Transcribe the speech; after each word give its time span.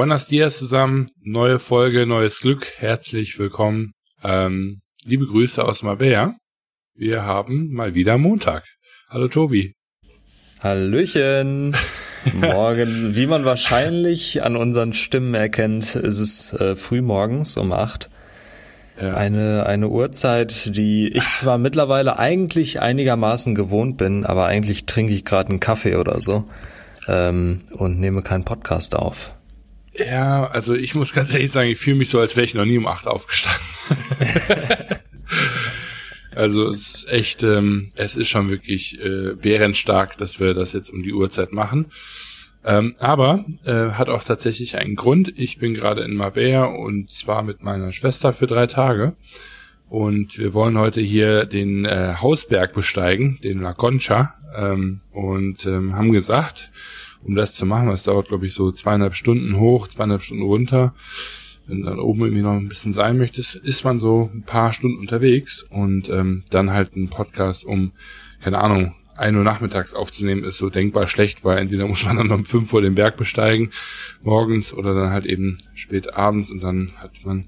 Buenos 0.00 0.28
dias 0.28 0.56
zusammen, 0.56 1.10
neue 1.22 1.58
Folge, 1.58 2.06
neues 2.06 2.40
Glück, 2.40 2.66
herzlich 2.78 3.38
willkommen. 3.38 3.92
Ähm, 4.24 4.78
liebe 5.04 5.26
Grüße 5.26 5.62
aus 5.62 5.82
Marbella. 5.82 6.36
Wir 6.94 7.24
haben 7.24 7.70
mal 7.74 7.94
wieder 7.94 8.16
Montag. 8.16 8.64
Hallo 9.10 9.28
Tobi. 9.28 9.74
Hallöchen. 10.60 11.76
Morgen, 12.40 13.14
wie 13.14 13.26
man 13.26 13.44
wahrscheinlich 13.44 14.42
an 14.42 14.56
unseren 14.56 14.94
Stimmen 14.94 15.34
erkennt, 15.34 15.94
ist 15.96 16.18
es 16.18 16.54
äh, 16.54 16.76
frühmorgens 16.76 17.58
um 17.58 17.70
acht. 17.70 18.08
Ja. 18.98 19.12
Eine, 19.12 19.66
eine 19.66 19.90
Uhrzeit, 19.90 20.76
die 20.76 21.08
ich 21.08 21.30
zwar 21.34 21.58
mittlerweile 21.58 22.18
eigentlich 22.18 22.80
einigermaßen 22.80 23.54
gewohnt 23.54 23.98
bin, 23.98 24.24
aber 24.24 24.46
eigentlich 24.46 24.86
trinke 24.86 25.12
ich 25.12 25.26
gerade 25.26 25.50
einen 25.50 25.60
Kaffee 25.60 25.96
oder 25.96 26.22
so 26.22 26.46
ähm, 27.06 27.58
und 27.72 28.00
nehme 28.00 28.22
keinen 28.22 28.46
Podcast 28.46 28.96
auf. 28.96 29.32
Ja, 29.94 30.46
also 30.46 30.74
ich 30.74 30.94
muss 30.94 31.12
ganz 31.12 31.32
ehrlich 31.34 31.50
sagen, 31.50 31.68
ich 31.68 31.78
fühle 31.78 31.96
mich 31.96 32.10
so, 32.10 32.20
als 32.20 32.36
wäre 32.36 32.44
ich 32.44 32.54
noch 32.54 32.64
nie 32.64 32.78
um 32.78 32.86
acht 32.86 33.06
aufgestanden. 33.06 33.60
also 36.34 36.68
es 36.68 36.94
ist 36.94 37.08
echt, 37.10 37.42
ähm, 37.42 37.88
es 37.96 38.16
ist 38.16 38.28
schon 38.28 38.50
wirklich 38.50 39.00
äh, 39.00 39.34
bärenstark, 39.34 40.16
dass 40.16 40.38
wir 40.38 40.54
das 40.54 40.72
jetzt 40.72 40.90
um 40.90 41.02
die 41.02 41.12
Uhrzeit 41.12 41.52
machen. 41.52 41.86
Ähm, 42.64 42.94
aber 42.98 43.44
äh, 43.64 43.90
hat 43.92 44.10
auch 44.10 44.22
tatsächlich 44.22 44.76
einen 44.76 44.94
Grund. 44.94 45.38
Ich 45.38 45.58
bin 45.58 45.74
gerade 45.74 46.02
in 46.02 46.14
Marbella 46.14 46.64
und 46.64 47.10
zwar 47.10 47.42
mit 47.42 47.62
meiner 47.62 47.92
Schwester 47.92 48.32
für 48.32 48.46
drei 48.46 48.66
Tage. 48.66 49.14
Und 49.88 50.38
wir 50.38 50.54
wollen 50.54 50.78
heute 50.78 51.00
hier 51.00 51.46
den 51.46 51.84
äh, 51.84 52.14
Hausberg 52.20 52.74
besteigen, 52.74 53.40
den 53.42 53.60
La 53.60 53.72
Concha. 53.72 54.34
Ähm, 54.54 54.98
und 55.10 55.66
ähm, 55.66 55.96
haben 55.96 56.12
gesagt, 56.12 56.70
um 57.24 57.34
das 57.34 57.54
zu 57.54 57.66
machen. 57.66 57.88
Das 57.88 58.04
dauert, 58.04 58.28
glaube 58.28 58.46
ich, 58.46 58.54
so 58.54 58.70
zweieinhalb 58.70 59.14
Stunden 59.14 59.58
hoch, 59.58 59.88
zweieinhalb 59.88 60.22
Stunden 60.22 60.44
runter. 60.44 60.94
Wenn 61.66 61.82
du 61.82 61.84
dann 61.84 62.00
oben 62.00 62.22
irgendwie 62.22 62.42
noch 62.42 62.54
ein 62.54 62.68
bisschen 62.68 62.94
sein 62.94 63.18
möchtest, 63.18 63.54
ist 63.54 63.84
man 63.84 64.00
so 64.00 64.30
ein 64.34 64.42
paar 64.42 64.72
Stunden 64.72 64.98
unterwegs 64.98 65.62
und 65.62 66.08
ähm, 66.08 66.42
dann 66.50 66.72
halt 66.72 66.96
ein 66.96 67.08
Podcast 67.08 67.64
um, 67.64 67.92
keine 68.42 68.58
Ahnung, 68.58 68.94
ein 69.20 69.36
Uhr 69.36 69.44
nachmittags 69.44 69.94
aufzunehmen, 69.94 70.44
ist 70.44 70.56
so 70.56 70.70
denkbar 70.70 71.06
schlecht, 71.06 71.44
weil 71.44 71.58
entweder 71.58 71.86
muss 71.86 72.04
man 72.04 72.16
dann 72.16 72.32
um 72.32 72.44
fünf 72.46 72.72
Uhr 72.72 72.80
den 72.80 72.94
Berg 72.94 73.16
besteigen, 73.18 73.70
morgens, 74.22 74.72
oder 74.72 74.94
dann 74.94 75.10
halt 75.10 75.26
eben 75.26 75.58
spät 75.74 76.14
abends 76.14 76.50
und 76.50 76.62
dann 76.62 76.92
hat 76.96 77.12
man, 77.24 77.46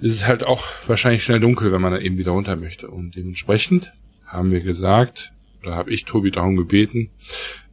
ist 0.00 0.14
es 0.14 0.26
halt 0.26 0.44
auch 0.44 0.64
wahrscheinlich 0.86 1.24
schnell 1.24 1.40
dunkel, 1.40 1.72
wenn 1.72 1.82
man 1.82 1.92
dann 1.92 2.02
eben 2.02 2.16
wieder 2.16 2.30
runter 2.30 2.54
möchte. 2.54 2.88
Und 2.88 3.16
dementsprechend 3.16 3.92
haben 4.26 4.52
wir 4.52 4.60
gesagt, 4.60 5.32
oder 5.62 5.74
habe 5.74 5.90
ich 5.90 6.04
Tobi 6.04 6.30
darum 6.30 6.56
gebeten, 6.56 7.10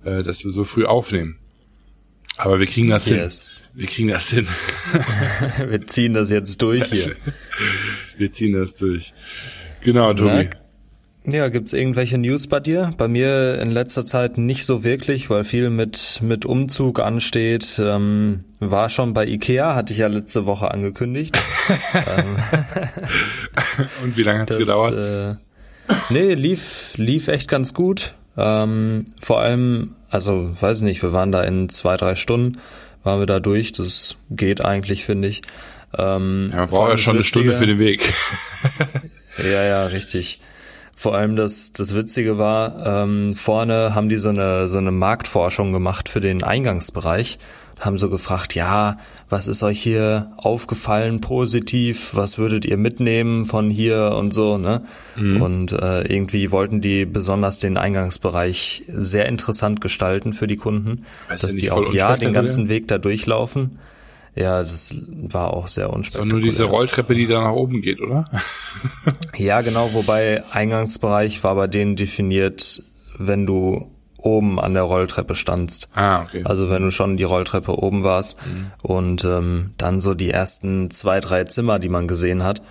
äh, 0.04 0.24
dass 0.24 0.44
wir 0.44 0.52
so 0.52 0.64
früh 0.64 0.86
aufnehmen. 0.86 1.38
Aber 2.38 2.60
wir 2.60 2.66
kriegen 2.66 2.90
das 2.90 3.08
yes. 3.08 3.64
hin. 3.74 3.80
Wir 3.82 3.88
kriegen 3.88 4.08
das 4.08 4.30
hin. 4.30 4.48
wir 5.68 5.86
ziehen 5.88 6.14
das 6.14 6.30
jetzt 6.30 6.62
durch 6.62 6.86
hier. 6.86 7.16
wir 8.18 8.32
ziehen 8.32 8.54
das 8.54 8.76
durch. 8.76 9.14
Genau, 9.82 10.14
Tobi. 10.14 10.50
Na, 11.24 11.38
ja, 11.38 11.50
gibt's 11.50 11.74
irgendwelche 11.74 12.18
News 12.18 12.48
bei 12.48 12.60
dir? 12.60 12.96
Bei 12.98 13.08
mir 13.08 13.60
in 13.62 13.70
letzter 13.70 14.08
Zeit 14.08 14.40
nicht 14.40 14.66
so 14.66 14.84
wirklich, 14.84 15.30
weil 15.30 15.44
viel 15.44 15.70
mit 15.70 16.20
mit 16.24 16.46
Umzug 16.46 17.00
ansteht. 17.00 17.80
Ähm, 17.80 18.40
war 18.60 18.90
schon 18.90 19.14
bei 19.14 19.28
Ikea, 19.28 19.76
hatte 19.76 19.94
ich 19.94 20.00
ja 20.00 20.08
letzte 20.08 20.48
Woche 20.48 20.72
angekündigt. 20.72 21.38
Und 24.04 24.18
wie 24.18 24.24
lange 24.24 24.40
hat's 24.40 24.54
das, 24.54 24.58
gedauert? 24.58 24.96
Äh, 24.96 25.36
nee, 26.10 26.34
lief 26.34 26.94
lief 26.96 27.28
echt 27.28 27.48
ganz 27.48 27.76
gut. 27.76 28.16
Ähm, 28.38 29.06
vor 29.22 29.42
allem, 29.42 29.96
also 30.10 30.52
weiß 30.60 30.78
ich 30.78 30.84
nicht, 30.84 31.04
wir 31.04 31.14
waren 31.14 31.32
da 31.32 31.44
in 31.44 31.70
zwei, 31.70 31.98
drei 31.98 32.16
Stunden, 32.16 32.60
waren 33.04 33.20
wir 33.20 33.26
da 33.26 33.40
durch. 33.40 33.72
Das 33.72 34.16
geht 34.30 34.64
eigentlich, 34.64 35.06
finde 35.06 35.28
ich. 35.28 35.42
Ähm, 35.98 36.50
ja, 36.52 36.60
man 36.60 36.70
braucht 36.70 36.90
ja 36.92 36.98
schon 36.98 37.16
eine 37.16 37.24
Stunde 37.24 37.56
für 37.56 37.66
den 37.66 37.80
Weg. 37.80 38.14
ja, 39.38 39.64
ja, 39.64 39.86
richtig. 39.86 40.40
Vor 40.96 41.16
allem 41.16 41.36
das, 41.36 41.74
das 41.74 41.96
Witzige 41.96 42.38
war, 42.38 42.86
ähm, 42.86 43.36
vorne 43.36 43.96
haben 43.96 44.08
die 44.08 44.18
so 44.18 44.30
eine, 44.30 44.68
so 44.68 44.78
eine 44.78 44.92
Marktforschung 44.92 45.74
gemacht 45.74 46.10
für 46.10 46.20
den 46.20 46.44
Eingangsbereich 46.44 47.40
haben 47.82 47.98
so 47.98 48.10
gefragt, 48.10 48.54
ja, 48.56 48.98
was 49.30 49.48
ist 49.48 49.64
euch 49.64 49.82
hier 49.82 50.32
aufgefallen 50.38 51.20
positiv, 51.20 52.12
was 52.14 52.38
würdet 52.38 52.64
ihr 52.64 52.78
mitnehmen 52.78 53.46
von 53.46 53.70
hier 53.70 54.16
und 54.18 54.34
so, 54.34 54.58
ne? 54.58 54.84
Mhm. 55.16 55.42
Und 55.42 55.72
äh, 55.74 56.02
irgendwie 56.02 56.52
wollten 56.52 56.80
die 56.80 57.06
besonders 57.06 57.60
den 57.60 57.78
Eingangsbereich 57.78 58.84
sehr 58.88 59.26
interessant 59.26 59.82
gestalten 59.82 60.34
für 60.34 60.48
die 60.48 60.58
Kunden, 60.58 61.06
weiß 61.28 61.42
dass 61.42 61.56
die 61.56 61.72
auch 61.72 61.92
ja 61.94 62.16
den 62.18 62.34
ganzen 62.34 62.70
Weg 62.70 62.88
da 62.88 63.00
durchlaufen. 63.00 63.80
Ja, 64.36 64.62
das 64.62 64.96
war 65.10 65.54
auch 65.54 65.68
sehr 65.68 65.92
unspektakulär. 65.92 66.34
nur 66.34 66.42
diese 66.42 66.64
Rolltreppe, 66.64 67.16
die 67.16 67.28
da 67.28 67.42
nach 67.42 67.52
oben 67.52 67.82
geht, 67.82 68.00
oder? 68.00 68.26
ja, 69.36 69.62
genau, 69.62 69.94
wobei 69.94 70.44
Eingangsbereich 70.52 71.44
war 71.44 71.56
bei 71.56 71.68
denen 71.68 71.98
definiert, 71.98 72.84
wenn 73.18 73.46
du 73.46 73.92
oben 74.22 74.60
an 74.60 74.74
der 74.74 74.84
Rolltreppe 74.84 75.36
standst. 75.36 75.90
Ah, 75.96 76.24
okay. 76.24 76.44
Also 76.46 76.70
wenn 76.70 76.84
du 76.84 76.92
schon 76.92 77.18
die 77.18 77.24
Rolltreppe 77.24 77.78
oben 77.78 78.04
warst 78.04 78.38
mhm. 78.46 78.72
und 78.82 79.24
ähm, 79.26 79.72
dann 79.78 80.02
so 80.02 80.14
die 80.14 80.32
ersten 80.32 80.90
zwei, 80.92 81.20
drei 81.20 81.44
Zimmer, 81.46 81.80
die 81.80 81.90
man 81.90 82.08
gesehen 82.08 82.44
hat. 82.44 82.62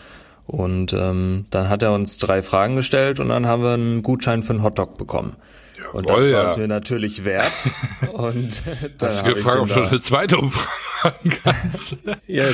Und 0.47 0.93
ähm, 0.95 1.47
dann 1.51 1.69
hat 1.69 1.83
er 1.83 1.93
uns 1.93 2.19
drei 2.19 2.43
Fragen 2.43 2.75
gestellt 2.75 3.21
und 3.21 3.29
dann 3.29 3.47
haben 3.47 3.63
wir 3.63 3.75
einen 3.75 4.03
Gutschein 4.03 4.43
für 4.43 4.53
einen 4.53 4.65
Hotdog 4.65 4.99
bekommen. 4.99 5.37
Jawohl, 5.79 6.01
und 6.01 6.11
das 6.11 6.33
war 6.33 6.47
es 6.47 6.57
mir 6.57 6.67
natürlich 6.67 7.25
wert. 7.25 7.53
und 8.13 8.65
dann 8.99 9.09
Hast 9.09 9.25
du 9.25 9.35
gefragt, 9.35 9.59
ob 9.59 9.69
du 9.69 9.83
eine 9.83 10.01
zweite 10.01 10.39
Umfrage 10.39 11.31
kannst? 11.43 11.99
ja, 12.27 12.47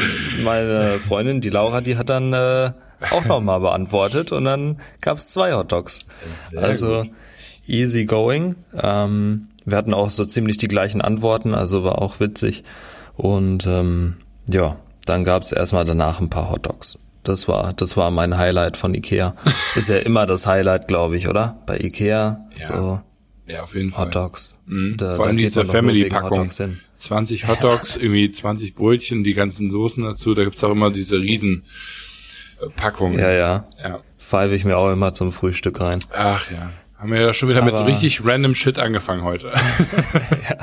meine 0.45 0.99
Freundin, 0.99 1.41
die 1.41 1.49
Laura, 1.49 1.81
die 1.81 1.97
hat 1.97 2.11
dann 2.11 2.35
äh, 2.35 2.73
auch 3.11 3.25
nochmal 3.25 3.61
beantwortet 3.61 4.31
und 4.31 4.45
dann 4.45 4.79
gab 5.01 5.17
es 5.17 5.29
zwei 5.29 5.55
Hotdogs. 5.55 6.01
Sehr 6.37 6.63
also 6.63 7.03
gut 7.03 7.11
easy 7.67 8.05
going. 8.05 8.55
Ähm, 8.81 9.49
wir 9.65 9.77
hatten 9.77 9.95
auch 9.95 10.11
so 10.11 10.25
ziemlich 10.25 10.57
die 10.57 10.69
gleichen 10.69 11.01
Antworten, 11.01 11.55
also 11.55 11.85
war 11.85 12.01
auch 12.01 12.21
witzig. 12.21 12.65
Und 13.17 13.67
ähm, 13.67 14.17
ja, 14.49 14.77
dann 15.05 15.25
gab 15.25 15.43
es 15.43 15.53
erstmal 15.53 15.85
danach 15.85 16.21
ein 16.21 16.31
paar 16.31 16.51
Hotdogs. 16.51 16.99
Das 17.25 17.49
war, 17.49 17.73
das 17.73 17.97
war 17.97 18.11
mein 18.11 18.39
Highlight 18.39 18.77
von 18.77 18.95
Ikea. 18.95 19.35
Ist 19.75 19.89
ja 19.89 19.97
immer 19.97 20.27
das 20.27 20.47
Highlight, 20.47 20.87
glaube 20.87 21.17
ich, 21.17 21.29
oder? 21.29 21.61
Bei 21.67 21.77
Ikea. 21.79 22.47
Ja. 22.59 22.67
So. 22.67 23.01
Ja, 23.49 23.63
auf 23.63 23.75
jeden 23.75 23.91
Fall. 23.91 24.07
Hotdogs. 24.07 24.59
Mhm. 24.67 24.97
Da, 24.97 25.17
Vor 25.17 25.27
allem 25.27 25.37
diese 25.37 25.65
Family-Packung. 25.65 26.51
20 26.97 27.49
Hotdogs, 27.49 27.97
irgendwie 27.97 28.31
20 28.31 28.75
Brötchen, 28.75 29.23
die 29.23 29.35
ganzen 29.35 29.71
Soßen 29.71 30.03
dazu. 30.03 30.35
Da 30.35 30.45
gibt's 30.45 30.63
auch 30.65 30.71
immer 30.71 30.91
diese 30.91 31.19
riesen 31.21 31.65
Packungen. 32.77 33.19
Ja, 33.19 33.31
ja. 33.31 33.65
ja. 33.83 34.01
Pfeife 34.19 34.55
ich 34.55 34.65
mir 34.65 34.77
auch 34.77 34.91
immer 34.91 35.13
zum 35.13 35.31
Frühstück 35.31 35.81
rein. 35.81 36.01
Ach 36.13 36.51
ja. 36.51 36.71
Haben 36.99 37.13
wir 37.13 37.21
ja 37.21 37.33
schon 37.35 37.49
wieder 37.49 37.63
aber, 37.63 37.81
mit 37.81 37.89
richtig 37.89 38.25
random 38.25 38.55
Shit 38.55 38.79
angefangen 38.79 39.23
heute. 39.23 39.49
ja. 40.49 40.57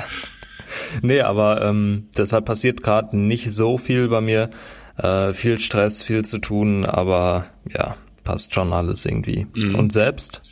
Nee, 1.02 1.22
aber 1.22 1.62
ähm, 1.62 2.10
deshalb 2.18 2.46
passiert 2.46 2.84
gerade 2.84 3.18
nicht 3.18 3.52
so 3.52 3.78
viel 3.78 4.08
bei 4.08 4.22
mir. 4.22 4.50
Äh, 4.98 5.34
viel 5.34 5.60
Stress, 5.60 6.04
viel 6.04 6.24
zu 6.24 6.40
tun, 6.40 6.86
aber 6.86 7.48
ja, 7.76 7.96
passt 8.24 8.54
schon 8.54 8.74
alles 8.74 9.06
irgendwie. 9.06 9.48
Mhm. 9.54 9.76
Und 9.76 9.92
selbst? 9.94 10.44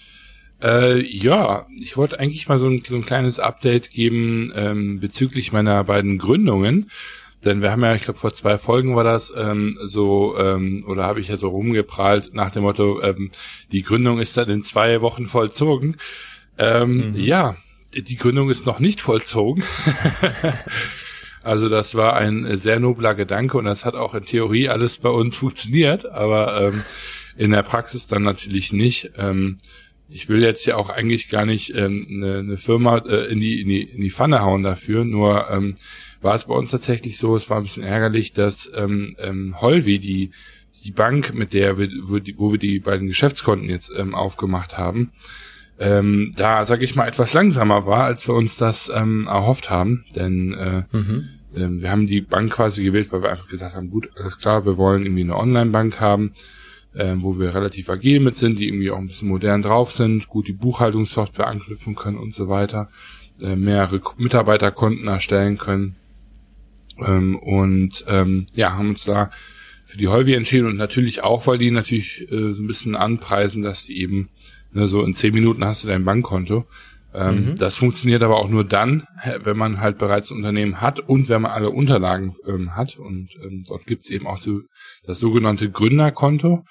Äh, 0.61 1.01
ja, 1.01 1.65
ich 1.79 1.97
wollte 1.97 2.19
eigentlich 2.19 2.47
mal 2.47 2.59
so 2.59 2.67
ein, 2.67 2.83
so 2.87 2.95
ein 2.95 3.05
kleines 3.05 3.39
Update 3.39 3.91
geben 3.91 4.51
ähm, 4.55 4.99
bezüglich 4.99 5.51
meiner 5.51 5.83
beiden 5.83 6.17
Gründungen. 6.17 6.89
Denn 7.43 7.61
wir 7.61 7.71
haben 7.71 7.83
ja, 7.83 7.95
ich 7.95 8.03
glaube, 8.03 8.19
vor 8.19 8.33
zwei 8.33 8.57
Folgen 8.57 8.95
war 8.95 9.03
das 9.03 9.33
ähm, 9.35 9.75
so, 9.81 10.37
ähm, 10.37 10.83
oder 10.87 11.05
habe 11.05 11.19
ich 11.19 11.27
ja 11.27 11.37
so 11.37 11.49
rumgeprahlt 11.49 12.33
nach 12.33 12.51
dem 12.51 12.63
Motto, 12.63 13.01
ähm, 13.01 13.31
die 13.71 13.81
Gründung 13.81 14.19
ist 14.19 14.37
dann 14.37 14.49
in 14.49 14.61
zwei 14.61 15.01
Wochen 15.01 15.25
vollzogen. 15.25 15.97
Ähm, 16.57 17.11
mhm. 17.11 17.15
Ja, 17.15 17.55
die 17.95 18.15
Gründung 18.15 18.49
ist 18.49 18.65
noch 18.65 18.79
nicht 18.79 19.01
vollzogen. 19.01 19.63
also 21.43 21.67
das 21.67 21.95
war 21.95 22.15
ein 22.15 22.57
sehr 22.57 22.79
nobler 22.79 23.15
Gedanke 23.15 23.57
und 23.57 23.65
das 23.65 23.85
hat 23.85 23.95
auch 23.95 24.13
in 24.13 24.23
Theorie 24.23 24.69
alles 24.69 24.99
bei 24.99 25.09
uns 25.09 25.37
funktioniert, 25.37 26.05
aber 26.05 26.61
ähm, 26.61 26.83
in 27.35 27.51
der 27.51 27.63
Praxis 27.63 28.07
dann 28.07 28.21
natürlich 28.21 28.71
nicht. 28.71 29.11
Ähm, 29.17 29.57
ich 30.09 30.29
will 30.29 30.43
jetzt 30.43 30.65
ja 30.65 30.75
auch 30.75 30.89
eigentlich 30.89 31.29
gar 31.29 31.45
nicht 31.45 31.73
ähm, 31.73 32.05
eine, 32.07 32.39
eine 32.39 32.57
Firma 32.57 32.97
äh, 32.97 33.31
in, 33.31 33.39
die, 33.39 33.61
in, 33.61 33.67
die, 33.67 33.81
in 33.83 34.01
die 34.01 34.11
Pfanne 34.11 34.41
hauen 34.41 34.61
dafür, 34.61 35.05
nur 35.05 35.49
ähm, 35.49 35.75
war 36.21 36.35
es 36.35 36.45
bei 36.45 36.53
uns 36.53 36.71
tatsächlich 36.71 37.17
so, 37.17 37.35
es 37.35 37.49
war 37.49 37.57
ein 37.57 37.63
bisschen 37.63 37.83
ärgerlich, 37.83 38.33
dass 38.33 38.71
ähm, 38.75 39.15
ähm, 39.17 39.59
Holvi, 39.59 39.99
die, 39.99 40.31
die 40.83 40.91
Bank, 40.91 41.33
mit 41.33 41.53
der 41.53 41.77
wir, 41.77 41.89
wo, 42.03 42.19
die, 42.19 42.37
wo 42.37 42.51
wir 42.51 42.59
die 42.59 42.79
beiden 42.79 43.07
Geschäftskonten 43.07 43.69
jetzt 43.69 43.91
ähm, 43.97 44.15
aufgemacht 44.15 44.77
haben, 44.77 45.11
ähm, 45.79 46.31
da, 46.35 46.65
sag 46.65 46.83
ich 46.83 46.95
mal, 46.95 47.07
etwas 47.07 47.33
langsamer 47.33 47.85
war, 47.87 48.03
als 48.03 48.27
wir 48.27 48.35
uns 48.35 48.55
das 48.55 48.91
ähm, 48.93 49.25
erhofft 49.27 49.71
haben. 49.71 50.05
Denn 50.15 50.53
äh, 50.53 50.83
mhm. 50.95 51.29
ähm, 51.55 51.81
wir 51.81 51.89
haben 51.89 52.05
die 52.05 52.21
Bank 52.21 52.51
quasi 52.53 52.83
gewählt, 52.83 53.11
weil 53.11 53.23
wir 53.23 53.31
einfach 53.31 53.49
gesagt 53.49 53.75
haben, 53.75 53.89
gut, 53.89 54.09
alles 54.15 54.37
klar, 54.37 54.65
wir 54.65 54.77
wollen 54.77 55.03
irgendwie 55.03 55.23
eine 55.23 55.37
Online-Bank 55.37 55.99
haben, 55.99 56.33
äh, 56.93 57.15
wo 57.17 57.39
wir 57.39 57.55
relativ 57.55 57.89
agil 57.89 58.19
mit 58.19 58.37
sind, 58.37 58.59
die 58.59 58.67
irgendwie 58.67 58.91
auch 58.91 58.99
ein 58.99 59.07
bisschen 59.07 59.29
modern 59.29 59.63
drauf 59.63 59.91
sind, 59.91 60.27
gut 60.27 60.47
die 60.47 60.53
Buchhaltungssoftware 60.53 61.47
anknüpfen 61.47 61.95
können 61.95 62.17
und 62.17 62.33
so 62.33 62.47
weiter, 62.47 62.89
äh, 63.41 63.55
mehrere 63.55 64.01
Mitarbeiterkonten 64.17 65.07
erstellen 65.07 65.57
können 65.57 65.95
Ähm, 67.05 67.37
und 67.37 68.05
ähm, 68.07 68.45
ja, 68.53 68.73
haben 68.77 68.89
uns 68.89 69.05
da 69.05 69.31
für 69.85 69.97
die 69.97 70.07
Holvi 70.07 70.33
entschieden 70.33 70.67
und 70.67 70.77
natürlich 70.77 71.23
auch, 71.23 71.47
weil 71.47 71.57
die 71.57 71.71
natürlich 71.71 72.31
äh, 72.31 72.53
so 72.53 72.63
ein 72.63 72.67
bisschen 72.67 72.95
anpreisen, 72.95 73.61
dass 73.61 73.85
die 73.85 74.01
eben 74.01 74.29
ne, 74.71 74.87
so 74.87 75.03
in 75.03 75.15
zehn 75.15 75.33
Minuten 75.33 75.65
hast 75.65 75.83
du 75.83 75.87
dein 75.87 76.05
Bankkonto. 76.05 76.65
Ähm, 77.13 77.51
mhm. 77.51 77.55
Das 77.55 77.77
funktioniert 77.77 78.23
aber 78.23 78.37
auch 78.37 78.47
nur 78.47 78.63
dann, 78.63 79.03
wenn 79.43 79.57
man 79.57 79.81
halt 79.81 79.97
bereits 79.97 80.31
ein 80.31 80.37
Unternehmen 80.37 80.79
hat 80.79 81.01
und 81.01 81.27
wenn 81.27 81.41
man 81.41 81.51
alle 81.51 81.69
Unterlagen 81.69 82.33
ähm, 82.47 82.75
hat. 82.75 82.97
Und 82.97 83.29
ähm, 83.43 83.63
dort 83.67 83.85
gibt's 83.85 84.09
eben 84.09 84.27
auch 84.27 84.39
so 84.39 84.61
das 85.05 85.19
sogenannte 85.19 85.69
Gründerkonto, 85.69 86.63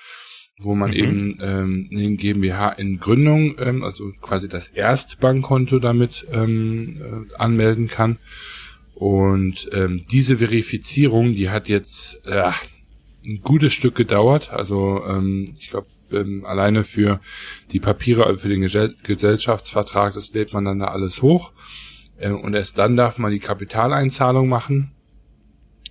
wo 0.60 0.74
man 0.74 0.90
mhm. 0.90 0.96
eben 0.96 1.38
ähm, 1.42 1.90
eine 1.92 2.16
GmbH 2.16 2.70
in 2.70 2.98
Gründung, 3.00 3.56
ähm, 3.58 3.82
also 3.82 4.10
quasi 4.22 4.48
das 4.48 4.68
Erstbankkonto 4.68 5.78
damit 5.78 6.26
ähm, 6.32 6.96
äh, 7.30 7.34
anmelden 7.36 7.88
kann. 7.88 8.18
Und 9.00 9.70
ähm, 9.72 10.02
diese 10.10 10.36
Verifizierung, 10.36 11.32
die 11.32 11.48
hat 11.48 11.70
jetzt 11.70 12.20
äh, 12.26 12.52
ein 13.26 13.40
gutes 13.40 13.72
Stück 13.72 13.94
gedauert. 13.94 14.50
Also 14.50 15.02
ähm, 15.06 15.54
ich 15.58 15.70
glaube, 15.70 15.86
ähm, 16.12 16.44
alleine 16.44 16.84
für 16.84 17.18
die 17.72 17.80
Papiere, 17.80 18.26
also 18.26 18.42
für 18.42 18.50
den 18.50 18.60
Gesell 18.60 18.94
Gesellschaftsvertrag, 19.02 20.12
das 20.12 20.34
lädt 20.34 20.52
man 20.52 20.66
dann 20.66 20.80
da 20.80 20.88
alles 20.88 21.22
hoch. 21.22 21.52
Äh, 22.18 22.32
und 22.32 22.52
erst 22.52 22.76
dann 22.76 22.94
darf 22.94 23.16
man 23.16 23.30
die 23.30 23.38
Kapitaleinzahlung 23.38 24.50
machen. 24.50 24.92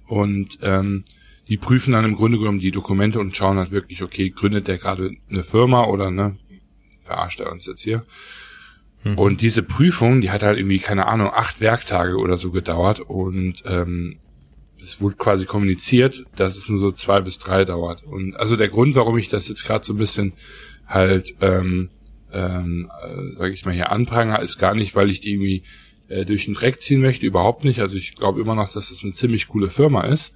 Und 0.05 0.59
ähm, 0.61 1.03
die 1.47 1.57
prüfen 1.57 1.93
dann 1.93 2.05
im 2.05 2.15
Grunde 2.15 2.37
genommen 2.37 2.59
die 2.59 2.69
Dokumente 2.69 3.19
und 3.19 3.35
schauen 3.35 3.57
halt 3.57 3.71
wirklich, 3.71 4.03
okay, 4.03 4.29
gründet 4.29 4.67
der 4.67 4.77
gerade 4.77 5.15
eine 5.31 5.41
Firma 5.41 5.85
oder 5.85 6.11
ne, 6.11 6.37
verarscht 7.01 7.39
er 7.39 7.51
uns 7.51 7.65
jetzt 7.65 7.81
hier. 7.81 8.05
Mhm. 9.03 9.17
Und 9.17 9.41
diese 9.41 9.63
Prüfung, 9.63 10.21
die 10.21 10.31
hat 10.31 10.43
halt 10.43 10.57
irgendwie, 10.57 10.79
keine 10.79 11.07
Ahnung, 11.07 11.31
acht 11.33 11.61
Werktage 11.61 12.17
oder 12.17 12.37
so 12.37 12.51
gedauert 12.51 12.99
und 12.99 13.63
ähm, 13.65 14.17
es 14.83 15.01
wurde 15.01 15.15
quasi 15.15 15.45
kommuniziert, 15.45 16.25
dass 16.35 16.57
es 16.57 16.69
nur 16.69 16.79
so 16.79 16.91
zwei 16.91 17.21
bis 17.21 17.37
drei 17.37 17.65
dauert. 17.65 18.03
Und 18.03 18.35
also 18.35 18.55
der 18.55 18.69
Grund, 18.69 18.95
warum 18.95 19.17
ich 19.17 19.29
das 19.29 19.47
jetzt 19.47 19.65
gerade 19.65 19.85
so 19.85 19.93
ein 19.93 19.97
bisschen 19.97 20.33
halt, 20.87 21.35
ähm, 21.41 21.89
ähm, 22.31 22.89
äh, 23.03 23.35
sage 23.35 23.53
ich 23.53 23.65
mal 23.65 23.73
hier 23.73 23.91
anprangere, 23.91 24.41
ist 24.41 24.57
gar 24.57 24.73
nicht, 24.73 24.95
weil 24.95 25.09
ich 25.09 25.19
die 25.19 25.33
irgendwie 25.33 25.63
äh, 26.07 26.25
durch 26.25 26.45
den 26.45 26.53
Dreck 26.53 26.81
ziehen 26.81 27.01
möchte, 27.01 27.25
überhaupt 27.25 27.63
nicht. 27.63 27.79
Also 27.79 27.97
ich 27.97 28.15
glaube 28.15 28.41
immer 28.41 28.55
noch, 28.55 28.71
dass 28.71 28.91
es 28.91 29.03
eine 29.03 29.13
ziemlich 29.13 29.47
coole 29.47 29.69
Firma 29.69 30.01
ist. 30.01 30.33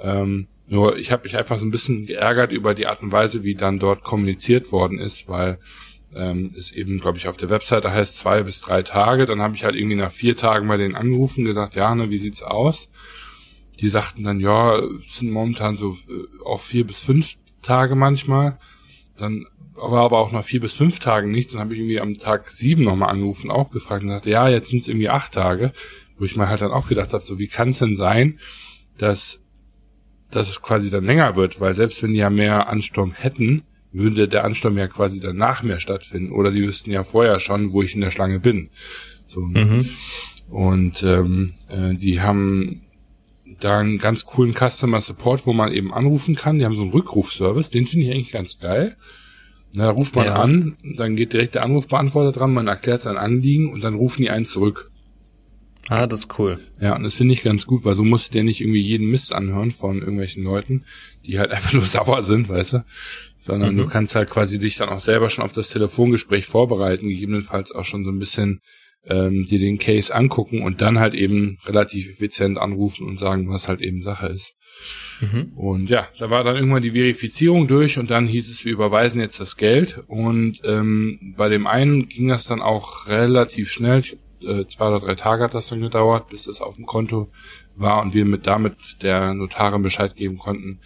Ähm, 0.00 0.48
nur 0.66 0.96
ich 0.98 1.12
habe 1.12 1.24
mich 1.24 1.36
einfach 1.36 1.58
so 1.58 1.64
ein 1.64 1.70
bisschen 1.70 2.06
geärgert 2.06 2.52
über 2.52 2.74
die 2.74 2.86
Art 2.86 3.02
und 3.02 3.12
Weise, 3.12 3.42
wie 3.42 3.54
dann 3.54 3.78
dort 3.78 4.02
kommuniziert 4.02 4.72
worden 4.72 4.98
ist, 4.98 5.28
weil 5.28 5.58
ähm, 6.14 6.48
es 6.56 6.72
eben, 6.72 7.00
glaube 7.00 7.18
ich, 7.18 7.28
auf 7.28 7.36
der 7.36 7.50
Webseite 7.50 7.90
heißt 7.90 8.16
zwei 8.16 8.42
bis 8.42 8.60
drei 8.60 8.82
Tage. 8.82 9.26
Dann 9.26 9.40
habe 9.40 9.54
ich 9.54 9.64
halt 9.64 9.74
irgendwie 9.74 9.96
nach 9.96 10.12
vier 10.12 10.36
Tagen 10.36 10.68
bei 10.68 10.76
denen 10.76 10.94
angerufen, 10.94 11.44
gesagt, 11.44 11.74
ja, 11.74 11.94
ne, 11.94 12.10
wie 12.10 12.18
sieht's 12.18 12.42
aus? 12.42 12.88
die 13.80 13.88
sagten 13.88 14.24
dann, 14.24 14.40
ja, 14.40 14.80
sind 15.08 15.30
momentan 15.30 15.76
so 15.76 15.90
äh, 15.90 16.44
auch 16.44 16.60
vier 16.60 16.86
bis 16.86 17.00
fünf 17.00 17.34
Tage 17.62 17.94
manchmal. 17.94 18.58
Dann 19.16 19.46
war 19.74 20.04
aber 20.04 20.18
auch 20.18 20.32
nach 20.32 20.44
vier 20.44 20.60
bis 20.60 20.74
fünf 20.74 21.00
Tagen 21.00 21.30
nichts. 21.30 21.52
Dann 21.52 21.62
habe 21.62 21.74
ich 21.74 21.80
irgendwie 21.80 22.00
am 22.00 22.18
Tag 22.18 22.50
sieben 22.50 22.84
nochmal 22.84 23.10
angerufen, 23.10 23.50
auch 23.50 23.70
gefragt 23.70 24.02
und 24.02 24.10
sagte, 24.10 24.30
ja, 24.30 24.48
jetzt 24.48 24.70
sind 24.70 24.82
es 24.82 24.88
irgendwie 24.88 25.08
acht 25.08 25.32
Tage. 25.32 25.72
Wo 26.16 26.24
ich 26.24 26.36
mal 26.36 26.48
halt 26.48 26.60
dann 26.60 26.70
auch 26.70 26.88
gedacht 26.88 27.12
habe, 27.12 27.24
so 27.24 27.38
wie 27.38 27.48
kann 27.48 27.70
es 27.70 27.78
denn 27.78 27.96
sein, 27.96 28.38
dass, 28.98 29.44
dass 30.30 30.48
es 30.48 30.62
quasi 30.62 30.90
dann 30.90 31.04
länger 31.04 31.34
wird? 31.34 31.60
Weil 31.60 31.74
selbst 31.74 32.02
wenn 32.02 32.12
die 32.12 32.20
ja 32.20 32.30
mehr 32.30 32.68
Ansturm 32.68 33.12
hätten, 33.12 33.64
würde 33.94 34.28
der 34.28 34.44
Ansturm 34.44 34.76
ja 34.76 34.88
quasi 34.88 35.20
danach 35.20 35.62
mehr 35.62 35.80
stattfinden. 35.80 36.32
Oder 36.32 36.50
die 36.50 36.62
wüssten 36.62 36.90
ja 36.90 37.04
vorher 37.04 37.38
schon, 37.40 37.72
wo 37.72 37.82
ich 37.82 37.94
in 37.94 38.00
der 38.00 38.10
Schlange 38.10 38.40
bin. 38.40 38.70
So. 39.26 39.46
Ne? 39.46 39.64
Mhm. 39.64 39.88
Und 40.50 41.02
ähm, 41.02 41.54
äh, 41.68 41.94
die 41.94 42.20
haben 42.20 42.82
da 43.60 43.78
einen 43.78 43.98
ganz 43.98 44.26
coolen 44.26 44.54
Customer 44.54 45.00
Support, 45.00 45.46
wo 45.46 45.52
man 45.52 45.72
eben 45.72 45.92
anrufen 45.92 46.34
kann. 46.34 46.58
Die 46.58 46.64
haben 46.64 46.76
so 46.76 46.82
einen 46.82 46.92
Rückrufservice, 46.92 47.70
den 47.70 47.86
finde 47.86 48.06
ich 48.06 48.12
eigentlich 48.12 48.32
ganz 48.32 48.58
geil. 48.58 48.96
Na, 49.76 49.86
da 49.86 49.90
ruft 49.90 50.14
man 50.14 50.26
ja. 50.26 50.36
an, 50.36 50.76
dann 50.96 51.16
geht 51.16 51.32
direkt 51.32 51.56
der 51.56 51.64
Anrufbeantworter 51.64 52.30
dran, 52.30 52.54
man 52.54 52.68
erklärt 52.68 53.02
sein 53.02 53.16
Anliegen 53.16 53.72
und 53.72 53.82
dann 53.82 53.94
rufen 53.94 54.22
die 54.22 54.30
einen 54.30 54.46
zurück. 54.46 54.92
Ah, 55.88 56.06
das 56.06 56.20
ist 56.20 56.38
cool. 56.38 56.58
Ja, 56.80 56.96
und 56.96 57.02
das 57.02 57.14
finde 57.14 57.34
ich 57.34 57.42
ganz 57.42 57.66
gut, 57.66 57.84
weil 57.84 57.94
so 57.94 58.04
musst 58.04 58.28
du 58.28 58.32
dir 58.32 58.44
nicht 58.44 58.60
irgendwie 58.60 58.80
jeden 58.80 59.10
Mist 59.10 59.32
anhören 59.32 59.70
von 59.70 59.98
irgendwelchen 59.98 60.42
Leuten, 60.42 60.84
die 61.26 61.38
halt 61.38 61.50
einfach 61.52 61.72
nur 61.72 61.84
sauer 61.84 62.22
sind, 62.22 62.48
weißt 62.48 62.74
du? 62.74 62.84
Sondern 63.38 63.74
mhm. 63.74 63.78
du 63.78 63.86
kannst 63.88 64.14
halt 64.14 64.30
quasi 64.30 64.58
dich 64.58 64.76
dann 64.76 64.88
auch 64.88 65.00
selber 65.00 65.28
schon 65.30 65.44
auf 65.44 65.52
das 65.52 65.68
Telefongespräch 65.68 66.46
vorbereiten, 66.46 67.08
gegebenenfalls 67.08 67.72
auch 67.72 67.84
schon 67.84 68.04
so 68.04 68.10
ein 68.10 68.18
bisschen 68.18 68.60
ähm, 69.06 69.44
dir 69.44 69.58
den 69.58 69.78
Case 69.78 70.14
angucken 70.14 70.62
und 70.62 70.80
dann 70.80 70.98
halt 70.98 71.14
eben 71.14 71.58
relativ 71.66 72.08
effizient 72.08 72.58
anrufen 72.58 73.06
und 73.06 73.18
sagen, 73.18 73.50
was 73.50 73.68
halt 73.68 73.82
eben 73.82 74.00
Sache 74.00 74.28
ist. 74.28 74.54
Mhm. 75.20 75.52
Und 75.54 75.90
ja, 75.90 76.06
da 76.18 76.30
war 76.30 76.42
dann 76.42 76.56
irgendwann 76.56 76.82
die 76.82 76.92
Verifizierung 76.92 77.68
durch 77.68 77.98
und 77.98 78.10
dann 78.10 78.26
hieß 78.26 78.50
es, 78.50 78.64
wir 78.64 78.72
überweisen 78.72 79.20
jetzt 79.20 79.40
das 79.40 79.56
Geld. 79.56 80.02
Und 80.06 80.60
ähm, 80.64 81.34
bei 81.36 81.48
dem 81.48 81.66
einen 81.66 82.08
ging 82.08 82.28
das 82.28 82.44
dann 82.44 82.62
auch 82.62 83.06
relativ 83.08 83.70
schnell. 83.70 84.00
Ich, 84.00 84.16
äh, 84.46 84.66
zwei 84.66 84.88
oder 84.88 85.00
drei 85.00 85.14
Tage 85.14 85.44
hat 85.44 85.54
das 85.54 85.68
dann 85.68 85.80
gedauert, 85.80 86.28
bis 86.28 86.46
es 86.46 86.60
auf 86.60 86.76
dem 86.76 86.86
Konto 86.86 87.30
war 87.76 88.02
und 88.02 88.14
wir 88.14 88.24
mit 88.24 88.46
damit 88.46 88.74
der 89.02 89.34
Notarin 89.34 89.82
Bescheid 89.82 90.14
geben 90.14 90.38
konnten, 90.38 90.80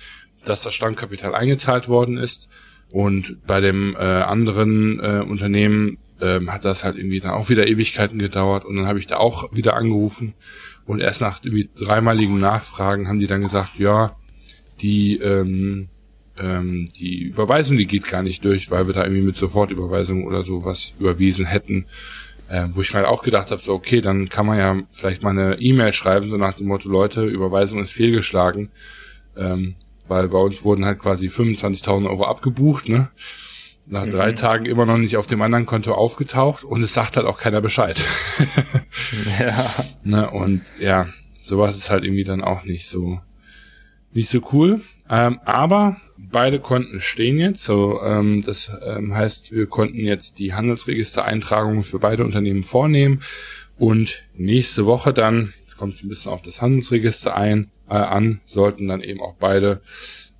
dass 0.45 0.63
das 0.63 0.75
Stammkapital 0.75 1.35
eingezahlt 1.35 1.89
worden 1.89 2.17
ist. 2.17 2.49
Und 2.93 3.47
bei 3.47 3.61
dem 3.61 3.95
äh, 3.97 3.99
anderen 3.99 4.99
äh, 5.01 5.21
Unternehmen 5.21 5.99
ähm, 6.23 6.51
hat 6.51 6.65
das 6.65 6.85
halt 6.85 6.97
irgendwie 6.97 7.21
dann 7.21 7.33
auch 7.33 7.51
wieder 7.51 7.67
Ewigkeiten 7.67 8.19
gedauert 8.19 8.65
und 8.65 8.77
dann 8.77 8.87
habe 8.87 8.99
ich 8.99 9.07
da 9.07 9.19
auch 9.19 9.55
wieder 9.55 9.75
angerufen 9.75 10.35
und 10.87 11.01
erst 11.01 11.21
nach 11.21 11.45
irgendwie 11.45 11.69
dreimaligen 11.77 12.39
Nachfragen 12.39 13.07
haben 13.07 13.19
die 13.19 13.27
dann 13.27 13.43
gesagt, 13.43 13.79
ja, 13.79 14.17
die 14.81 15.19
ähm, 15.19 15.91
ähm, 16.39 16.89
die 16.99 17.25
Überweisung, 17.25 17.77
die 17.77 17.87
geht 17.87 18.09
gar 18.09 18.23
nicht 18.23 18.45
durch, 18.45 18.71
weil 18.71 18.87
wir 18.87 18.95
da 18.95 19.05
irgendwie 19.05 19.23
mit 19.23 19.37
Sofortüberweisung 19.37 20.25
oder 20.25 20.43
so 20.43 20.65
was 20.65 20.95
überwiesen 20.99 21.47
hätten. 21.47 21.87
Äh, 22.49 22.69
wo 22.73 22.81
ich 22.81 22.95
mal 22.95 23.05
auch 23.05 23.23
gedacht 23.23 23.51
habe, 23.51 23.61
so 23.61 23.75
okay, 23.75 24.01
dann 24.01 24.29
kann 24.29 24.47
man 24.47 24.59
ja 24.59 24.77
vielleicht 24.91 25.23
mal 25.23 25.31
eine 25.31 25.61
E-Mail 25.61 25.93
schreiben, 25.93 26.31
so 26.31 26.39
nach 26.39 26.55
dem 26.55 26.67
Motto, 26.67 26.89
Leute, 26.89 27.25
Überweisung 27.25 27.81
ist 27.81 27.93
fehlgeschlagen. 27.93 28.71
Ähm, 29.37 29.75
weil 30.09 30.29
bei 30.29 30.39
uns 30.39 30.65
wurden 30.65 30.85
halt 30.85 30.99
quasi 30.99 31.29
25.000 31.29 32.09
Euro 32.09 32.25
abgebucht, 32.25 32.89
ne? 32.89 33.11
Nach 33.87 34.05
mhm. 34.05 34.11
drei 34.11 34.33
Tagen 34.33 34.67
immer 34.67 34.87
noch 34.87 34.99
nicht 34.99 35.17
auf 35.17 35.27
dem 35.27 35.41
anderen 35.43 35.67
Konto 35.67 35.95
aufgetaucht 35.95 36.65
und 36.65 36.83
es 36.83 36.95
sagt 36.95 37.17
halt 37.17 37.27
auch 37.27 37.39
keiner 37.39 37.61
Bescheid. 37.61 38.03
ja. 39.41 39.71
Ne, 40.05 40.31
und 40.31 40.63
ja, 40.79 41.09
sowas 41.43 41.77
ist 41.77 41.91
halt 41.91 42.05
irgendwie 42.05 42.25
dann 42.25 42.43
auch 42.43 42.65
nicht 42.65 42.89
so, 42.89 43.21
nicht 44.13 44.29
so 44.29 44.41
cool. 44.53 44.83
Ähm, 45.09 45.41
aber 45.45 45.97
beide 46.19 46.61
Konten 46.61 47.01
stehen 47.01 47.39
jetzt. 47.39 47.65
So, 47.65 48.03
ähm, 48.03 48.43
das 48.45 48.71
ähm, 48.85 49.15
heißt, 49.15 49.53
wir 49.53 49.67
konnten 49.67 49.99
jetzt 49.99 50.39
die 50.39 50.55
Handelsregistereintragungen 50.55 51.83
für 51.83 51.99
beide 51.99 52.25
Unternehmen 52.25 52.65
vornehmen 52.65 53.23
und 53.79 54.25
nächste 54.35 54.87
Woche 54.87 55.13
dann, 55.13 55.55
jetzt 55.63 55.77
kommt 55.77 55.95
es 55.95 56.03
ein 56.03 56.09
bisschen 56.09 56.33
auf 56.33 56.43
das 56.43 56.61
Handelsregister 56.61 57.37
ein, 57.37 57.71
äh, 57.89 57.95
an, 57.95 58.41
sollten 58.47 58.89
dann 58.89 59.03
eben 59.03 59.21
auch 59.21 59.35
beide 59.39 59.81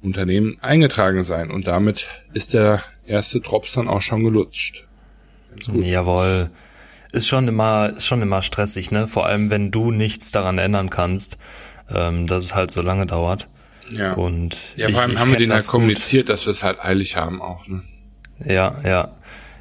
Unternehmen 0.03 0.59
eingetragen 0.61 1.25
sein. 1.25 1.51
Und 1.51 1.67
damit 1.67 2.09
ist 2.33 2.55
der 2.55 2.83
erste 3.07 3.41
Drops 3.41 3.73
dann 3.73 3.89
auch 3.89 4.03
schon 4.03 4.25
gelutscht. 4.25 4.87
Jawohl. 5.73 6.51
Ist 7.11 7.27
schon 7.27 7.49
immer, 7.49 7.95
ist 7.97 8.07
schon 8.07 8.21
immer 8.21 8.43
stressig, 8.43 8.91
ne? 8.91 9.09
Vor 9.09 9.27
allem, 9.27 9.49
wenn 9.51 9.71
du 9.71 9.91
nichts 9.91 10.31
daran 10.31 10.59
ändern 10.59 10.91
kannst, 10.91 11.39
ähm, 11.91 12.27
dass 12.27 12.45
es 12.45 12.55
halt 12.55 12.71
so 12.71 12.83
lange 12.83 13.07
dauert. 13.07 13.49
Ja. 13.91 14.15
Und 14.15 14.57
ja, 14.77 14.89
vor 14.89 15.03
allem 15.03 15.13
ich 15.13 15.19
haben 15.19 15.31
wir 15.31 15.39
denen 15.39 15.53
halt 15.53 15.67
kommuniziert, 15.67 16.27
gut. 16.27 16.35
dass 16.35 16.47
wir 16.47 16.51
es 16.51 16.63
halt 16.63 16.85
eilig 16.85 17.17
haben 17.17 17.41
auch, 17.41 17.67
ne? 17.67 17.83
Ja, 18.45 18.77
ja. 18.85 19.13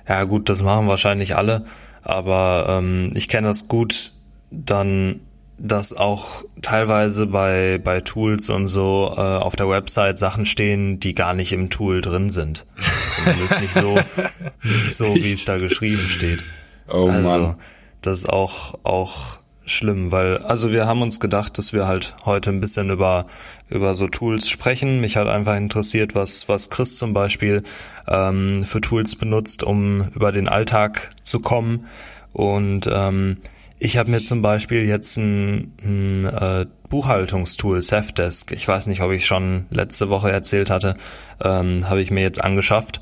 Ja, 0.08 0.24
gut, 0.24 0.50
das 0.50 0.62
machen 0.62 0.88
wahrscheinlich 0.88 1.36
alle. 1.36 1.66
Aber 2.02 2.68
ähm, 2.70 3.12
ich 3.16 3.28
kenne 3.28 3.48
das 3.48 3.68
gut, 3.68 4.12
dann 4.50 5.20
dass 5.58 5.94
auch 5.94 6.44
teilweise 6.62 7.26
bei, 7.26 7.80
bei 7.84 8.02
Tools 8.02 8.50
und 8.50 8.68
so 8.68 9.14
äh, 9.18 9.20
auf 9.20 9.56
der 9.56 9.68
Website 9.68 10.20
Sachen 10.20 10.46
stehen, 10.46 11.00
die 11.00 11.16
gar 11.16 11.34
nicht 11.34 11.52
im 11.52 11.70
Tool 11.70 12.02
drin 12.02 12.30
sind. 12.30 12.66
Zumindest 13.12 13.60
nicht 13.60 13.74
so, 13.74 13.96
nicht 14.64 14.96
so 14.96 15.16
wie 15.16 15.34
es 15.34 15.46
da 15.46 15.58
geschrieben 15.58 16.08
steht. 16.08 16.44
Oh 16.88 17.10
also, 17.10 17.38
Mann. 17.38 17.56
das 18.02 18.20
ist 18.20 18.30
auch, 18.30 18.78
auch 18.84 19.40
schlimm, 19.66 20.12
weil, 20.12 20.38
also 20.38 20.72
wir 20.72 20.86
haben 20.86 21.02
uns 21.02 21.20
gedacht, 21.20 21.58
dass 21.58 21.74
wir 21.74 21.88
halt 21.88 22.16
heute 22.24 22.52
ein 22.52 22.62
bisschen 22.62 22.92
über, 22.92 23.26
über 23.70 23.94
so 23.94 24.08
Tools 24.08 24.50
sprechen. 24.50 25.00
Mich 25.02 25.18
hat 25.18 25.28
einfach 25.28 25.56
interessiert, 25.56 26.16
was, 26.16 26.48
was 26.50 26.70
Chris 26.70 26.96
zum 26.96 27.14
Beispiel 27.14 27.64
ähm, 28.08 28.66
für 28.66 28.82
Tools 28.82 29.16
benutzt, 29.16 29.64
um 29.64 30.10
über 30.16 30.32
den 30.32 30.48
Alltag 30.48 31.10
zu 31.22 31.40
kommen. 31.40 31.88
Und 32.34 32.90
ähm, 32.92 33.38
ich 33.80 33.98
habe 33.98 34.10
mir 34.10 34.24
zum 34.24 34.42
Beispiel 34.42 34.86
jetzt 34.86 35.18
ein, 35.18 35.74
ein 35.84 36.26
äh, 36.26 36.66
Buchhaltungstool, 36.90 37.82
Safdesk, 37.82 38.52
ich 38.52 38.68
weiß 38.68 38.88
nicht, 38.88 39.02
ob 39.02 39.12
ich 39.12 39.26
schon 39.26 39.66
letzte 39.70 40.10
Woche 40.10 40.32
erzählt 40.32 40.70
hatte, 40.70 40.96
ähm, 41.44 41.90
habe 41.90 42.02
ich 42.02 42.10
mir 42.10 42.22
jetzt 42.22 42.44
angeschafft. 42.44 43.02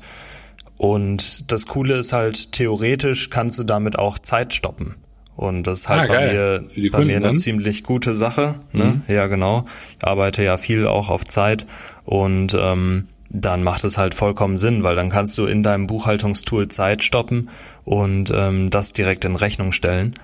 Und 0.76 1.50
das 1.50 1.66
Coole 1.66 1.96
ist 1.96 2.12
halt, 2.12 2.52
theoretisch 2.52 3.30
kannst 3.30 3.58
du 3.58 3.64
damit 3.64 3.98
auch 3.98 4.18
Zeit 4.18 4.52
stoppen. 4.52 4.96
Und 5.36 5.66
das 5.66 5.80
ist 5.80 5.88
halt 5.88 6.10
ah, 6.10 6.14
bei 6.14 6.32
mir, 6.32 6.62
bei 6.62 6.88
Kunden 6.88 7.06
mir 7.08 7.16
eine 7.16 7.26
dann? 7.26 7.38
ziemlich 7.38 7.82
gute 7.82 8.14
Sache. 8.14 8.54
Ne? 8.72 9.02
Mhm. 9.06 9.14
Ja, 9.14 9.26
genau. 9.26 9.66
Ich 9.98 10.06
arbeite 10.06 10.42
ja 10.42 10.56
viel 10.56 10.86
auch 10.86 11.10
auf 11.10 11.24
Zeit 11.24 11.66
und 12.04 12.56
ähm, 12.58 13.08
dann 13.28 13.62
macht 13.62 13.84
es 13.84 13.98
halt 13.98 14.14
vollkommen 14.14 14.56
Sinn, 14.56 14.82
weil 14.82 14.96
dann 14.96 15.10
kannst 15.10 15.36
du 15.36 15.46
in 15.46 15.62
deinem 15.62 15.86
Buchhaltungstool 15.86 16.68
Zeit 16.68 17.04
stoppen 17.04 17.50
und 17.84 18.32
ähm, 18.34 18.70
das 18.70 18.92
direkt 18.92 19.24
in 19.24 19.36
Rechnung 19.36 19.72
stellen 19.72 20.14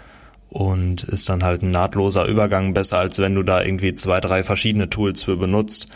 und 0.49 1.03
ist 1.05 1.29
dann 1.29 1.43
halt 1.45 1.63
ein 1.63 1.71
nahtloser 1.71 2.27
Übergang 2.27 2.75
besser, 2.75 2.99
als 2.99 3.19
wenn 3.19 3.35
du 3.35 3.43
da 3.43 3.63
irgendwie 3.63 3.95
zwei, 3.95 4.21
drei 4.21 4.45
verschiedene 4.45 4.89
Tools 4.91 5.23
für 5.23 5.37
benutzt. 5.37 5.89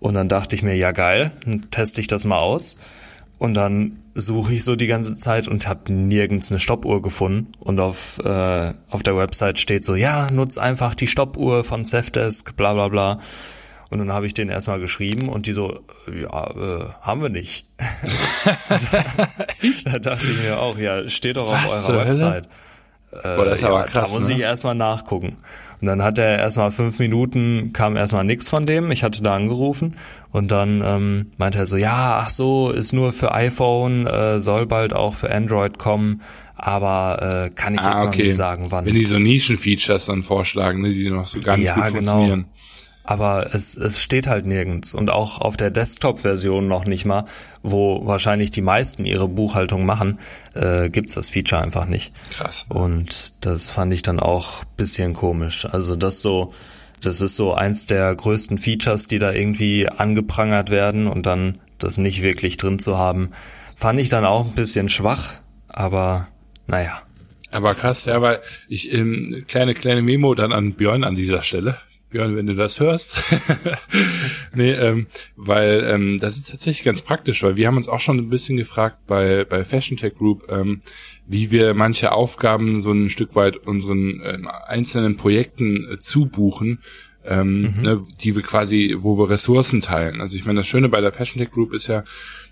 Und 0.00 0.14
dann 0.14 0.28
dachte 0.28 0.54
ich 0.54 0.62
mir, 0.62 0.76
ja 0.76 0.92
geil, 0.92 1.32
dann 1.44 1.70
teste 1.70 2.00
ich 2.00 2.06
das 2.06 2.24
mal 2.24 2.38
aus. 2.38 2.78
Und 3.38 3.54
dann 3.54 3.98
suche 4.14 4.54
ich 4.54 4.64
so 4.64 4.76
die 4.76 4.86
ganze 4.86 5.16
Zeit 5.16 5.48
und 5.48 5.68
habe 5.68 5.92
nirgends 5.92 6.50
eine 6.50 6.60
Stoppuhr 6.60 7.02
gefunden. 7.02 7.52
Und 7.58 7.80
auf, 7.80 8.18
äh, 8.24 8.74
auf 8.88 9.02
der 9.02 9.16
Website 9.16 9.58
steht 9.58 9.84
so, 9.84 9.94
ja, 9.94 10.30
nutz 10.30 10.56
einfach 10.56 10.94
die 10.94 11.06
Stoppuhr 11.06 11.64
von 11.64 11.84
Zefdesk, 11.84 12.56
bla 12.56 12.74
bla 12.74 12.88
bla. 12.88 13.18
Und 13.90 13.98
dann 13.98 14.12
habe 14.12 14.26
ich 14.26 14.34
den 14.34 14.48
erstmal 14.48 14.80
geschrieben 14.80 15.28
und 15.28 15.46
die 15.46 15.52
so, 15.52 15.80
ja, 16.12 16.50
äh, 16.50 16.84
haben 17.00 17.22
wir 17.22 17.28
nicht. 17.28 17.68
da 19.84 19.98
dachte 19.98 20.30
ich 20.30 20.38
mir 20.38 20.58
auch, 20.58 20.78
ja, 20.78 21.08
steht 21.08 21.36
doch 21.36 21.50
Was 21.50 21.64
auf 21.64 21.88
eurer 21.90 22.06
Website. 22.06 22.46
Äh, 22.46 22.48
Boah, 23.22 23.44
das 23.44 23.58
ist 23.60 23.64
aber 23.64 23.84
krass, 23.84 24.10
da 24.10 24.18
muss 24.18 24.28
ne? 24.28 24.34
ich 24.34 24.40
erstmal 24.40 24.74
nachgucken. 24.74 25.36
Und 25.80 25.88
dann 25.88 26.02
hat 26.02 26.18
er 26.18 26.38
erstmal 26.38 26.70
fünf 26.70 26.98
Minuten, 26.98 27.72
kam 27.72 27.96
erstmal 27.96 28.24
nichts 28.24 28.48
von 28.48 28.64
dem. 28.64 28.90
Ich 28.90 29.02
hatte 29.02 29.22
da 29.22 29.34
angerufen 29.34 29.94
und 30.32 30.50
dann 30.50 30.82
ähm, 30.84 31.26
meinte 31.36 31.58
er 31.58 31.66
so, 31.66 31.76
ja, 31.76 32.20
ach 32.22 32.30
so, 32.30 32.70
ist 32.70 32.92
nur 32.92 33.12
für 33.12 33.34
iPhone, 33.34 34.06
äh, 34.06 34.40
soll 34.40 34.66
bald 34.66 34.94
auch 34.94 35.14
für 35.14 35.30
Android 35.30 35.78
kommen, 35.78 36.22
aber 36.56 37.46
äh, 37.46 37.50
kann 37.50 37.74
ich 37.74 37.80
ah, 37.80 37.98
jetzt 37.98 38.06
okay. 38.06 38.18
noch 38.18 38.24
nicht 38.24 38.36
sagen, 38.36 38.66
wann. 38.70 38.86
Wenn 38.86 38.94
die 38.94 39.04
so 39.04 39.18
Nischen-Features 39.18 40.06
dann 40.06 40.22
vorschlagen, 40.22 40.80
ne, 40.80 40.90
die 40.90 41.10
noch 41.10 41.26
so 41.26 41.40
gar 41.40 41.56
nicht 41.56 41.66
ja, 41.66 41.74
gut 41.74 41.84
genau. 41.84 41.96
funktionieren 41.96 42.46
aber 43.04 43.54
es, 43.54 43.76
es 43.76 44.02
steht 44.02 44.26
halt 44.26 44.46
nirgends 44.46 44.94
und 44.94 45.10
auch 45.10 45.38
auf 45.38 45.58
der 45.58 45.70
Desktop-Version 45.70 46.66
noch 46.66 46.86
nicht 46.86 47.04
mal, 47.04 47.26
wo 47.62 48.06
wahrscheinlich 48.06 48.50
die 48.50 48.62
meisten 48.62 49.04
ihre 49.04 49.28
Buchhaltung 49.28 49.84
machen, 49.84 50.18
äh, 50.54 50.88
gibt's 50.88 51.14
das 51.14 51.28
Feature 51.28 51.62
einfach 51.62 51.86
nicht. 51.86 52.12
Krass. 52.30 52.64
Und 52.70 53.34
das 53.44 53.70
fand 53.70 53.92
ich 53.92 54.02
dann 54.02 54.20
auch 54.20 54.64
bisschen 54.76 55.12
komisch. 55.12 55.66
Also 55.66 55.96
das 55.96 56.22
so, 56.22 56.54
das 57.02 57.20
ist 57.20 57.36
so 57.36 57.52
eins 57.52 57.84
der 57.84 58.14
größten 58.14 58.56
Features, 58.56 59.06
die 59.06 59.18
da 59.18 59.32
irgendwie 59.32 59.86
angeprangert 59.86 60.70
werden 60.70 61.06
und 61.06 61.26
dann 61.26 61.60
das 61.78 61.98
nicht 61.98 62.22
wirklich 62.22 62.56
drin 62.56 62.78
zu 62.78 62.96
haben, 62.96 63.30
fand 63.74 64.00
ich 64.00 64.08
dann 64.08 64.24
auch 64.24 64.46
ein 64.46 64.54
bisschen 64.54 64.88
schwach, 64.88 65.34
aber 65.68 66.28
naja. 66.66 67.02
Aber 67.50 67.74
krass, 67.74 68.06
ja, 68.06 68.20
weil 68.22 68.40
ich 68.68 68.92
ähm, 68.92 69.44
kleine 69.46 69.74
kleine 69.74 70.02
Memo 70.02 70.34
dann 70.34 70.52
an 70.52 70.72
Björn 70.72 71.04
an 71.04 71.14
dieser 71.14 71.42
Stelle. 71.42 71.76
Björn, 72.14 72.36
wenn 72.36 72.46
du 72.46 72.54
das 72.54 72.78
hörst. 72.78 73.24
nee, 74.54 74.70
ähm, 74.70 75.08
weil 75.34 75.84
ähm, 75.90 76.16
das 76.20 76.36
ist 76.36 76.48
tatsächlich 76.48 76.84
ganz 76.84 77.02
praktisch, 77.02 77.42
weil 77.42 77.56
wir 77.56 77.66
haben 77.66 77.76
uns 77.76 77.88
auch 77.88 77.98
schon 77.98 78.18
ein 78.18 78.28
bisschen 78.28 78.56
gefragt 78.56 78.98
bei, 79.08 79.44
bei 79.44 79.64
Fashion 79.64 79.96
Tech 79.96 80.14
Group, 80.14 80.46
ähm, 80.48 80.78
wie 81.26 81.50
wir 81.50 81.74
manche 81.74 82.12
Aufgaben 82.12 82.80
so 82.82 82.92
ein 82.92 83.10
Stück 83.10 83.34
weit 83.34 83.56
unseren 83.56 84.22
ähm, 84.24 84.48
einzelnen 84.48 85.16
Projekten 85.16 85.90
äh, 85.90 85.98
zubuchen, 85.98 86.78
ähm, 87.24 87.62
mhm. 87.62 87.82
ne, 87.82 88.00
die 88.20 88.36
wir 88.36 88.42
quasi, 88.44 88.94
wo 89.00 89.18
wir 89.18 89.30
Ressourcen 89.30 89.80
teilen. 89.80 90.20
Also 90.20 90.36
ich 90.36 90.44
meine, 90.44 90.60
das 90.60 90.68
Schöne 90.68 90.88
bei 90.88 91.00
der 91.00 91.10
Fashion 91.10 91.40
Tech 91.40 91.50
Group 91.50 91.74
ist 91.74 91.88
ja, 91.88 92.04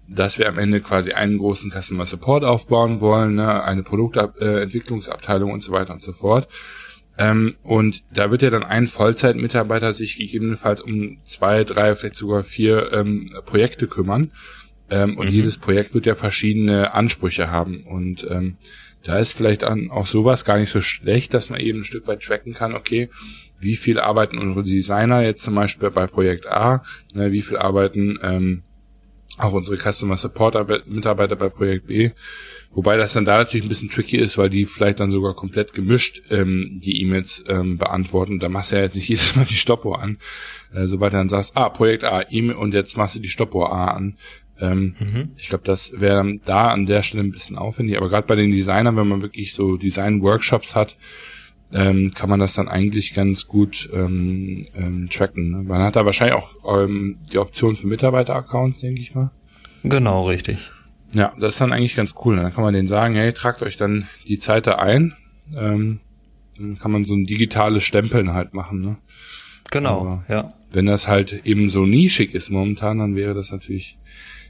dass 0.09 0.41
wir 0.41 0.49
am 0.49 0.59
Ende 0.59 0.81
quasi 0.81 1.13
einen 1.13 1.39
großen 1.39 1.71
Customer 1.71 2.05
Support 2.05 2.45
aufbauen 2.45 3.01
wollen, 3.01 3.37
ne, 3.37 3.63
eine 3.63 3.85
Produktentwicklungsabteilung 3.85 5.51
äh, 5.51 5.53
und 5.53 5.63
so 5.63 5.71
weiter 5.71 5.93
und 5.93 6.03
so 6.03 6.13
fort. 6.13 6.49
Ähm, 7.23 7.55
und 7.63 8.03
da 8.13 8.31
wird 8.31 8.43
ja 8.43 8.51
dann 8.51 8.65
ein 8.65 8.89
Vollzeitmitarbeiter 8.89 9.93
sich 9.93 10.17
gegebenenfalls 10.17 10.81
um 10.81 11.19
zwei, 11.25 11.63
drei, 11.63 11.95
vielleicht 11.95 12.17
sogar 12.17 12.43
vier 12.43 12.93
ähm, 12.93 13.31
Projekte 13.45 13.87
kümmern. 13.87 14.33
Ähm, 14.91 15.17
und 15.17 15.29
mhm. 15.29 15.33
jedes 15.33 15.59
Projekt 15.59 15.95
wird 15.95 16.07
ja 16.07 16.15
verschiedene 16.17 16.95
Ansprüche 16.95 17.51
haben. 17.51 17.85
Und 17.85 18.27
ähm, 18.29 18.57
da 19.05 19.19
ist 19.19 19.33
vielleicht 19.33 19.65
auch 19.65 20.07
sowas 20.07 20.45
gar 20.45 20.59
nicht 20.59 20.71
so 20.71 20.81
schlecht, 20.81 21.33
dass 21.33 21.49
man 21.49 21.61
eben 21.61 21.81
ein 21.81 21.85
Stück 21.85 22.07
weit 22.09 22.23
tracken 22.23 22.55
kann, 22.55 22.75
okay, 22.75 23.09
wie 23.59 23.77
viel 23.77 24.01
arbeiten 24.01 24.39
unsere 24.39 24.65
Designer 24.65 25.23
jetzt 25.23 25.43
zum 25.43 25.55
Beispiel 25.55 25.91
bei 25.91 26.07
Projekt 26.07 26.49
A, 26.49 26.83
ne, 27.15 27.31
wie 27.31 27.43
viel 27.43 27.57
arbeiten 27.57 28.19
ähm, 28.23 28.63
auch 29.43 29.53
unsere 29.53 29.77
Customer 29.77 30.17
Support 30.17 30.87
Mitarbeiter 30.87 31.37
bei 31.37 31.49
Projekt 31.49 31.87
B 31.87 32.11
Wobei 32.75 32.97
das 32.97 33.13
dann 33.13 33.27
da 33.27 33.37
natürlich 33.37 33.67
ein 33.67 33.69
bisschen 33.69 33.91
tricky 33.91 34.17
ist, 34.17 34.39
weil 34.39 34.49
die 34.49 34.65
vielleicht 34.65 35.01
dann 35.01 35.11
sogar 35.11 35.35
komplett 35.35 35.75
gemischt 35.75 36.23
ähm, 36.31 36.71
die 36.73 37.03
E-Mails 37.03 37.45
ähm, 37.47 37.77
beantworten. 37.77 38.39
Da 38.39 38.49
machst 38.49 38.73
du 38.73 38.77
ja 38.77 38.83
jetzt 38.83 38.97
nicht 38.97 39.09
jedes 39.11 39.37
Mal 39.37 39.45
die 39.45 39.55
Stoppuhr 39.55 40.01
an. 40.01 40.19
Äh, 40.73 40.87
sobald 40.87 41.13
du 41.13 41.19
dann 41.19 41.29
sagst, 41.29 41.53
ah, 41.55 41.69
Projekt 41.69 42.05
A, 42.05 42.23
E-Mail 42.31 42.57
und 42.57 42.73
jetzt 42.73 42.97
machst 42.97 43.15
du 43.15 43.21
die 43.21 43.29
Stoppuhr 43.29 43.73
A 43.73 43.89
an. 43.89 44.17
Ähm, 44.59 44.95
mhm. 45.01 45.31
Ich 45.37 45.49
glaube, 45.49 45.65
das 45.65 46.01
wäre 46.01 46.39
da 46.47 46.69
an 46.69 46.87
der 46.87 47.03
Stelle 47.03 47.25
ein 47.25 47.33
bisschen 47.33 47.59
aufwendig. 47.59 47.99
Aber 47.99 48.09
gerade 48.09 48.27
bei 48.27 48.37
den 48.37 48.53
Designern, 48.53 48.97
wenn 48.97 49.09
man 49.09 49.23
wirklich 49.23 49.53
so 49.53 49.77
Design-Workshops 49.77 50.75
hat, 50.75 50.97
ähm, 51.73 52.13
kann 52.15 52.29
man 52.29 52.41
das 52.41 52.55
dann 52.55 52.69
eigentlich 52.69 53.15
ganz 53.15 53.47
gut 53.47 53.89
ähm, 53.93 54.67
ähm, 54.77 55.09
tracken. 55.11 55.51
Ne? 55.51 55.63
Man 55.63 55.83
hat 55.83 55.97
da 55.97 56.05
wahrscheinlich 56.05 56.37
auch 56.37 56.83
ähm, 56.83 57.19
die 57.33 57.39
Option 57.39 57.77
für 57.77 57.87
Mitarbeiter-Accounts, 57.87 58.79
denke 58.79 59.01
ich 59.01 59.15
mal. 59.15 59.31
Genau, 59.83 60.27
richtig. 60.27 60.59
Ja, 61.15 61.33
das 61.39 61.55
ist 61.55 61.61
dann 61.61 61.73
eigentlich 61.73 61.97
ganz 61.97 62.15
cool. 62.25 62.37
Dann 62.37 62.53
kann 62.55 62.65
man 62.65 62.75
denen 62.75 62.89
sagen, 62.89 63.15
hey, 63.15 63.33
tragt 63.33 63.63
euch 63.63 63.77
dann 63.77 64.07
die 64.29 64.39
Zeit 64.39 64.67
da 64.67 64.77
ein. 64.77 65.15
Ähm, 65.57 66.01
dann 66.57 66.79
kann 66.79 66.93
man 66.93 67.05
so 67.05 67.15
ein 67.15 67.25
digitales 67.25 67.83
Stempeln 67.83 68.33
halt 68.33 68.55
machen. 68.55 68.81
Ne? 68.81 68.97
Genau, 69.71 70.01
Aber 70.01 70.25
ja. 70.29 70.55
Wenn 70.73 70.87
das 70.87 71.07
halt 71.09 71.45
eben 71.45 71.69
so 71.69 71.85
nischig 71.85 72.35
ist 72.35 72.51
momentan, 72.51 72.99
dann 72.99 73.17
wäre 73.17 73.35
das 73.35 73.51
natürlich 73.51 73.99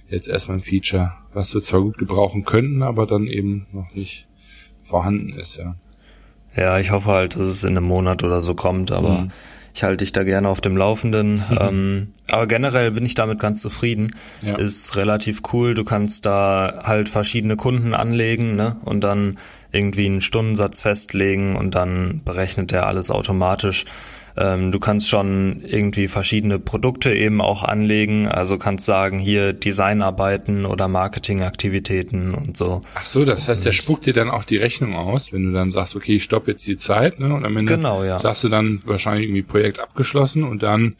jetzt 0.09 0.29
erstmal 0.29 0.59
ein 0.59 0.62
Feature, 0.62 1.12
was 1.33 1.52
wir 1.55 1.61
zwar 1.61 1.81
gut 1.81 1.99
gebrauchen 1.99 2.45
könnten, 2.45 2.83
aber 2.83 3.07
dann 3.07 3.26
eben 3.26 3.67
noch 3.73 3.93
nicht 3.95 4.29
vorhanden 4.81 5.33
ist, 5.33 5.57
ja. 5.57 5.76
Ja, 6.56 6.78
ich 6.78 6.90
hoffe 6.90 7.11
halt, 7.11 7.35
dass 7.37 7.50
es 7.50 7.64
in 7.64 7.76
einem 7.76 7.87
Monat 7.87 8.23
oder 8.23 8.42
so 8.42 8.54
kommt, 8.54 8.90
aber 8.90 9.23
mhm. 9.23 9.32
Ich 9.75 9.82
halte 9.82 9.99
dich 9.99 10.12
da 10.12 10.23
gerne 10.23 10.49
auf 10.49 10.61
dem 10.61 10.76
Laufenden. 10.76 11.37
Mhm. 11.37 11.42
Ähm, 11.62 12.14
aber 12.30 12.47
generell 12.47 12.90
bin 12.90 13.04
ich 13.04 13.14
damit 13.14 13.38
ganz 13.38 13.61
zufrieden. 13.61 14.14
Ja. 14.40 14.56
Ist 14.56 14.97
relativ 14.97 15.42
cool. 15.52 15.75
Du 15.75 15.85
kannst 15.85 16.26
da 16.26 16.80
halt 16.82 17.09
verschiedene 17.09 17.56
Kunden 17.56 17.94
anlegen 17.94 18.56
ne? 18.56 18.76
und 18.85 19.02
dann 19.02 19.38
irgendwie 19.71 20.06
einen 20.06 20.21
Stundensatz 20.21 20.80
festlegen 20.80 21.56
und 21.56 21.75
dann 21.75 22.23
berechnet 22.25 22.73
er 22.73 22.87
alles 22.87 23.11
automatisch. 23.11 23.85
Ähm, 24.36 24.72
du 24.72 24.78
kannst 24.78 25.08
schon 25.08 25.62
irgendwie 25.64 26.08
verschiedene 26.08 26.58
Produkte 26.58 27.12
eben 27.12 27.40
auch 27.40 27.62
anlegen. 27.62 28.28
Also 28.28 28.58
kannst 28.58 28.86
sagen, 28.86 29.18
hier 29.18 29.52
Designarbeiten 29.52 30.64
oder 30.64 30.88
Marketingaktivitäten 30.88 32.34
und 32.34 32.56
so. 32.56 32.80
Ach 32.94 33.04
so, 33.04 33.24
das 33.24 33.48
heißt, 33.48 33.64
der 33.64 33.72
spuckt 33.72 34.06
dir 34.06 34.14
dann 34.14 34.30
auch 34.30 34.44
die 34.44 34.56
Rechnung 34.56 34.94
aus, 34.94 35.32
wenn 35.32 35.44
du 35.44 35.52
dann 35.52 35.70
sagst, 35.70 35.96
okay, 35.96 36.16
ich 36.16 36.24
stoppe 36.24 36.52
jetzt 36.52 36.66
die 36.66 36.76
Zeit, 36.76 37.20
ne? 37.20 37.34
Und 37.34 37.44
am 37.44 37.56
Ende 37.56 37.76
genau, 37.76 38.04
ja. 38.04 38.18
sagst 38.18 38.44
du 38.44 38.48
dann 38.48 38.80
wahrscheinlich 38.86 39.26
irgendwie 39.26 39.42
Projekt 39.42 39.80
abgeschlossen 39.80 40.44
und 40.44 40.62
dann 40.62 40.96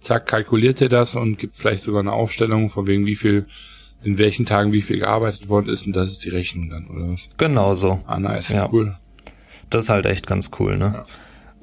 zack, 0.00 0.26
kalkuliert 0.26 0.82
er 0.82 0.88
das 0.90 1.14
und 1.14 1.38
gibt 1.38 1.56
vielleicht 1.56 1.82
sogar 1.82 2.00
eine 2.00 2.12
Aufstellung 2.12 2.68
von 2.68 2.86
wegen 2.86 3.06
wie 3.06 3.14
viel 3.14 3.46
in 4.02 4.18
welchen 4.18 4.44
Tagen 4.44 4.72
wie 4.72 4.82
viel 4.82 4.98
gearbeitet 4.98 5.48
worden 5.48 5.70
ist 5.70 5.86
und 5.86 5.96
das 5.96 6.10
ist 6.10 6.24
die 6.24 6.28
Rechnung 6.28 6.68
dann, 6.68 6.86
oder 6.88 7.12
was? 7.12 7.30
Genau 7.38 7.74
so. 7.74 8.00
Ah, 8.06 8.18
nice, 8.18 8.50
ja. 8.50 8.68
cool. 8.70 8.96
Das 9.70 9.84
ist 9.84 9.90
halt 9.90 10.04
echt 10.04 10.26
ganz 10.26 10.50
cool, 10.58 10.76
ne? 10.76 10.92
Ja. 10.94 11.06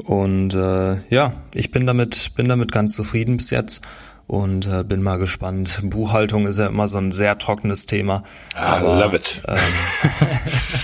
Und 0.05 0.53
äh, 0.53 1.01
ja, 1.10 1.34
ich 1.53 1.72
bin 1.72 1.86
damit, 1.86 2.36
bin 2.36 2.48
damit 2.48 2.72
ganz 2.72 2.96
zufrieden 2.96 3.38
bis 3.38 3.50
jetzt 3.50 3.84
und 4.27 4.67
äh, 4.67 4.84
bin 4.84 5.03
mal 5.03 5.17
gespannt. 5.17 5.81
Buchhaltung 5.84 6.48
ist 6.48 6.60
ja 6.60 6.67
immer 6.67 6.88
so 6.88 6.98
ein 6.98 7.12
sehr 7.12 7.38
trockenes 7.38 7.86
Thema. 7.86 8.24
Ah, 8.55 8.77
aber, 8.77 9.00
love 9.00 9.15
it. 9.15 9.41
Ähm, 9.48 9.58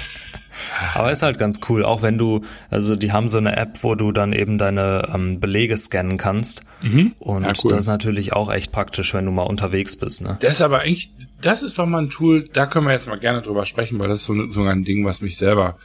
aber 0.93 1.11
ist 1.11 1.21
halt 1.21 1.39
ganz 1.39 1.61
cool, 1.69 1.85
auch 1.85 2.01
wenn 2.01 2.17
du, 2.17 2.41
also 2.69 2.95
die 2.95 3.11
haben 3.11 3.29
so 3.29 3.37
eine 3.37 3.55
App, 3.55 3.83
wo 3.83 3.95
du 3.95 4.11
dann 4.11 4.33
eben 4.33 4.57
deine 4.57 5.09
ähm, 5.13 5.39
Belege 5.39 5.77
scannen 5.77 6.17
kannst. 6.17 6.63
Mhm. 6.81 7.13
Und 7.19 7.43
ja, 7.43 7.53
cool. 7.63 7.69
das 7.69 7.81
ist 7.81 7.87
natürlich 7.87 8.33
auch 8.33 8.51
echt 8.51 8.71
praktisch, 8.71 9.13
wenn 9.13 9.25
du 9.25 9.31
mal 9.31 9.43
unterwegs 9.43 9.95
bist. 9.95 10.21
Ne? 10.21 10.37
Das 10.41 10.53
ist 10.53 10.61
aber 10.61 10.81
eigentlich, 10.81 11.11
das 11.41 11.63
ist 11.63 11.77
doch 11.77 11.85
mal 11.85 12.03
ein 12.03 12.09
Tool, 12.09 12.47
da 12.51 12.65
können 12.65 12.85
wir 12.85 12.93
jetzt 12.93 13.07
mal 13.07 13.19
gerne 13.19 13.41
drüber 13.41 13.65
sprechen, 13.65 13.99
weil 13.99 14.09
das 14.09 14.19
ist 14.19 14.25
so, 14.25 14.51
so 14.51 14.63
ein 14.63 14.83
Ding, 14.83 15.05
was 15.05 15.21
mich 15.21 15.37
selber 15.37 15.77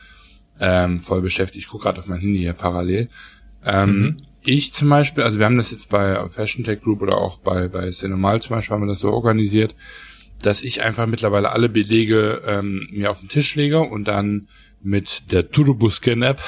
ähm, 0.61 1.01
voll 1.01 1.23
beschäftigt. 1.23 1.65
Ich 1.65 1.71
gucke 1.71 1.85
gerade 1.85 1.99
auf 1.99 2.09
mein 2.09 2.21
Handy 2.21 2.39
hier 2.39 2.53
parallel. 2.53 3.09
Ähm, 3.65 4.01
mhm. 4.01 4.17
Ich 4.45 4.73
zum 4.73 4.89
Beispiel, 4.89 5.23
also 5.23 5.39
wir 5.39 5.47
haben 5.47 5.57
das 5.57 5.71
jetzt 5.71 5.89
bei 5.89 6.29
Fashion 6.29 6.65
Tech 6.65 6.81
Group 6.81 7.03
oder 7.03 7.19
auch 7.19 7.39
bei, 7.39 7.69
bei 7.69 7.91
Cinemal 7.91 8.43
zum 8.43 8.57
Beispiel 8.57 8.75
haben 8.75 8.83
wir 8.83 8.89
das 8.89 8.99
so 8.99 9.13
organisiert, 9.13 9.77
dass 10.43 10.65
ich 10.65 10.83
einfach 10.83 11.07
mittlerweile 11.07 11.51
alle 11.53 11.69
Belege 11.69 12.43
ähm, 12.47 12.89
mir 12.91 13.11
auf 13.11 13.21
den 13.21 13.29
Tisch 13.29 13.55
lege 13.55 13.81
und 13.81 14.09
dann 14.09 14.49
mit 14.83 15.31
der 15.31 15.49
Turboscan-App 15.49 16.43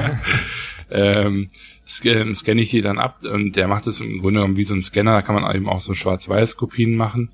ähm, 0.90 1.48
scanne 1.86 2.34
scan 2.34 2.58
ich 2.58 2.70
die 2.70 2.80
dann 2.80 2.98
ab 2.98 3.22
und 3.24 3.56
der 3.56 3.66
macht 3.66 3.86
das 3.86 4.00
im 4.00 4.20
Grunde 4.20 4.40
genommen 4.40 4.56
wie 4.56 4.64
so 4.64 4.74
ein 4.74 4.84
Scanner, 4.84 5.12
da 5.12 5.22
kann 5.22 5.34
man 5.34 5.54
eben 5.54 5.68
auch 5.68 5.80
so 5.80 5.94
Schwarz-Weiß-Kopien 5.94 6.96
machen. 6.96 7.30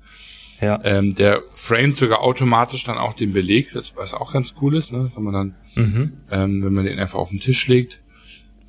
Ja. 0.61 0.79
Ähm, 0.83 1.13
der 1.13 1.41
framet 1.53 1.97
sogar 1.97 2.21
automatisch 2.21 2.83
dann 2.83 2.97
auch 2.97 3.13
den 3.13 3.33
Beleg, 3.33 3.71
das 3.73 3.95
was 3.95 4.13
auch 4.13 4.33
ganz 4.33 4.55
cool 4.61 4.75
ist, 4.75 4.91
ne? 4.91 5.11
Kann 5.13 5.23
man 5.23 5.33
dann, 5.33 5.55
mhm. 5.75 6.13
ähm, 6.31 6.63
wenn 6.63 6.73
man 6.73 6.85
den 6.85 6.99
einfach 6.99 7.19
auf 7.19 7.29
den 7.29 7.39
Tisch 7.39 7.67
legt. 7.67 8.01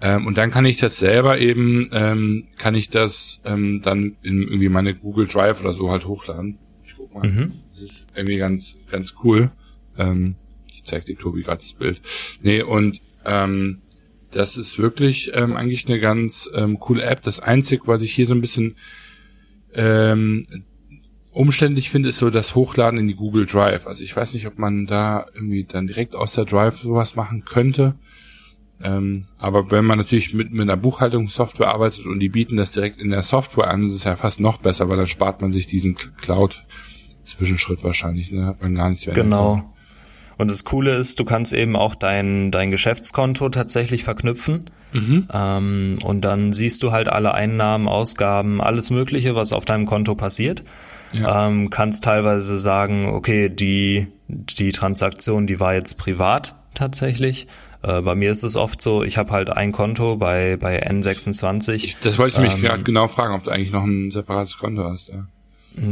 Ähm, 0.00 0.26
und 0.26 0.38
dann 0.38 0.50
kann 0.50 0.64
ich 0.64 0.76
das 0.76 0.98
selber 0.98 1.38
eben, 1.38 1.88
ähm, 1.92 2.44
kann 2.56 2.74
ich 2.74 2.90
das 2.90 3.42
ähm, 3.44 3.80
dann 3.82 4.16
in 4.22 4.42
irgendwie 4.42 4.68
meine 4.68 4.94
Google 4.94 5.26
Drive 5.26 5.60
oder 5.60 5.72
so 5.72 5.90
halt 5.90 6.06
hochladen. 6.06 6.58
Ich 6.84 6.94
guck 6.96 7.14
mal. 7.14 7.26
Mhm. 7.26 7.52
Das 7.70 7.82
ist 7.82 8.06
irgendwie 8.14 8.36
ganz, 8.36 8.76
ganz 8.90 9.14
cool. 9.24 9.50
Ähm, 9.96 10.36
ich 10.72 10.84
zeig 10.84 11.06
dir 11.06 11.16
Tobi 11.16 11.42
gerade 11.42 11.62
das 11.62 11.74
Bild. 11.74 12.00
Nee, 12.42 12.62
und 12.62 13.00
ähm, 13.24 13.80
das 14.30 14.56
ist 14.56 14.78
wirklich 14.78 15.32
ähm, 15.34 15.56
eigentlich 15.56 15.88
eine 15.88 16.00
ganz 16.00 16.48
ähm, 16.54 16.78
coole 16.78 17.02
App. 17.02 17.22
Das 17.22 17.40
Einzige, 17.40 17.86
was 17.86 18.02
ich 18.02 18.14
hier 18.14 18.26
so 18.26 18.34
ein 18.34 18.40
bisschen 18.40 18.76
ähm, 19.74 20.44
umständlich 21.32 21.90
finde, 21.90 22.08
ist 22.08 22.18
so 22.18 22.30
das 22.30 22.54
Hochladen 22.54 22.98
in 22.98 23.06
die 23.06 23.14
Google 23.14 23.46
Drive. 23.46 23.86
Also 23.86 24.02
ich 24.02 24.16
weiß 24.16 24.34
nicht, 24.34 24.46
ob 24.46 24.58
man 24.58 24.86
da 24.86 25.26
irgendwie 25.34 25.64
dann 25.64 25.86
direkt 25.86 26.14
aus 26.14 26.34
der 26.34 26.44
Drive 26.44 26.78
sowas 26.78 27.16
machen 27.16 27.44
könnte. 27.44 27.94
Ähm, 28.82 29.22
aber 29.38 29.70
wenn 29.70 29.84
man 29.84 29.98
natürlich 29.98 30.34
mit, 30.34 30.52
mit 30.52 30.62
einer 30.62 30.76
Buchhaltungssoftware 30.76 31.68
arbeitet 31.68 32.06
und 32.06 32.20
die 32.20 32.28
bieten 32.28 32.56
das 32.56 32.72
direkt 32.72 33.00
in 33.00 33.10
der 33.10 33.24
Software 33.24 33.68
an, 33.68 33.84
ist 33.84 33.94
es 33.94 34.04
ja 34.04 34.14
fast 34.14 34.40
noch 34.40 34.58
besser, 34.58 34.88
weil 34.88 34.96
dann 34.96 35.06
spart 35.06 35.42
man 35.42 35.52
sich 35.52 35.66
diesen 35.66 35.96
Cloud-Zwischenschritt 35.96 37.82
wahrscheinlich. 37.82 38.30
Ne? 38.30 38.46
Hat 38.46 38.62
man 38.62 38.74
gar 38.74 38.90
nichts 38.90 39.06
mehr. 39.06 39.14
Genau. 39.14 39.74
Und 40.38 40.52
das 40.52 40.64
Coole 40.64 40.96
ist, 40.96 41.18
du 41.18 41.24
kannst 41.24 41.52
eben 41.52 41.74
auch 41.74 41.96
dein, 41.96 42.52
dein 42.52 42.70
Geschäftskonto 42.70 43.48
tatsächlich 43.48 44.04
verknüpfen. 44.04 44.70
Mhm. 44.92 45.28
Ähm, 45.32 45.98
und 46.04 46.20
dann 46.22 46.52
siehst 46.52 46.84
du 46.84 46.92
halt 46.92 47.08
alle 47.08 47.34
Einnahmen, 47.34 47.88
Ausgaben, 47.88 48.60
alles 48.60 48.90
Mögliche, 48.90 49.34
was 49.34 49.52
auf 49.52 49.64
deinem 49.64 49.84
Konto 49.84 50.14
passiert. 50.14 50.62
Ja. 51.12 51.46
Ähm, 51.46 51.70
kannst 51.70 52.04
teilweise 52.04 52.58
sagen, 52.58 53.06
okay, 53.06 53.48
die, 53.48 54.08
die 54.28 54.72
Transaktion, 54.72 55.46
die 55.46 55.60
war 55.60 55.74
jetzt 55.74 55.98
privat 55.98 56.54
tatsächlich. 56.74 57.46
Äh, 57.82 58.02
bei 58.02 58.14
mir 58.14 58.30
ist 58.30 58.42
es 58.42 58.56
oft 58.56 58.82
so, 58.82 59.02
ich 59.02 59.18
habe 59.18 59.30
halt 59.32 59.50
ein 59.50 59.72
Konto 59.72 60.16
bei, 60.16 60.56
bei 60.56 60.84
N26. 60.86 61.72
Ich, 61.72 61.98
das 61.98 62.18
wollte 62.18 62.36
ich 62.36 62.42
mich 62.42 62.54
ähm, 62.54 62.62
gerade 62.62 62.82
genau 62.82 63.08
fragen, 63.08 63.34
ob 63.34 63.44
du 63.44 63.50
eigentlich 63.50 63.72
noch 63.72 63.84
ein 63.84 64.10
separates 64.10 64.58
Konto 64.58 64.84
hast. 64.84 65.08
Ja. 65.08 65.26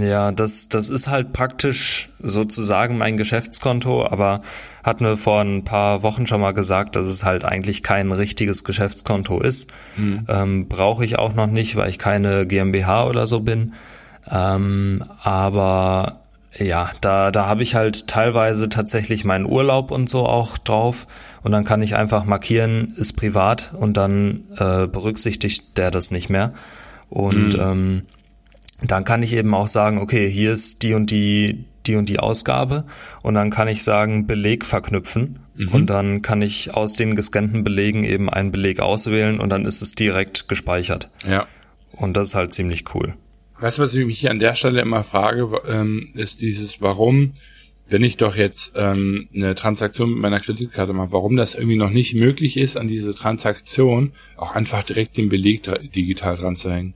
Ja, 0.01 0.33
das, 0.33 0.69
das 0.69 0.89
ist 0.89 1.07
halt 1.07 1.33
praktisch 1.33 2.09
sozusagen 2.19 2.99
mein 2.99 3.17
Geschäftskonto, 3.17 4.07
aber 4.07 4.43
hat 4.83 5.01
mir 5.01 5.17
vor 5.17 5.41
ein 5.41 5.65
paar 5.65 6.03
Wochen 6.03 6.27
schon 6.27 6.41
mal 6.41 6.53
gesagt, 6.53 6.97
dass 6.97 7.07
es 7.07 7.25
halt 7.25 7.45
eigentlich 7.45 7.83
kein 7.83 8.11
richtiges 8.11 8.65
Geschäftskonto 8.65 9.41
ist. 9.41 9.73
Mhm. 9.97 10.27
Ähm, 10.29 10.69
Brauche 10.69 11.05
ich 11.05 11.19
auch 11.19 11.35
noch 11.35 11.47
nicht, 11.47 11.77
weil 11.77 11.91
ich 11.91 11.99
keine 11.99 12.47
GmbH 12.47 13.07
oder 13.07 13.27
so 13.27 13.41
bin. 13.41 13.75
Ähm, 14.31 15.05
aber 15.23 16.21
ja, 16.59 16.91
da, 17.01 17.31
da 17.31 17.47
habe 17.47 17.63
ich 17.63 17.75
halt 17.75 18.07
teilweise 18.07 18.69
tatsächlich 18.69 19.25
meinen 19.25 19.47
Urlaub 19.47 19.91
und 19.91 20.09
so 20.09 20.27
auch 20.27 20.59
drauf. 20.59 21.07
Und 21.43 21.53
dann 21.53 21.65
kann 21.65 21.83
ich 21.83 21.97
einfach 21.97 22.25
markieren, 22.25 22.95
ist 22.97 23.15
privat 23.15 23.73
und 23.79 23.97
dann 23.97 24.45
äh, 24.57 24.87
berücksichtigt 24.87 25.77
der 25.77 25.91
das 25.91 26.11
nicht 26.11 26.29
mehr. 26.29 26.55
Und 27.09 27.55
mhm. 27.55 27.61
ähm, 27.61 28.03
dann 28.83 29.05
kann 29.05 29.23
ich 29.23 29.33
eben 29.33 29.55
auch 29.55 29.69
sagen, 29.69 29.99
okay, 29.99 30.31
hier 30.31 30.53
ist 30.53 30.83
die 30.83 30.95
und 30.95 31.11
die, 31.11 31.67
die 31.87 31.97
und 31.97 32.09
die 32.09 32.19
Ausgabe 32.19 32.85
und 33.23 33.35
dann 33.35 33.51
kann 33.51 33.69
ich 33.69 33.83
sagen, 33.83 34.27
Beleg 34.27 34.65
verknüpfen 34.65 35.39
mhm. 35.55 35.69
und 35.69 35.87
dann 35.91 36.21
kann 36.21 36.43
ich 36.43 36.75
aus 36.75 36.95
den 36.95 37.15
gescannten 37.15 37.65
Belegen 37.65 38.05
eben 38.05 38.29
einen 38.29 38.51
Beleg 38.51 38.81
auswählen 38.81 39.41
und 39.41 39.51
dann 39.51 39.65
ist 39.65 39.83
es 39.83 39.95
direkt 39.95 40.49
gespeichert. 40.49 41.11
Ja. 41.27 41.47
Und 41.93 42.17
das 42.17 42.29
ist 42.29 42.35
halt 42.35 42.53
ziemlich 42.53 42.95
cool. 42.95 43.15
Weißt 43.61 43.79
du, 43.79 43.83
was 43.83 43.95
ich 43.95 44.05
mich 44.05 44.19
hier 44.19 44.31
an 44.31 44.39
der 44.39 44.55
Stelle 44.55 44.81
immer 44.81 45.03
frage, 45.03 45.49
ähm, 45.67 46.11
ist 46.15 46.41
dieses, 46.43 46.83
warum, 46.83 47.33
wenn 47.89 48.03
ich 48.03 48.17
doch 48.17 48.37
jetzt 48.37 48.73
ähm, 48.77 49.29
eine 49.35 49.55
Transaktion 49.55 50.11
mit 50.11 50.19
meiner 50.19 50.41
Kreditkarte 50.41 50.93
mache, 50.93 51.13
warum 51.13 51.37
das 51.37 51.55
irgendwie 51.55 51.77
noch 51.77 51.91
nicht 51.91 52.15
möglich 52.15 52.57
ist, 52.57 52.77
an 52.77 52.89
diese 52.89 53.15
Transaktion 53.15 54.13
auch 54.37 54.55
einfach 54.55 54.83
direkt 54.83 55.17
den 55.17 55.29
Beleg 55.29 55.63
digital 55.93 56.37
dran 56.37 56.57
zu 56.57 56.71
hängen. 56.71 56.95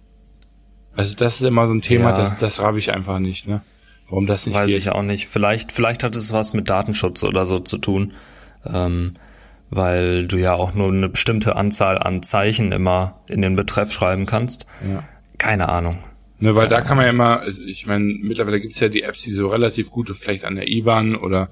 Also 0.95 1.15
das 1.15 1.41
ist 1.41 1.47
immer 1.47 1.67
so 1.67 1.75
ein 1.75 1.83
Thema, 1.83 2.11
ja. 2.11 2.17
das, 2.17 2.37
das 2.39 2.61
raff 2.61 2.77
ich 2.77 2.93
einfach 2.93 3.21
nicht, 3.21 3.49
ne? 3.49 3.63
Warum 4.09 4.27
das 4.27 4.45
nicht 4.45 4.57
Weiß 4.57 4.71
geht. 4.71 4.79
ich 4.79 4.91
auch 4.91 5.03
nicht. 5.03 5.29
Vielleicht, 5.29 5.71
vielleicht 5.71 6.03
hat 6.03 6.17
es 6.17 6.33
was 6.33 6.53
mit 6.53 6.69
Datenschutz 6.69 7.23
oder 7.23 7.47
so 7.47 7.61
zu 7.61 7.79
tun. 7.79 8.13
Ähm, 8.65 9.15
weil 9.71 10.27
du 10.27 10.37
ja 10.37 10.55
auch 10.55 10.75
nur 10.75 10.89
eine 10.89 11.09
bestimmte 11.09 11.57
Anzahl 11.57 11.97
an 11.97 12.23
Zeichen 12.23 12.73
immer 12.73 13.21
in 13.29 13.41
den 13.41 13.57
Betreff 13.57 13.93
schreiben 13.93 14.27
kannst. 14.27 14.67
Ja. 14.87 15.05
Keine 15.39 15.69
Ahnung. 15.69 15.99
Ne, 16.41 16.55
weil 16.57 16.69
da 16.69 16.81
kann 16.81 16.97
man 16.97 17.05
ja 17.05 17.11
immer, 17.11 17.43
ich 17.67 17.87
meine, 17.87 18.05
mittlerweile 18.05 18.61
gibt's 18.61 18.81
ja 18.81 18.89
die 18.89 19.03
Apps, 19.03 19.23
die 19.25 19.31
so 19.31 19.47
relativ 19.49 19.91
gut 19.91 20.09
vielleicht 20.09 20.47
an 20.47 20.55
der 20.55 20.69
IBAN 20.69 21.15
oder 21.15 21.51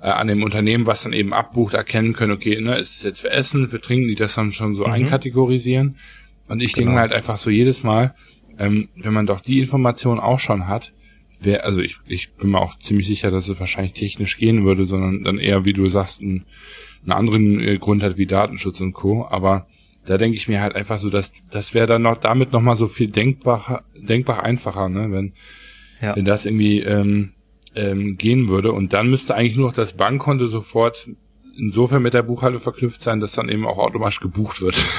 äh, 0.00 0.06
an 0.06 0.26
dem 0.26 0.42
Unternehmen, 0.42 0.86
was 0.86 1.02
dann 1.02 1.12
eben 1.12 1.34
abbucht, 1.34 1.74
erkennen 1.74 2.14
können, 2.14 2.32
okay, 2.32 2.58
ne, 2.60 2.78
ist 2.78 2.96
es 2.96 3.02
jetzt 3.02 3.20
für 3.20 3.30
Essen, 3.30 3.68
für 3.68 3.80
Trinken, 3.80 4.08
die 4.08 4.14
das 4.14 4.34
dann 4.34 4.52
schon 4.52 4.74
so 4.74 4.86
mhm. 4.86 4.92
einkategorisieren. 4.92 5.96
Und 6.48 6.62
ich 6.62 6.72
genau. 6.72 6.86
denke 6.86 7.00
halt 7.00 7.12
einfach 7.12 7.38
so 7.38 7.50
jedes 7.50 7.82
Mal, 7.82 8.14
ähm, 8.58 8.88
wenn 8.96 9.12
man 9.12 9.26
doch 9.26 9.40
die 9.40 9.58
Information 9.58 10.18
auch 10.18 10.40
schon 10.40 10.66
hat, 10.66 10.92
wer, 11.40 11.64
also 11.64 11.80
ich, 11.80 11.98
ich 12.06 12.32
bin 12.32 12.50
mir 12.50 12.60
auch 12.60 12.78
ziemlich 12.78 13.06
sicher, 13.06 13.30
dass 13.30 13.48
es 13.48 13.60
wahrscheinlich 13.60 13.92
technisch 13.92 14.38
gehen 14.38 14.64
würde, 14.64 14.86
sondern 14.86 15.24
dann 15.24 15.38
eher, 15.38 15.64
wie 15.64 15.72
du 15.72 15.88
sagst, 15.88 16.22
einen, 16.22 16.46
einen 17.02 17.12
anderen 17.12 17.60
äh, 17.60 17.78
Grund 17.78 18.02
hat 18.02 18.16
wie 18.16 18.26
Datenschutz 18.26 18.80
und 18.80 18.92
Co. 18.92 19.26
Aber 19.28 19.66
da 20.04 20.18
denke 20.18 20.36
ich 20.36 20.48
mir 20.48 20.60
halt 20.60 20.74
einfach 20.74 20.98
so, 20.98 21.10
dass 21.10 21.32
das 21.48 21.74
wäre 21.74 21.86
dann 21.86 22.02
noch 22.02 22.16
damit 22.16 22.52
noch 22.52 22.60
mal 22.60 22.76
so 22.76 22.86
viel 22.86 23.08
denkbar 23.08 23.84
denkbar 23.94 24.42
einfacher, 24.42 24.88
ne, 24.88 25.10
wenn 25.10 25.32
ja. 26.00 26.16
wenn 26.16 26.24
das 26.24 26.46
irgendwie 26.46 26.80
ähm, 26.80 27.32
ähm, 27.74 28.16
gehen 28.16 28.48
würde 28.48 28.72
und 28.72 28.92
dann 28.92 29.08
müsste 29.08 29.34
eigentlich 29.34 29.56
nur 29.56 29.68
noch 29.68 29.74
das 29.74 29.94
Bankkonto 29.94 30.46
sofort 30.46 31.08
insofern 31.56 32.02
mit 32.02 32.14
der 32.14 32.22
Buchhaltung 32.22 32.60
verknüpft 32.60 33.02
sein, 33.02 33.20
dass 33.20 33.32
dann 33.32 33.48
eben 33.48 33.66
auch 33.66 33.78
automatisch 33.78 34.20
gebucht 34.20 34.60
wird. 34.62 34.82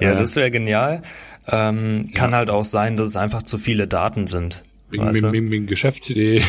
Ja, 0.00 0.14
das 0.14 0.36
wäre 0.36 0.50
genial. 0.50 1.02
Ähm, 1.48 2.08
kann 2.14 2.30
ja. 2.30 2.38
halt 2.38 2.50
auch 2.50 2.64
sein, 2.64 2.96
dass 2.96 3.08
es 3.08 3.16
einfach 3.16 3.42
zu 3.42 3.58
viele 3.58 3.86
Daten 3.86 4.26
sind. 4.26 4.62
Wegen, 4.90 5.14
wegen, 5.14 5.32
wegen, 5.32 5.50
wegen 5.50 5.66
Geschäftsidee. 5.66 6.42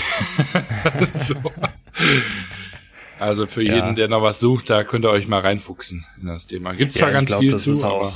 so. 1.13 1.35
Also 3.23 3.47
für 3.47 3.63
ja. 3.63 3.75
jeden, 3.75 3.95
der 3.95 4.09
noch 4.09 4.21
was 4.21 4.41
sucht, 4.41 4.69
da 4.69 4.83
könnt 4.83 5.05
ihr 5.05 5.09
euch 5.09 5.29
mal 5.29 5.39
reinfuchsen 5.39 6.05
in 6.19 6.27
das 6.27 6.45
Thema. 6.45 6.73
Gibt 6.73 6.91
zwar 6.91 7.07
ja, 7.07 7.13
ganz 7.13 7.27
glaub, 7.27 7.39
viel 7.39 7.55
zu, 7.55 7.87
auch, 7.87 8.11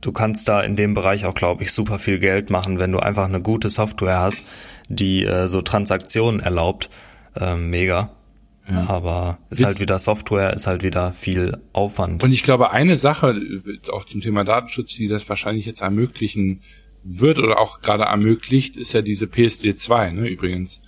du 0.00 0.10
kannst 0.10 0.48
da 0.48 0.60
in 0.60 0.74
dem 0.74 0.92
Bereich 0.92 1.24
auch, 1.24 1.34
glaube 1.34 1.62
ich, 1.62 1.72
super 1.72 2.00
viel 2.00 2.18
Geld 2.18 2.50
machen, 2.50 2.80
wenn 2.80 2.90
du 2.90 2.98
einfach 2.98 3.26
eine 3.26 3.40
gute 3.40 3.70
Software 3.70 4.18
hast, 4.18 4.44
die 4.88 5.24
äh, 5.24 5.46
so 5.46 5.62
Transaktionen 5.62 6.40
erlaubt. 6.40 6.90
Ähm, 7.36 7.70
mega. 7.70 8.10
Ja. 8.68 8.88
Aber 8.88 9.38
ist 9.50 9.64
halt 9.64 9.78
wieder 9.78 10.00
Software, 10.00 10.52
ist 10.52 10.66
halt 10.66 10.82
wieder 10.82 11.12
viel 11.12 11.58
Aufwand. 11.72 12.24
Und 12.24 12.32
ich 12.32 12.42
glaube, 12.42 12.72
eine 12.72 12.96
Sache, 12.96 13.40
auch 13.92 14.04
zum 14.04 14.20
Thema 14.20 14.42
Datenschutz, 14.42 14.94
die 14.96 15.06
das 15.06 15.28
wahrscheinlich 15.28 15.64
jetzt 15.64 15.80
ermöglichen 15.80 16.60
wird 17.04 17.38
oder 17.38 17.60
auch 17.60 17.82
gerade 17.82 18.04
ermöglicht, 18.04 18.76
ist 18.76 18.92
ja 18.92 19.00
diese 19.00 19.26
PSD2, 19.26 20.10
ne, 20.10 20.26
übrigens. 20.26 20.80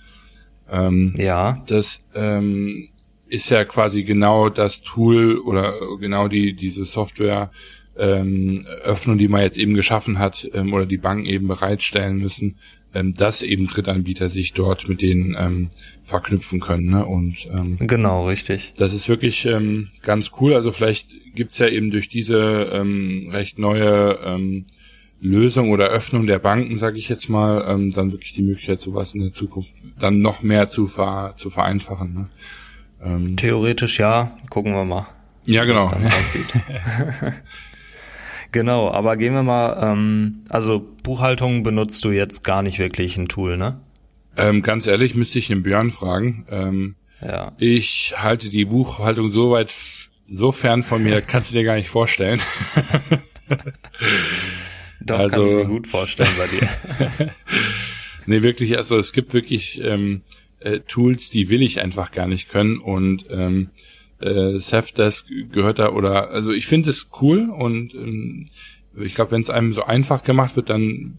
Ähm, 0.69 1.13
ja. 1.17 1.61
Das 1.67 2.07
ähm, 2.13 2.89
ist 3.31 3.49
ja 3.49 3.63
quasi 3.65 4.03
genau 4.03 4.49
das 4.49 4.81
Tool 4.81 5.37
oder 5.37 5.73
genau 5.99 6.27
die 6.27 6.53
diese 6.53 6.85
Software 6.85 7.51
ähm, 7.97 8.65
Öffnung, 8.83 9.17
die 9.17 9.27
man 9.27 9.41
jetzt 9.41 9.57
eben 9.57 9.73
geschaffen 9.73 10.19
hat 10.19 10.49
ähm, 10.53 10.73
oder 10.73 10.85
die 10.85 10.97
Banken 10.97 11.25
eben 11.25 11.47
bereitstellen 11.47 12.17
müssen, 12.17 12.57
ähm, 12.93 13.13
dass 13.13 13.41
eben 13.41 13.67
Drittanbieter 13.67 14.29
sich 14.29 14.53
dort 14.53 14.89
mit 14.89 15.01
denen 15.01 15.35
ähm, 15.37 15.69
verknüpfen 16.03 16.59
können. 16.59 16.89
Ne? 16.89 17.05
Und 17.05 17.47
ähm, 17.51 17.77
genau, 17.79 18.27
richtig. 18.27 18.73
Das 18.77 18.93
ist 18.93 19.07
wirklich 19.07 19.45
ähm, 19.45 19.89
ganz 20.01 20.31
cool. 20.39 20.53
Also 20.53 20.71
vielleicht 20.71 21.09
gibt's 21.35 21.59
ja 21.59 21.67
eben 21.67 21.91
durch 21.91 22.09
diese 22.09 22.69
ähm, 22.73 23.29
recht 23.31 23.59
neue 23.59 24.19
ähm, 24.23 24.65
Lösung 25.21 25.69
oder 25.69 25.89
Öffnung 25.89 26.25
der 26.25 26.39
Banken, 26.39 26.77
sage 26.77 26.97
ich 26.97 27.07
jetzt 27.07 27.29
mal, 27.29 27.63
ähm, 27.67 27.91
dann 27.91 28.11
wirklich 28.11 28.33
die 28.33 28.41
Möglichkeit, 28.41 28.81
sowas 28.81 29.13
in 29.13 29.21
der 29.21 29.33
Zukunft 29.33 29.75
dann 29.99 30.19
noch 30.19 30.41
mehr 30.41 30.67
zu, 30.67 30.87
ver 30.87 31.35
zu 31.37 31.49
vereinfachen. 31.49 32.13
Ne? 32.13 32.29
Ähm, 33.03 33.35
Theoretisch 33.35 33.99
ja, 33.99 34.31
gucken 34.49 34.73
wir 34.73 34.85
mal. 34.85 35.07
Ja, 35.45 35.65
genau. 35.65 35.91
Genau, 38.51 38.91
aber 38.91 39.15
gehen 39.15 39.33
wir 39.33 39.43
mal, 39.43 39.77
ähm, 39.81 40.43
also 40.49 40.85
Buchhaltung 41.03 41.63
benutzt 41.63 42.03
du 42.03 42.11
jetzt 42.11 42.43
gar 42.43 42.61
nicht 42.61 42.79
wirklich 42.79 43.15
ein 43.17 43.29
Tool, 43.29 43.55
ne? 43.55 43.79
Ähm, 44.35 44.61
ganz 44.61 44.87
ehrlich, 44.87 45.15
müsste 45.15 45.39
ich 45.39 45.47
den 45.47 45.63
Björn 45.63 45.89
fragen. 45.89 46.45
Ähm, 46.49 46.95
ja. 47.21 47.53
Ich 47.57 48.13
halte 48.17 48.49
die 48.49 48.65
Buchhaltung 48.65 49.29
so 49.29 49.51
weit, 49.51 49.73
so 50.29 50.51
fern 50.51 50.83
von 50.83 51.01
mir, 51.01 51.21
kannst 51.21 51.51
du 51.51 51.57
dir 51.57 51.63
gar 51.63 51.75
nicht 51.75 51.89
vorstellen. 51.89 52.41
Doch, 54.99 55.19
also, 55.19 55.37
kann 55.37 55.47
ich 55.47 55.55
mir 55.55 55.67
gut 55.67 55.87
vorstellen 55.87 56.29
bei 56.37 56.47
dir. 56.47 57.29
nee, 58.25 58.43
wirklich, 58.43 58.75
also 58.77 58.97
es 58.97 59.13
gibt 59.13 59.33
wirklich 59.33 59.81
ähm, 59.81 60.23
äh, 60.61 60.79
Tools, 60.81 61.29
die 61.29 61.49
will 61.49 61.61
ich 61.61 61.81
einfach 61.81 62.11
gar 62.11 62.27
nicht 62.27 62.49
können 62.49 62.79
und 62.79 63.25
ähm, 63.29 63.69
äh, 64.19 64.59
Safdesk 64.59 65.27
gehört 65.51 65.79
da 65.79 65.91
oder 65.91 66.29
also 66.29 66.51
ich 66.51 66.67
finde 66.67 66.89
es 66.89 67.09
cool 67.21 67.49
und 67.49 67.93
ähm, 67.93 68.47
ich 68.95 69.15
glaube, 69.15 69.31
wenn 69.31 69.41
es 69.41 69.49
einem 69.49 69.73
so 69.73 69.83
einfach 69.83 70.23
gemacht 70.23 70.55
wird, 70.55 70.69
dann 70.69 71.17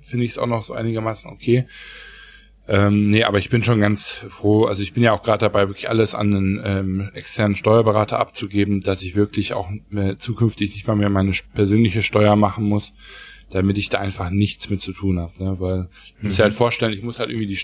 finde 0.00 0.24
ich 0.24 0.32
es 0.32 0.38
auch 0.38 0.46
noch 0.46 0.62
so 0.62 0.74
einigermaßen 0.74 1.30
okay. 1.30 1.66
Ähm, 2.68 3.06
nee, 3.06 3.24
aber 3.24 3.38
ich 3.38 3.50
bin 3.50 3.64
schon 3.64 3.80
ganz 3.80 4.24
froh. 4.28 4.66
Also 4.66 4.82
ich 4.82 4.92
bin 4.92 5.02
ja 5.02 5.12
auch 5.12 5.24
gerade 5.24 5.40
dabei, 5.40 5.68
wirklich 5.68 5.90
alles 5.90 6.14
an 6.14 6.34
einen 6.34 6.60
ähm, 6.64 7.10
externen 7.12 7.56
Steuerberater 7.56 8.18
abzugeben, 8.18 8.80
dass 8.80 9.02
ich 9.02 9.16
wirklich 9.16 9.52
auch 9.52 9.70
mehr, 9.90 10.16
zukünftig 10.16 10.72
nicht 10.74 10.86
mal 10.86 10.96
mehr 10.96 11.10
meine 11.10 11.32
persönliche 11.54 12.02
Steuer 12.02 12.36
machen 12.36 12.64
muss, 12.64 12.94
damit 13.50 13.78
ich 13.78 13.88
da 13.88 13.98
einfach 13.98 14.30
nichts 14.30 14.70
mit 14.70 14.80
zu 14.80 14.92
tun 14.92 15.18
habe. 15.18 15.32
Ne? 15.42 15.60
Weil 15.60 15.88
ich 16.04 16.22
muss 16.22 16.38
mhm. 16.38 16.42
halt 16.42 16.52
vorstellen, 16.52 16.92
ich 16.92 17.02
muss 17.02 17.18
halt 17.18 17.30
irgendwie 17.30 17.48
die 17.48 17.56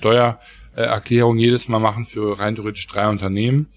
Steuererklärung 0.79 1.39
jedes 1.39 1.69
Mal 1.69 1.81
machen 1.81 2.05
für 2.05 2.39
rein 2.39 2.55
theoretisch 2.55 2.87
drei 2.87 3.09
Unternehmen. 3.09 3.69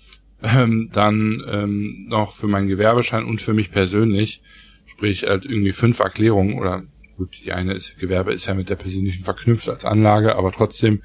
Ähm, 0.43 0.89
dann 0.91 1.43
ähm, 1.47 2.05
noch 2.07 2.31
für 2.31 2.47
meinen 2.47 2.67
Gewerbeschein 2.67 3.25
und 3.25 3.41
für 3.41 3.53
mich 3.53 3.71
persönlich. 3.71 4.41
Sprich 4.85 5.23
halt 5.23 5.45
irgendwie 5.45 5.71
fünf 5.71 5.99
Erklärungen 5.99 6.57
oder 6.57 6.83
Gut, 7.17 7.41
die 7.45 7.51
eine 7.51 7.73
ist, 7.73 7.99
Gewerbe 7.99 8.33
ist 8.33 8.47
ja 8.47 8.55
mit 8.55 8.69
der 8.71 8.77
persönlichen 8.77 9.23
verknüpft 9.23 9.69
als 9.69 9.85
Anlage, 9.85 10.37
aber 10.37 10.51
trotzdem, 10.51 11.03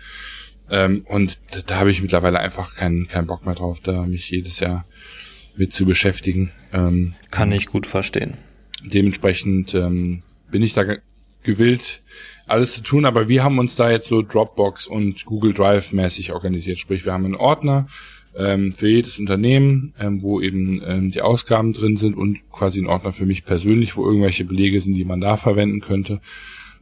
ähm, 0.70 1.02
und 1.04 1.38
da, 1.50 1.61
da 1.66 1.76
habe 1.76 1.90
ich 1.90 2.00
mittlerweile 2.00 2.38
einfach 2.40 2.74
keinen 2.74 3.06
keinen 3.06 3.26
Bock 3.26 3.44
mehr 3.44 3.54
drauf, 3.54 3.80
da 3.82 4.06
mich 4.06 4.30
jedes 4.30 4.61
Jahr 4.61 4.87
mit 5.56 5.74
zu 5.74 5.85
beschäftigen. 5.85 6.52
Ähm, 6.72 7.14
Kann 7.30 7.52
ich 7.52 7.66
gut 7.66 7.87
verstehen. 7.87 8.38
Dementsprechend 8.82 9.74
ähm, 9.74 10.22
bin 10.50 10.62
ich 10.62 10.72
da 10.72 10.85
gewillt, 11.42 12.02
alles 12.46 12.74
zu 12.74 12.82
tun, 12.82 13.04
aber 13.04 13.28
wir 13.28 13.42
haben 13.42 13.59
uns 13.59 13.76
da 13.76 13.90
jetzt 13.90 14.09
so 14.09 14.22
Dropbox 14.22 14.87
und 14.87 15.24
Google 15.24 15.52
Drive 15.52 15.92
mäßig 15.92 16.32
organisiert. 16.32 16.78
Sprich, 16.78 17.04
wir 17.04 17.12
haben 17.12 17.24
einen 17.24 17.35
Ordner, 17.35 17.87
ähm, 18.37 18.72
für 18.72 18.88
jedes 18.88 19.18
Unternehmen, 19.18 19.92
ähm, 19.98 20.22
wo 20.22 20.40
eben 20.40 20.82
ähm, 20.85 21.11
die 21.11 21.22
Ausgaben 21.22 21.72
drin 21.72 21.96
sind 21.96 22.16
und 22.16 22.50
quasi 22.52 22.80
ein 22.80 22.87
Ordner 22.87 23.12
für 23.12 23.26
mich 23.26 23.44
persönlich, 23.44 23.96
wo 23.96 24.04
irgendwelche 24.04 24.44
Belege 24.44 24.80
sind, 24.80 24.94
die 24.94 25.04
man 25.04 25.20
da 25.20 25.37
verwenden 25.37 25.80
könnte. 25.80 26.20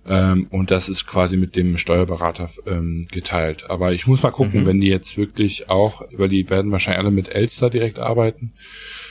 Ähm, 0.06 0.48
und 0.50 0.70
das 0.70 0.88
ist 0.88 1.06
quasi 1.06 1.36
mit 1.36 1.56
dem 1.56 1.78
Steuerberater 1.78 2.50
ähm, 2.66 3.06
geteilt. 3.10 3.70
Aber 3.70 3.92
ich 3.92 4.06
muss 4.06 4.22
mal 4.22 4.32
gucken, 4.32 4.62
mhm. 4.62 4.66
wenn 4.66 4.80
die 4.80 4.88
jetzt 4.88 5.16
wirklich 5.16 5.70
auch, 5.70 6.02
weil 6.12 6.28
die 6.28 6.50
werden 6.50 6.72
wahrscheinlich 6.72 7.00
alle 7.00 7.10
mit 7.10 7.34
Elster 7.34 7.70
direkt 7.70 7.98
arbeiten. 7.98 8.52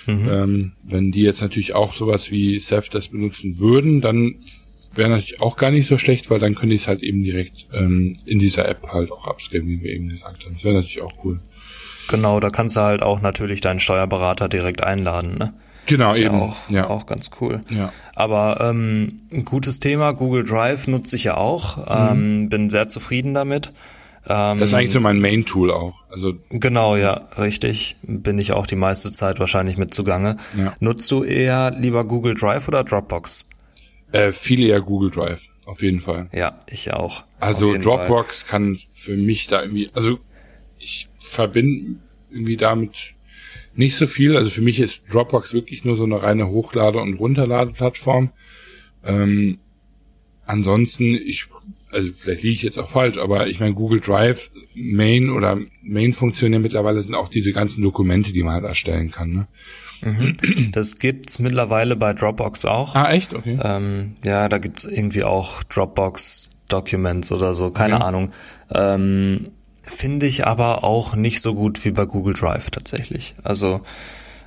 Mhm. 0.06 0.30
Ähm, 0.30 0.72
wenn 0.84 1.12
die 1.12 1.24
jetzt 1.24 1.42
natürlich 1.42 1.74
auch 1.74 1.96
sowas 1.96 2.30
wie 2.30 2.60
Ceph 2.60 2.90
das 2.90 3.08
benutzen 3.08 3.58
würden, 3.58 4.02
dann 4.02 4.36
wäre 4.96 5.10
natürlich 5.10 5.42
auch 5.42 5.58
gar 5.58 5.72
nicht 5.72 5.88
so 5.88 5.98
schlecht, 5.98 6.30
weil 6.30 6.40
dann 6.40 6.56
könnte 6.56 6.76
ich 6.76 6.82
es 6.84 6.88
halt 6.88 7.04
eben 7.04 7.24
direkt 7.24 7.68
ähm, 7.74 8.14
in 8.26 8.40
dieser 8.40 8.68
App 8.68 8.88
halt 8.92 9.12
auch 9.12 9.28
upscalen, 9.28 9.68
wie 9.68 9.82
wir 9.82 9.92
eben 9.92 10.10
gesagt 10.10 10.46
haben. 10.46 10.54
Das 10.54 10.64
wäre 10.64 10.76
natürlich 10.76 11.02
auch 11.02 11.14
cool. 11.24 11.40
Genau, 12.10 12.40
da 12.40 12.50
kannst 12.50 12.76
du 12.76 12.82
halt 12.82 13.02
auch 13.02 13.22
natürlich 13.22 13.62
deinen 13.62 13.80
Steuerberater 13.80 14.50
direkt 14.50 14.84
einladen, 14.84 15.38
ne? 15.38 15.54
Genau, 15.86 16.12
ist 16.12 16.20
eben. 16.20 16.36
Ja 16.36 16.42
auch, 16.42 16.70
ja. 16.70 16.90
auch 16.90 17.06
ganz 17.06 17.32
cool. 17.42 17.62
Ja. 17.70 17.92
Aber 18.16 18.60
ähm, 18.62 19.22
ein 19.32 19.44
gutes 19.46 19.80
Thema, 19.80 20.14
Google 20.14 20.44
Drive 20.44 20.88
nutze 20.88 21.16
ich 21.16 21.26
ja 21.26 21.36
auch. 21.36 21.78
Mhm. 21.78 22.44
Ähm, 22.44 22.50
bin 22.50 22.70
sehr 22.70 22.88
zufrieden 22.88 23.34
damit. 23.34 23.74
Ähm, 24.28 24.58
das 24.58 24.70
ist 24.70 24.74
eigentlich 24.74 24.92
so 24.92 25.02
mein 25.02 25.20
Main-Tool 25.20 25.72
auch. 25.72 26.04
Also 26.10 26.34
genau, 26.50 26.96
ja, 26.96 27.28
richtig. 27.38 27.98
Bin 28.04 28.40
ich 28.40 28.54
auch 28.54 28.66
die 28.66 28.78
meiste 28.78 29.12
Zeit 29.12 29.40
wahrscheinlich 29.40 29.78
mit 29.78 29.94
zugange. 29.94 30.38
Ja. 30.58 30.74
Nutzt 30.80 31.12
du 31.12 31.24
eher 31.24 31.72
lieber 31.72 32.06
Google 32.06 32.36
Drive 32.36 32.68
oder 32.68 32.84
Dropbox? 32.84 33.50
Äh, 34.14 34.32
viel 34.32 34.64
eher 34.64 34.80
Google 34.80 35.10
Drive, 35.12 35.48
auf 35.66 35.82
jeden 35.82 36.00
Fall. 36.00 36.30
Ja, 36.34 36.64
ich 36.70 36.94
auch. 36.94 37.24
Also 37.40 37.76
Dropbox 37.76 38.44
Fall. 38.44 38.50
kann 38.50 38.78
für 38.94 39.18
mich 39.18 39.48
da 39.48 39.62
irgendwie, 39.62 39.90
also 39.94 40.20
ich 40.78 41.10
verbinde 41.20 42.00
irgendwie 42.30 42.56
damit 42.56 43.16
nicht 43.76 43.96
so 43.96 44.08
viel. 44.08 44.38
Also 44.38 44.52
für 44.52 44.62
mich 44.62 44.80
ist 44.80 45.12
Dropbox 45.12 45.54
wirklich 45.54 45.84
nur 45.84 45.96
so 45.96 46.04
eine 46.04 46.22
reine 46.22 46.48
Hochlade- 46.48 47.00
und 47.00 47.16
Runterladeplattform. 47.16 48.32
Ähm, 49.04 49.58
ansonsten, 50.46 51.16
ich, 51.16 51.48
also 51.90 52.12
vielleicht 52.16 52.44
liege 52.44 52.56
ich 52.56 52.64
jetzt 52.64 52.78
auch 52.78 52.90
falsch, 52.90 53.18
aber 53.18 53.48
ich 53.48 53.60
meine, 53.60 53.74
Google 53.74 54.00
Drive 54.00 54.52
Main 54.76 55.32
oder 55.32 55.60
Main-Funktionen 55.82 56.62
mittlerweile 56.62 57.02
sind 57.02 57.16
auch 57.16 57.30
diese 57.30 57.52
ganzen 57.52 57.82
Dokumente, 57.82 58.32
die 58.32 58.44
man 58.44 58.54
halt 58.54 58.66
erstellen 58.66 59.12
kann. 59.12 59.32
Ne? 59.32 59.48
Mhm. 60.04 60.72
Das 60.72 61.00
gibt's 61.00 61.40
mittlerweile 61.40 61.96
bei 61.96 62.14
Dropbox 62.14 62.66
auch. 62.66 62.96
Ah, 62.96 63.12
echt? 63.12 63.34
Okay. 63.34 63.60
Ähm, 63.62 64.16
ja, 64.24 64.50
da 64.50 64.58
gibt's 64.58 64.86
irgendwie 64.86 65.24
auch 65.24 65.64
Dropbox 65.64 66.52
Documents 66.68 67.32
oder 67.32 67.54
so, 67.56 67.72
keine 67.72 67.96
okay. 67.96 68.04
Ahnung. 68.04 68.32
Ähm, 68.72 69.52
Finde 69.84 70.26
ich 70.26 70.48
aber 70.48 70.84
auch 70.84 71.16
nicht 71.16 71.42
so 71.42 71.54
gut 71.54 71.84
wie 71.84 71.92
bei 71.92 72.06
Google 72.06 72.34
Drive 72.34 72.72
tatsächlich. 72.72 73.36
Also 73.44 73.82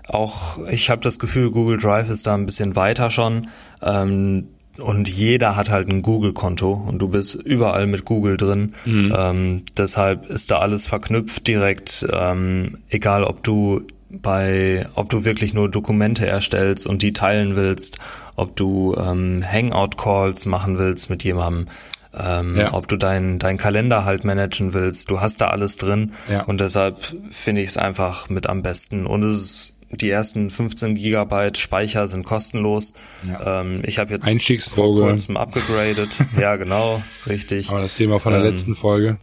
auch 0.08 0.58
ich 0.68 0.88
habe 0.88 1.02
das 1.02 1.18
Gefühl, 1.18 1.50
Google 1.50 1.78
Drive 1.78 2.08
ist 2.08 2.26
da 2.26 2.34
ein 2.34 2.46
bisschen 2.46 2.74
weiter 2.74 3.10
schon. 3.10 3.48
Ähm, 3.82 4.48
und 4.78 5.08
jeder 5.08 5.56
hat 5.56 5.70
halt 5.70 5.88
ein 5.88 6.02
Google-Konto 6.02 6.72
und 6.72 6.98
du 6.98 7.08
bist 7.08 7.34
überall 7.34 7.86
mit 7.86 8.04
Google 8.04 8.36
drin. 8.36 8.74
Mhm. 8.84 9.14
Ähm, 9.16 9.62
deshalb 9.76 10.26
ist 10.26 10.50
da 10.50 10.58
alles 10.58 10.84
verknüpft 10.84 11.46
direkt, 11.46 12.06
ähm, 12.12 12.78
egal 12.90 13.24
ob 13.24 13.42
du 13.42 13.82
bei, 14.22 14.88
ob 14.94 15.08
du 15.08 15.24
wirklich 15.24 15.54
nur 15.54 15.70
Dokumente 15.70 16.26
erstellst 16.26 16.86
und 16.86 17.02
die 17.02 17.12
teilen 17.12 17.56
willst, 17.56 17.98
ob 18.36 18.56
du 18.56 18.94
ähm, 18.98 19.44
Hangout-Calls 19.44 20.46
machen 20.46 20.78
willst 20.78 21.10
mit 21.10 21.24
jemandem, 21.24 21.68
ähm, 22.16 22.56
ja. 22.56 22.74
ob 22.74 22.88
du 22.88 22.96
deinen 22.96 23.38
dein 23.38 23.56
Kalender 23.56 24.04
halt 24.04 24.24
managen 24.24 24.74
willst. 24.74 25.10
Du 25.10 25.20
hast 25.20 25.40
da 25.40 25.48
alles 25.48 25.76
drin 25.76 26.12
ja. 26.30 26.42
und 26.42 26.60
deshalb 26.60 26.98
finde 27.30 27.62
ich 27.62 27.70
es 27.70 27.76
einfach 27.76 28.28
mit 28.28 28.48
am 28.48 28.62
besten. 28.62 29.06
Und 29.06 29.22
es 29.22 29.34
ist 29.34 29.72
die 29.90 30.10
ersten 30.10 30.50
15 30.50 30.96
Gigabyte 30.96 31.58
Speicher 31.58 32.08
sind 32.08 32.24
kostenlos. 32.24 32.94
Ja. 33.26 33.60
Ähm, 33.60 33.82
ich 33.84 33.98
habe 33.98 34.12
jetzt 34.14 34.28
vor 34.68 34.94
kurzem 34.94 35.36
abgegradet. 35.36 36.10
ja, 36.38 36.56
genau, 36.56 37.02
richtig. 37.26 37.70
Aber 37.70 37.80
das 37.80 37.96
Thema 37.96 38.18
von 38.18 38.32
der 38.32 38.42
ähm, 38.42 38.48
letzten 38.48 38.74
Folge. 38.74 39.18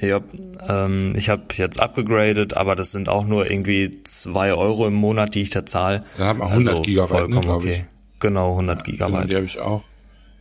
Ja, 0.00 0.20
ähm, 0.68 1.14
ich 1.16 1.28
habe 1.28 1.44
jetzt 1.54 1.80
abgegradet, 1.80 2.54
aber 2.54 2.74
das 2.74 2.92
sind 2.92 3.08
auch 3.08 3.24
nur 3.24 3.48
irgendwie 3.50 4.02
zwei 4.02 4.52
Euro 4.52 4.86
im 4.86 4.94
Monat, 4.94 5.34
die 5.34 5.42
ich 5.42 5.50
da 5.50 5.64
zahle. 5.64 6.04
Dann 6.18 6.26
hat 6.26 6.38
man 6.38 6.48
100 6.48 6.68
also 6.68 6.82
Gigabyte, 6.82 7.28
ne, 7.28 7.36
okay. 7.48 7.72
Ich. 7.72 8.20
Genau, 8.20 8.52
100 8.52 8.78
ja, 8.78 8.82
Gigabyte. 8.82 9.14
Genau, 9.14 9.28
die 9.28 9.36
habe 9.36 9.46
ich 9.46 9.58
auch. 9.60 9.84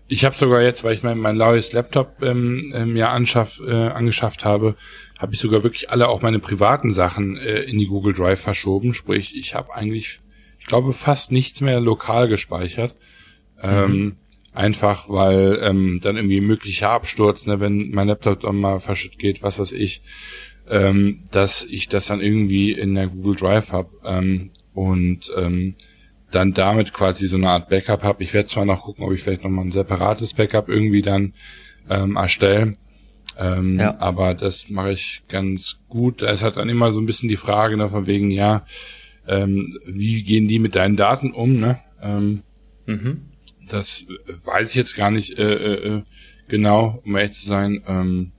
Ich 0.07 0.23
habe 0.23 0.35
sogar 0.35 0.61
jetzt, 0.61 0.83
weil 0.83 0.93
ich 0.93 1.03
mein, 1.03 1.17
mein 1.17 1.35
laues 1.35 1.73
Laptop 1.73 2.21
ähm, 2.21 2.71
ähm, 2.75 2.95
ja 2.95 3.11
anschaff, 3.11 3.59
äh, 3.65 3.71
angeschafft 3.71 4.45
habe, 4.45 4.75
habe 5.17 5.33
ich 5.33 5.39
sogar 5.39 5.63
wirklich 5.63 5.89
alle 5.89 6.09
auch 6.09 6.21
meine 6.21 6.39
privaten 6.39 6.93
Sachen 6.93 7.37
äh, 7.37 7.61
in 7.61 7.79
die 7.79 7.87
Google 7.87 8.13
Drive 8.13 8.39
verschoben. 8.39 8.93
Sprich, 8.93 9.35
ich 9.35 9.55
habe 9.55 9.73
eigentlich, 9.73 10.19
ich 10.59 10.65
glaube, 10.65 10.93
fast 10.93 11.31
nichts 11.31 11.61
mehr 11.61 11.79
lokal 11.79 12.27
gespeichert. 12.27 12.95
Ähm, 13.61 13.91
mhm. 13.91 14.15
Einfach 14.55 15.09
weil 15.09 15.59
ähm, 15.61 15.99
dann 16.01 16.15
irgendwie 16.15 16.41
möglicher 16.41 16.89
Absturz, 16.89 17.45
ne, 17.45 17.59
wenn 17.59 17.91
mein 17.91 18.07
Laptop 18.07 18.39
dann 18.39 18.55
mal 18.55 18.79
verschütt 18.79 19.19
geht, 19.19 19.43
was 19.43 19.59
weiß 19.59 19.73
ich, 19.73 20.01
ähm, 20.69 21.23
dass 21.31 21.63
ich 21.63 21.89
das 21.89 22.07
dann 22.07 22.21
irgendwie 22.21 22.71
in 22.71 22.95
der 22.95 23.07
Google 23.07 23.35
Drive 23.35 23.71
habe. 23.71 23.89
Ähm, 24.05 24.51
und 24.73 25.31
ähm, 25.35 25.75
dann 26.31 26.53
damit 26.53 26.93
quasi 26.93 27.27
so 27.27 27.37
eine 27.37 27.49
Art 27.49 27.69
Backup 27.69 28.03
habe. 28.03 28.23
Ich 28.23 28.33
werde 28.33 28.47
zwar 28.47 28.65
noch 28.65 28.83
gucken, 28.83 29.05
ob 29.05 29.13
ich 29.13 29.21
vielleicht 29.21 29.43
nochmal 29.43 29.65
ein 29.65 29.71
separates 29.71 30.33
Backup 30.33 30.69
irgendwie 30.69 31.01
dann 31.01 31.33
ähm, 31.89 32.15
erstelle. 32.15 32.77
Ähm, 33.37 33.79
ja. 33.79 33.99
Aber 33.99 34.33
das 34.33 34.69
mache 34.69 34.91
ich 34.91 35.23
ganz 35.27 35.81
gut. 35.87 36.21
Da 36.21 36.29
ist 36.29 36.43
halt 36.43 36.57
dann 36.57 36.69
immer 36.69 36.91
so 36.91 36.99
ein 36.99 37.05
bisschen 37.05 37.29
die 37.29 37.35
Frage, 37.35 37.77
ne, 37.77 37.89
von 37.89 38.07
wegen, 38.07 38.31
ja, 38.31 38.65
ähm, 39.27 39.77
wie 39.85 40.23
gehen 40.23 40.47
die 40.47 40.59
mit 40.59 40.75
deinen 40.75 40.95
Daten 40.95 41.31
um, 41.31 41.59
ne? 41.59 41.79
Ähm, 42.01 42.43
mhm. 42.85 43.21
Das 43.69 44.05
weiß 44.45 44.69
ich 44.69 44.75
jetzt 44.75 44.95
gar 44.95 45.11
nicht 45.11 45.37
äh, 45.39 45.75
äh, 45.75 46.03
genau, 46.47 47.01
um 47.05 47.15
ehrlich 47.15 47.33
zu 47.33 47.47
sein. 47.47 47.83
Ähm, 47.87 48.31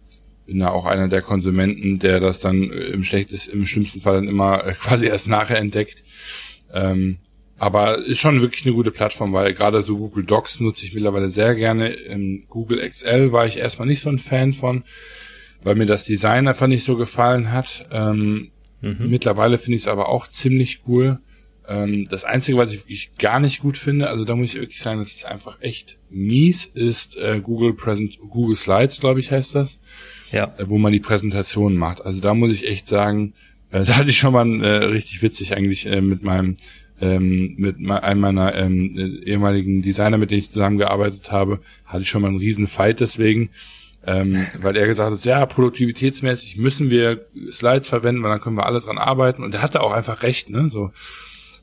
bin 0.47 0.61
da 0.61 0.71
auch 0.71 0.87
einer 0.87 1.09
der 1.09 1.23
Konsumenten, 1.23 1.99
der 1.99 2.21
das 2.21 2.41
dann 2.41 2.71
im 2.71 3.05
schlechtesten, 3.05 3.53
im 3.53 3.67
schlimmsten 3.67 4.01
Fall 4.01 4.15
dann 4.15 4.29
immer 4.29 4.65
äh, 4.65 4.73
quasi 4.81 5.07
erst 5.07 5.29
nachher 5.29 5.59
entdeckt. 5.59 6.05
Ähm, 6.73 7.19
aber 7.59 7.99
ist 7.99 8.21
schon 8.21 8.43
wirklich 8.43 8.67
eine 8.67 8.75
gute 8.75 8.91
Plattform, 8.91 9.33
weil 9.33 9.55
gerade 9.55 9.81
so 9.83 9.97
Google 9.97 10.27
Docs 10.27 10.61
nutze 10.61 10.85
ich 10.85 10.95
mittlerweile 10.95 11.31
sehr 11.31 11.55
gerne. 11.55 11.89
In 11.89 12.45
Google 12.49 12.81
Excel 12.81 13.33
war 13.33 13.47
ich 13.47 13.57
erstmal 13.57 13.89
nicht 13.89 14.03
so 14.03 14.11
ein 14.11 14.19
Fan 14.19 14.53
von, 14.53 14.85
weil 15.63 15.75
mir 15.75 15.87
das 15.87 16.05
Design 16.05 16.49
einfach 16.49 16.67
nicht 16.67 16.85
so 16.85 16.97
gefallen 16.97 17.53
hat. 17.53 17.87
Ähm, 17.91 18.51
mhm. 18.83 19.09
Mittlerweile 19.09 19.57
finde 19.57 19.77
ich 19.77 19.83
es 19.83 19.89
aber 19.89 20.11
auch 20.11 20.29
ziemlich 20.29 20.81
cool. 20.87 21.19
Ähm, 21.69 22.07
das 22.09 22.25
Einzige, 22.25 22.59
was 22.59 22.73
ich 22.73 22.81
wirklich 22.81 23.17
gar 23.19 23.41
nicht 23.41 23.61
gut 23.61 23.77
finde, 23.77 24.09
also 24.09 24.25
da 24.25 24.37
muss 24.37 24.55
ich 24.55 24.61
wirklich 24.61 24.81
sagen, 24.81 24.99
das 24.99 25.09
ist 25.09 25.27
einfach 25.27 25.61
echt 25.61 25.99
mies, 26.11 26.67
ist 26.67 27.17
äh, 27.17 27.41
Google 27.43 27.75
Present, 27.75 28.19
Google 28.21 28.57
Slides, 28.57 29.01
glaube 29.01 29.21
ich, 29.21 29.31
heißt 29.31 29.55
das. 29.55 29.81
Ja. 30.31 30.55
Äh, 30.59 30.69
wo 30.69 30.79
man 30.79 30.93
die 30.93 31.01
Präsentation 31.01 31.77
macht. 31.77 32.05
Also 32.05 32.21
da 32.21 32.35
muss 32.35 32.55
ich 32.55 32.69
echt 32.69 32.89
sagen, 32.89 33.35
äh, 33.71 33.85
da 33.85 33.97
hatte 33.97 34.11
ich 34.11 34.19
schon 34.19 34.33
mal 34.33 34.47
äh, 34.63 34.85
richtig 34.87 35.23
witzig 35.23 35.57
eigentlich 35.57 35.87
äh, 35.87 36.01
mit 36.01 36.23
meinem 36.23 36.57
ähm, 36.99 37.57
mit 37.59 37.77
einem 37.91 38.21
meiner 38.21 38.55
ähm, 38.55 39.21
ehemaligen 39.27 39.83
Designer, 39.83 40.17
mit 40.17 40.31
denen 40.31 40.39
ich 40.39 40.51
zusammengearbeitet 40.51 41.31
habe, 41.31 41.61
hatte 41.85 42.03
ich 42.03 42.09
schon 42.09 42.23
mal 42.23 42.29
einen 42.29 42.39
riesen 42.39 42.69
Fight 42.69 43.01
deswegen, 43.01 43.51
ähm, 44.07 44.47
weil 44.61 44.77
er 44.77 44.87
gesagt 44.87 45.13
hat, 45.13 45.25
ja, 45.27 45.45
produktivitätsmäßig 45.45 46.57
müssen 46.57 46.91
wir 46.91 47.27
Slides 47.51 47.91
verwenden, 47.91 48.23
weil 48.23 48.31
dann 48.31 48.41
können 48.41 48.57
wir 48.57 48.65
alle 48.65 48.81
dran 48.81 48.97
arbeiten 48.97 49.43
und 49.43 49.53
er 49.53 49.61
hatte 49.61 49.83
auch 49.83 49.93
einfach 49.93 50.23
recht, 50.23 50.49
ne, 50.49 50.71
so. 50.71 50.91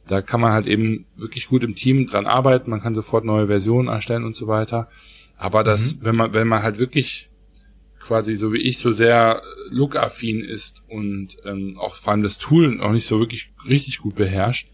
Da 0.08 0.22
kann 0.22 0.42
man 0.42 0.52
halt 0.52 0.68
eben 0.68 1.06
wirklich 1.16 1.48
gut 1.48 1.64
im 1.64 1.76
Team 1.76 2.08
dran 2.08 2.26
arbeiten, 2.26 2.70
man 2.70 2.82
kann 2.82 2.96
sofort 2.96 3.24
neue 3.24 3.48
Versionen 3.48 3.88
erstellen 3.88 4.26
und 4.26 4.36
so 4.36 4.48
weiter. 4.48 4.90
Aber 5.38 5.64
das, 5.64 5.96
mhm. 5.96 6.00
wenn 6.06 6.16
man, 6.16 6.34
wenn 6.34 6.48
man 6.48 6.64
halt 6.64 6.80
wirklich 6.80 7.30
quasi 8.00 8.36
so 8.36 8.52
wie 8.52 8.58
ich 8.58 8.80
so 8.80 8.92
sehr 8.92 9.42
look-affin 9.70 10.42
ist 10.42 10.84
und 10.90 11.38
ähm, 11.46 11.78
auch 11.80 11.96
vor 11.96 12.12
allem 12.12 12.24
das 12.24 12.38
Tool 12.38 12.82
auch 12.82 12.92
nicht 12.92 13.08
so 13.08 13.20
wirklich 13.20 13.52
richtig 13.68 14.00
gut 14.00 14.16
beherrscht, 14.16 14.70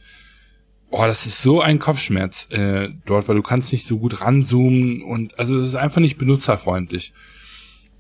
oh, 0.90 1.06
das 1.06 1.26
ist 1.26 1.42
so 1.42 1.62
ein 1.62 1.80
Kopfschmerz 1.80 2.48
äh, 2.50 2.90
dort, 3.06 3.28
weil 3.28 3.36
du 3.36 3.44
kannst 3.44 3.72
nicht 3.72 3.88
so 3.88 4.00
gut 4.00 4.22
ranzoomen 4.22 5.04
und 5.04 5.38
also 5.38 5.60
es 5.60 5.68
ist 5.68 5.76
einfach 5.76 6.02
nicht 6.02 6.18
benutzerfreundlich. 6.18 7.14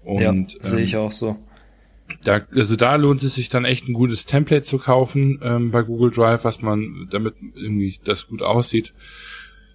Und, 0.04 0.54
ja, 0.54 0.64
sehe 0.64 0.82
ich 0.82 0.94
ähm, 0.94 1.02
auch 1.02 1.12
so. 1.12 1.38
Da, 2.24 2.42
also 2.54 2.76
da 2.76 2.96
lohnt 2.96 3.24
es 3.24 3.36
sich 3.36 3.50
dann 3.50 3.66
echt 3.66 3.88
ein 3.88 3.94
gutes 3.94 4.26
Template 4.26 4.64
zu 4.64 4.78
kaufen 4.78 5.40
ähm, 5.42 5.72
bei 5.72 5.84
Google 5.84 6.12
Drive, 6.12 6.44
was 6.44 6.62
man 6.62 7.08
damit 7.12 7.36
irgendwie 7.56 8.00
das 8.04 8.28
gut 8.28 8.42
aussieht. 8.42 8.94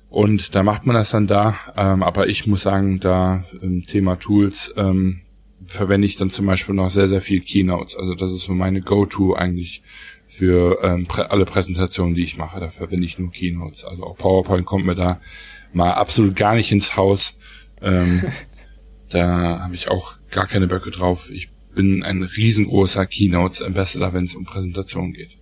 Und 0.09 0.55
da 0.55 0.63
macht 0.63 0.87
man 0.87 0.95
das 0.95 1.11
dann 1.11 1.27
da. 1.27 1.57
Ähm, 1.77 2.03
aber 2.03 2.29
ich 2.29 2.47
muss 2.47 2.63
sagen, 2.63 3.01
da 3.01 3.45
im 3.61 3.87
Thema 3.87 4.17
Tools 4.17 4.73
ähm, 4.77 5.23
verwende 5.67 6.07
ich 6.07 6.17
dann 6.17 6.31
zum 6.31 6.47
Beispiel 6.47 6.75
noch 6.75 6.91
sehr, 6.91 7.09
sehr 7.09 7.21
viel 7.21 7.41
Keynotes. 7.41 7.97
Also 7.97 8.15
das 8.15 8.31
ist 8.31 8.43
so 8.43 8.53
meine 8.53 8.81
Go-To 8.81 9.35
eigentlich 9.35 9.83
für 10.27 10.79
ähm, 10.83 11.07
prä 11.07 11.23
alle 11.23 11.45
Präsentationen, 11.45 12.15
die 12.15 12.23
ich 12.23 12.37
mache. 12.37 12.61
Da 12.61 12.69
verwende 12.69 13.05
ich 13.05 13.19
nur 13.19 13.31
Keynotes. 13.31 13.85
Also 13.85 14.05
auch 14.05 14.17
PowerPoint 14.17 14.67
kommt 14.67 14.87
mir 14.87 14.95
da 14.95 15.21
mal 15.73 15.93
absolut 15.93 16.37
gar 16.37 16.55
nicht 16.55 16.71
ins 16.73 16.97
Haus. 16.97 17.37
Ähm, 17.83 18.23
da 19.11 19.61
habe 19.61 19.75
ich 19.75 19.89
auch 19.89 20.15
gar 20.31 20.47
keine 20.47 20.67
Böcke 20.67 20.91
drauf. 20.91 21.31
Ich 21.31 21.51
bin 21.75 22.03
ein 22.03 22.23
riesengroßer 22.23 23.07
Keynotes-Ambassador, 23.07 24.13
wenn 24.13 24.25
es 24.25 24.35
um 24.35 24.45
Präsentationen 24.45 25.13
geht. 25.13 25.37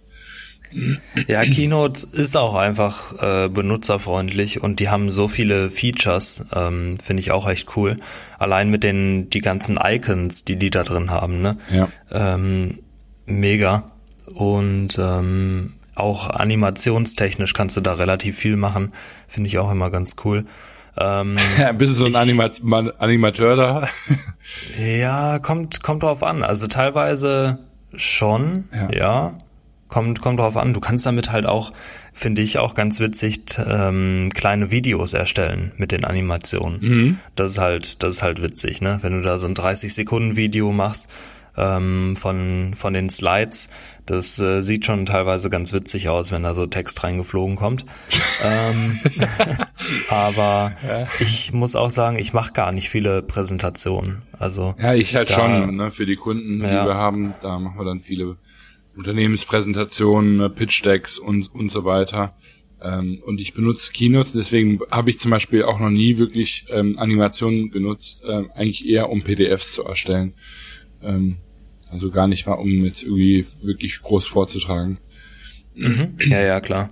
Ja, 1.27 1.43
Keynote 1.45 2.07
ist 2.13 2.37
auch 2.37 2.55
einfach 2.55 3.23
äh, 3.23 3.49
benutzerfreundlich 3.49 4.63
und 4.63 4.81
die 4.81 4.89
haben 4.89 5.11
so 5.11 5.29
viele 5.29 5.71
Features, 5.71 6.47
ähm, 6.55 6.97
finde 6.99 7.21
ich 7.21 7.31
auch 7.31 7.47
echt 7.49 7.77
cool. 7.77 7.97
Allein 8.39 8.71
mit 8.71 8.83
den 8.83 9.29
die 9.29 9.41
ganzen 9.41 9.79
Icons, 9.83 10.45
die 10.45 10.57
die 10.57 10.71
da 10.71 10.83
drin 10.83 11.11
haben, 11.11 11.43
ne? 11.43 11.59
Ja. 11.71 11.89
Ähm, 12.11 12.79
mega. 13.27 13.93
Und 14.27 14.99
ähm, 14.99 15.75
auch 15.95 16.31
animationstechnisch 16.31 17.53
kannst 17.53 17.77
du 17.77 17.81
da 17.81 17.95
relativ 17.95 18.39
viel 18.39 18.57
machen. 18.57 18.93
Finde 19.29 19.49
ich 19.49 19.59
auch 19.59 19.71
immer 19.71 19.91
ganz 19.91 20.17
cool. 20.25 20.47
Ähm, 20.97 21.37
ja, 21.59 21.73
bist 21.73 21.93
du 21.93 21.97
so 21.97 22.07
ein 22.07 22.17
Anima 22.17 22.51
Animateur 22.99 23.57
da? 23.57 23.89
ja, 24.79 25.39
kommt, 25.39 25.83
kommt 25.83 26.03
drauf 26.03 26.23
an. 26.23 26.43
Also 26.43 26.67
teilweise 26.67 27.59
schon, 27.95 28.65
ja. 28.73 28.91
ja. 28.93 29.35
Kommt, 29.89 30.23
kommt 30.23 30.41
drauf 30.41 30.57
an. 30.57 30.73
Du 30.73 30.81
kannst 30.81 31.05
damit 31.05 31.33
halt 31.33 31.45
auch, 31.45 31.71
finde 32.15 32.41
ich 32.41 32.57
auch 32.57 32.75
ganz 32.75 32.99
witzig, 32.99 33.43
ähm, 33.59 34.31
kleine 34.33 34.71
Videos 34.71 35.13
erstellen 35.13 35.73
mit 35.77 35.93
den 35.93 36.05
Animationen. 36.05 36.81
Mhm. 36.81 37.19
Das 37.37 37.53
ist 37.53 37.59
halt, 37.59 38.03
das 38.03 38.17
ist 38.17 38.23
halt 38.23 38.43
witzig, 38.43 38.81
ne? 38.81 38.99
Wenn 39.03 39.13
du 39.13 39.21
da 39.21 39.37
so 39.37 39.47
ein 39.47 39.55
30 39.55 39.93
Sekunden 39.93 40.35
Video 40.35 40.73
machst, 40.73 41.11
ähm, 41.57 42.17
von, 42.17 42.75
von 42.75 42.95
den 42.95 43.11
Slides. 43.11 43.69
Das 44.07 44.39
äh, 44.39 44.63
sieht 44.63 44.85
schon 44.85 45.07
teilweise 45.07 45.49
ganz 45.49 45.73
witzig 45.73 46.09
aus, 46.09 46.33
wenn 46.33 46.43
da 46.43 46.55
so 46.55 46.67
Text 46.67 47.03
reingeflogen 47.05 47.57
kommt. 47.57 47.87
ähm, 48.45 48.99
aber 50.11 50.73
ja. 50.87 51.07
ich 51.21 51.53
muss 51.53 51.77
auch 51.77 51.91
sagen, 51.91 52.19
ich 52.19 52.33
mache 52.33 52.53
gar 52.53 52.73
nicht 52.73 52.89
viele 52.89 53.23
Präsentationen. 53.23 54.23
Also 54.39 54.75
ja, 54.81 54.95
ich 54.95 55.15
halt 55.15 55.31
da, 55.31 55.35
schon 55.35 55.77
ne, 55.77 55.91
für 55.91 56.07
die 56.07 56.17
Kunden, 56.17 56.59
die 56.59 56.67
ja. 56.67 56.85
wir 56.85 56.95
haben. 56.95 57.33
Da 57.43 57.59
machen 57.59 57.79
wir 57.79 57.85
dann 57.85 58.01
viele 58.01 58.37
Unternehmenspräsentationen, 58.97 60.53
Pitch 60.55 60.85
Decks 60.85 61.19
und 61.19 61.55
und 61.55 61.71
so 61.71 61.85
weiter. 61.85 62.35
Ähm, 62.83 63.21
und 63.25 63.41
ich 63.41 63.55
benutze 63.55 63.93
Keynotes, 63.93 64.33
deswegen 64.33 64.81
habe 64.91 65.11
ich 65.11 65.21
zum 65.21 65.31
Beispiel 65.31 65.63
auch 65.63 65.79
noch 65.79 65.91
nie 65.91 66.19
wirklich 66.19 66.65
ähm, 66.71 66.99
Animationen 66.99 67.71
genutzt, 67.71 68.25
ähm, 68.29 68.51
eigentlich 68.55 68.89
eher 68.89 69.09
um 69.11 69.23
PDFs 69.23 69.75
zu 69.75 69.85
erstellen. 69.85 70.35
Ähm, 71.03 71.37
also 71.91 72.11
gar 72.11 72.27
nicht 72.27 72.47
mal, 72.47 72.55
um 72.55 72.85
jetzt 72.85 73.03
irgendwie 73.03 73.45
wirklich 73.63 74.01
groß 74.01 74.27
vorzutragen. 74.27 74.99
Mhm. 75.75 76.17
Ja, 76.29 76.41
ja, 76.41 76.61
klar. 76.61 76.91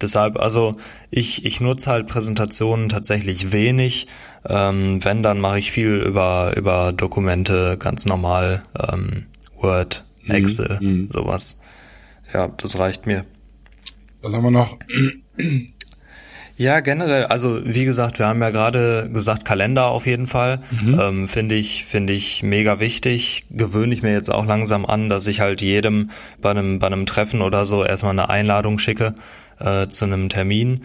Deshalb, 0.00 0.38
also 0.38 0.76
ich, 1.10 1.44
ich 1.44 1.60
nutze 1.60 1.90
halt 1.90 2.06
Präsentationen 2.06 2.88
tatsächlich 2.88 3.52
wenig. 3.52 4.08
Ähm, 4.48 5.04
wenn, 5.04 5.22
dann 5.22 5.40
mache 5.40 5.58
ich 5.58 5.72
viel 5.72 5.96
über, 5.96 6.56
über 6.56 6.92
Dokumente, 6.92 7.76
ganz 7.78 8.06
normal, 8.06 8.62
ähm, 8.78 9.26
Word, 9.56 10.04
mhm. 10.22 10.30
Excel, 10.34 10.78
mhm. 10.82 11.08
sowas. 11.10 11.60
Ja, 12.32 12.48
das 12.48 12.78
reicht 12.78 13.06
mir. 13.06 13.24
Was 14.22 14.32
haben 14.32 14.44
wir 14.44 14.50
noch? 14.50 14.78
Ja, 16.58 16.80
generell, 16.80 17.26
also 17.26 17.60
wie 17.64 17.84
gesagt, 17.84 18.18
wir 18.18 18.26
haben 18.26 18.40
ja 18.40 18.48
gerade 18.48 19.10
gesagt, 19.12 19.44
Kalender 19.44 19.86
auf 19.86 20.06
jeden 20.06 20.26
Fall. 20.26 20.60
Mhm. 20.70 20.98
Ähm, 20.98 21.28
finde 21.28 21.54
ich, 21.54 21.84
finde 21.84 22.14
ich 22.14 22.42
mega 22.42 22.80
wichtig. 22.80 23.44
Gewöhne 23.50 23.92
ich 23.92 24.02
mir 24.02 24.12
jetzt 24.12 24.30
auch 24.30 24.46
langsam 24.46 24.86
an, 24.86 25.10
dass 25.10 25.26
ich 25.26 25.40
halt 25.40 25.60
jedem 25.60 26.10
bei 26.40 26.50
einem, 26.50 26.78
bei 26.78 26.86
einem 26.86 27.04
Treffen 27.04 27.42
oder 27.42 27.66
so 27.66 27.84
erstmal 27.84 28.12
eine 28.12 28.30
Einladung 28.30 28.78
schicke 28.78 29.14
äh, 29.58 29.88
zu 29.88 30.06
einem 30.06 30.30
Termin, 30.30 30.84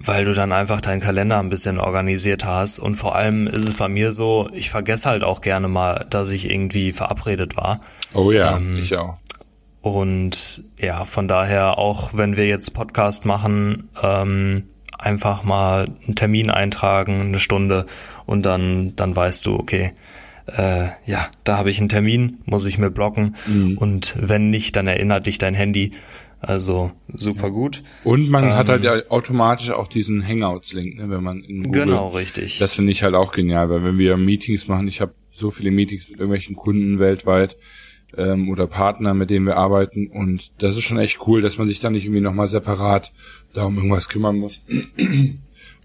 weil 0.00 0.24
du 0.24 0.32
dann 0.32 0.52
einfach 0.52 0.80
deinen 0.80 1.00
Kalender 1.02 1.40
ein 1.40 1.50
bisschen 1.50 1.78
organisiert 1.78 2.46
hast. 2.46 2.78
Und 2.78 2.94
vor 2.94 3.14
allem 3.14 3.46
ist 3.46 3.68
es 3.68 3.74
bei 3.74 3.88
mir 3.88 4.12
so, 4.12 4.48
ich 4.54 4.70
vergesse 4.70 5.10
halt 5.10 5.24
auch 5.24 5.42
gerne 5.42 5.68
mal, 5.68 6.06
dass 6.08 6.30
ich 6.30 6.50
irgendwie 6.50 6.92
verabredet 6.92 7.54
war. 7.58 7.82
Oh 8.14 8.32
ja, 8.32 8.56
ähm, 8.56 8.70
ich 8.78 8.96
auch. 8.96 9.18
Und 9.82 10.64
ja, 10.80 11.04
von 11.04 11.28
daher, 11.28 11.78
auch 11.78 12.14
wenn 12.14 12.38
wir 12.38 12.48
jetzt 12.48 12.70
Podcast 12.70 13.26
machen, 13.26 13.90
ähm, 14.02 14.64
einfach 14.98 15.44
mal 15.44 15.86
einen 16.04 16.14
Termin 16.14 16.50
eintragen, 16.50 17.20
eine 17.20 17.38
Stunde 17.38 17.86
und 18.26 18.46
dann, 18.46 18.94
dann 18.96 19.14
weißt 19.14 19.46
du, 19.46 19.54
okay, 19.54 19.92
äh, 20.46 20.86
ja, 21.04 21.28
da 21.44 21.58
habe 21.58 21.70
ich 21.70 21.78
einen 21.78 21.88
Termin, 21.88 22.38
muss 22.44 22.66
ich 22.66 22.78
mir 22.78 22.90
blocken 22.90 23.36
mhm. 23.46 23.78
und 23.78 24.16
wenn 24.18 24.50
nicht, 24.50 24.76
dann 24.76 24.86
erinnert 24.86 25.26
dich 25.26 25.38
dein 25.38 25.54
Handy. 25.54 25.90
Also 26.38 26.92
super 27.12 27.50
gut. 27.50 27.82
Und 28.04 28.28
man 28.28 28.44
ähm, 28.44 28.54
hat 28.54 28.68
halt 28.68 28.84
ja 28.84 29.00
automatisch 29.08 29.70
auch 29.70 29.88
diesen 29.88 30.26
Hangouts-Link, 30.26 30.96
ne, 30.96 31.10
wenn 31.10 31.22
man 31.22 31.42
in 31.42 31.62
Google, 31.64 31.86
Genau, 31.86 32.08
richtig. 32.10 32.58
Das 32.58 32.74
finde 32.74 32.92
ich 32.92 33.02
halt 33.02 33.14
auch 33.14 33.32
genial, 33.32 33.70
weil 33.70 33.82
wenn 33.82 33.98
wir 33.98 34.16
Meetings 34.16 34.68
machen, 34.68 34.86
ich 34.86 35.00
habe 35.00 35.14
so 35.30 35.50
viele 35.50 35.70
Meetings 35.70 36.08
mit 36.08 36.20
irgendwelchen 36.20 36.54
Kunden 36.54 36.98
weltweit 36.98 37.56
ähm, 38.16 38.48
oder 38.48 38.66
Partner, 38.66 39.14
mit 39.14 39.30
denen 39.30 39.46
wir 39.46 39.56
arbeiten 39.56 40.08
und 40.08 40.50
das 40.62 40.76
ist 40.76 40.84
schon 40.84 40.98
echt 40.98 41.26
cool, 41.26 41.42
dass 41.42 41.58
man 41.58 41.68
sich 41.68 41.80
dann 41.80 41.92
nicht 41.92 42.04
irgendwie 42.04 42.20
nochmal 42.20 42.48
separat 42.48 43.12
da 43.52 43.64
um 43.64 43.76
irgendwas 43.76 44.08
kümmern 44.08 44.36
muss. 44.36 44.60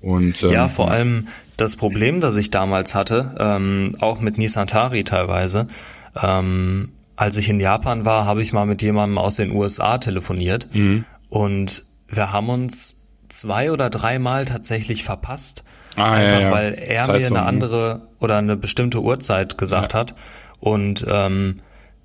Und, 0.02 0.42
ähm, 0.42 0.50
ja, 0.50 0.68
vor 0.68 0.90
allem 0.90 1.28
das 1.58 1.76
Problem, 1.76 2.22
das 2.22 2.36
ich 2.36 2.50
damals 2.50 2.96
hatte, 2.96 3.36
ähm, 3.40 3.96
auch 4.00 4.20
mit 4.20 4.40
Nisantari 4.40 5.04
teilweise, 5.04 5.68
ähm, 6.20 6.94
als 7.16 7.38
ich 7.38 7.50
in 7.50 7.60
Japan 7.60 8.04
war, 8.04 8.26
habe 8.26 8.42
ich 8.42 8.52
mal 8.52 8.66
mit 8.66 8.82
jemandem 8.82 9.20
aus 9.20 9.36
den 9.36 9.52
USA 9.52 10.00
telefoniert 10.00 10.70
mhm. 10.74 11.06
und 11.30 11.86
wir 12.08 12.34
haben 12.34 12.50
uns 12.50 13.10
zwei 13.30 13.72
oder 13.72 13.90
dreimal 13.90 14.46
tatsächlich 14.46 15.04
verpasst. 15.04 15.64
Ah, 15.96 16.14
einfach 16.14 16.40
ja, 16.40 16.48
ja. 16.48 16.52
weil 16.52 16.74
er 16.74 17.06
Zeitzone. 17.06 17.20
mir 17.20 17.40
eine 17.40 17.48
andere 17.48 18.08
oder 18.20 18.38
eine 18.38 18.56
bestimmte 18.56 19.02
Uhrzeit 19.02 19.58
gesagt 19.58 19.94
hat. 19.94 20.16
Und 20.60 21.06
ähm, 21.10 21.60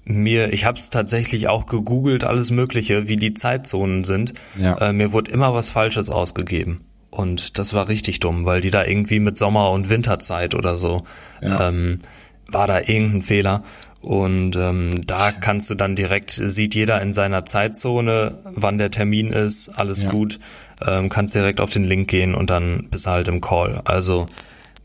mir, 0.07 0.53
ich 0.53 0.65
habe 0.65 0.79
es 0.79 0.89
tatsächlich 0.89 1.49
auch 1.49 1.67
gegoogelt, 1.67 2.25
alles 2.25 2.51
Mögliche, 2.51 3.09
wie 3.09 3.17
die 3.17 3.35
Zeitzonen 3.35 4.05
sind. 4.05 4.35
Ja. 4.59 4.79
Äh, 4.79 4.93
mir 4.93 5.13
wurde 5.13 5.31
immer 5.31 5.53
was 5.53 5.71
Falsches 5.71 6.09
ausgegeben. 6.09 6.83
Und 7.11 7.59
das 7.59 7.75
war 7.75 7.89
richtig 7.89 8.21
dumm, 8.21 8.47
weil 8.47 8.61
die 8.61 8.71
da 8.71 8.85
irgendwie 8.85 9.21
mit 9.21 9.37
Sommer- 9.37 9.71
und 9.71 9.91
Winterzeit 9.91 10.55
oder 10.55 10.77
so 10.77 11.05
ja. 11.41 11.69
ähm, 11.69 11.99
war 12.47 12.67
da 12.67 12.79
irgendein 12.79 13.23
Fehler. 13.23 13.65
Und 14.01 14.55
ähm, 14.55 15.01
da 15.05 15.33
kannst 15.33 15.69
du 15.71 15.75
dann 15.75 15.97
direkt, 15.97 16.31
sieht 16.31 16.77
jeder 16.77 17.03
in 17.03 17.13
seiner 17.13 17.45
Zeitzone, 17.45 18.39
wann 18.45 18.79
der 18.79 18.91
Termin 18.93 19.33
ist, 19.33 19.71
alles 19.71 20.03
ja. 20.03 20.11
gut. 20.11 20.39
Ähm, 20.87 21.09
kannst 21.09 21.35
direkt 21.35 21.61
auf 21.61 21.71
den 21.71 21.85
Link 21.85 22.09
gehen 22.09 22.35
und 22.35 22.51
dann 22.51 22.87
bist 22.91 23.07
du 23.07 23.11
halt 23.11 23.29
im 23.29 23.41
Call. 23.41 23.81
Also 23.85 24.27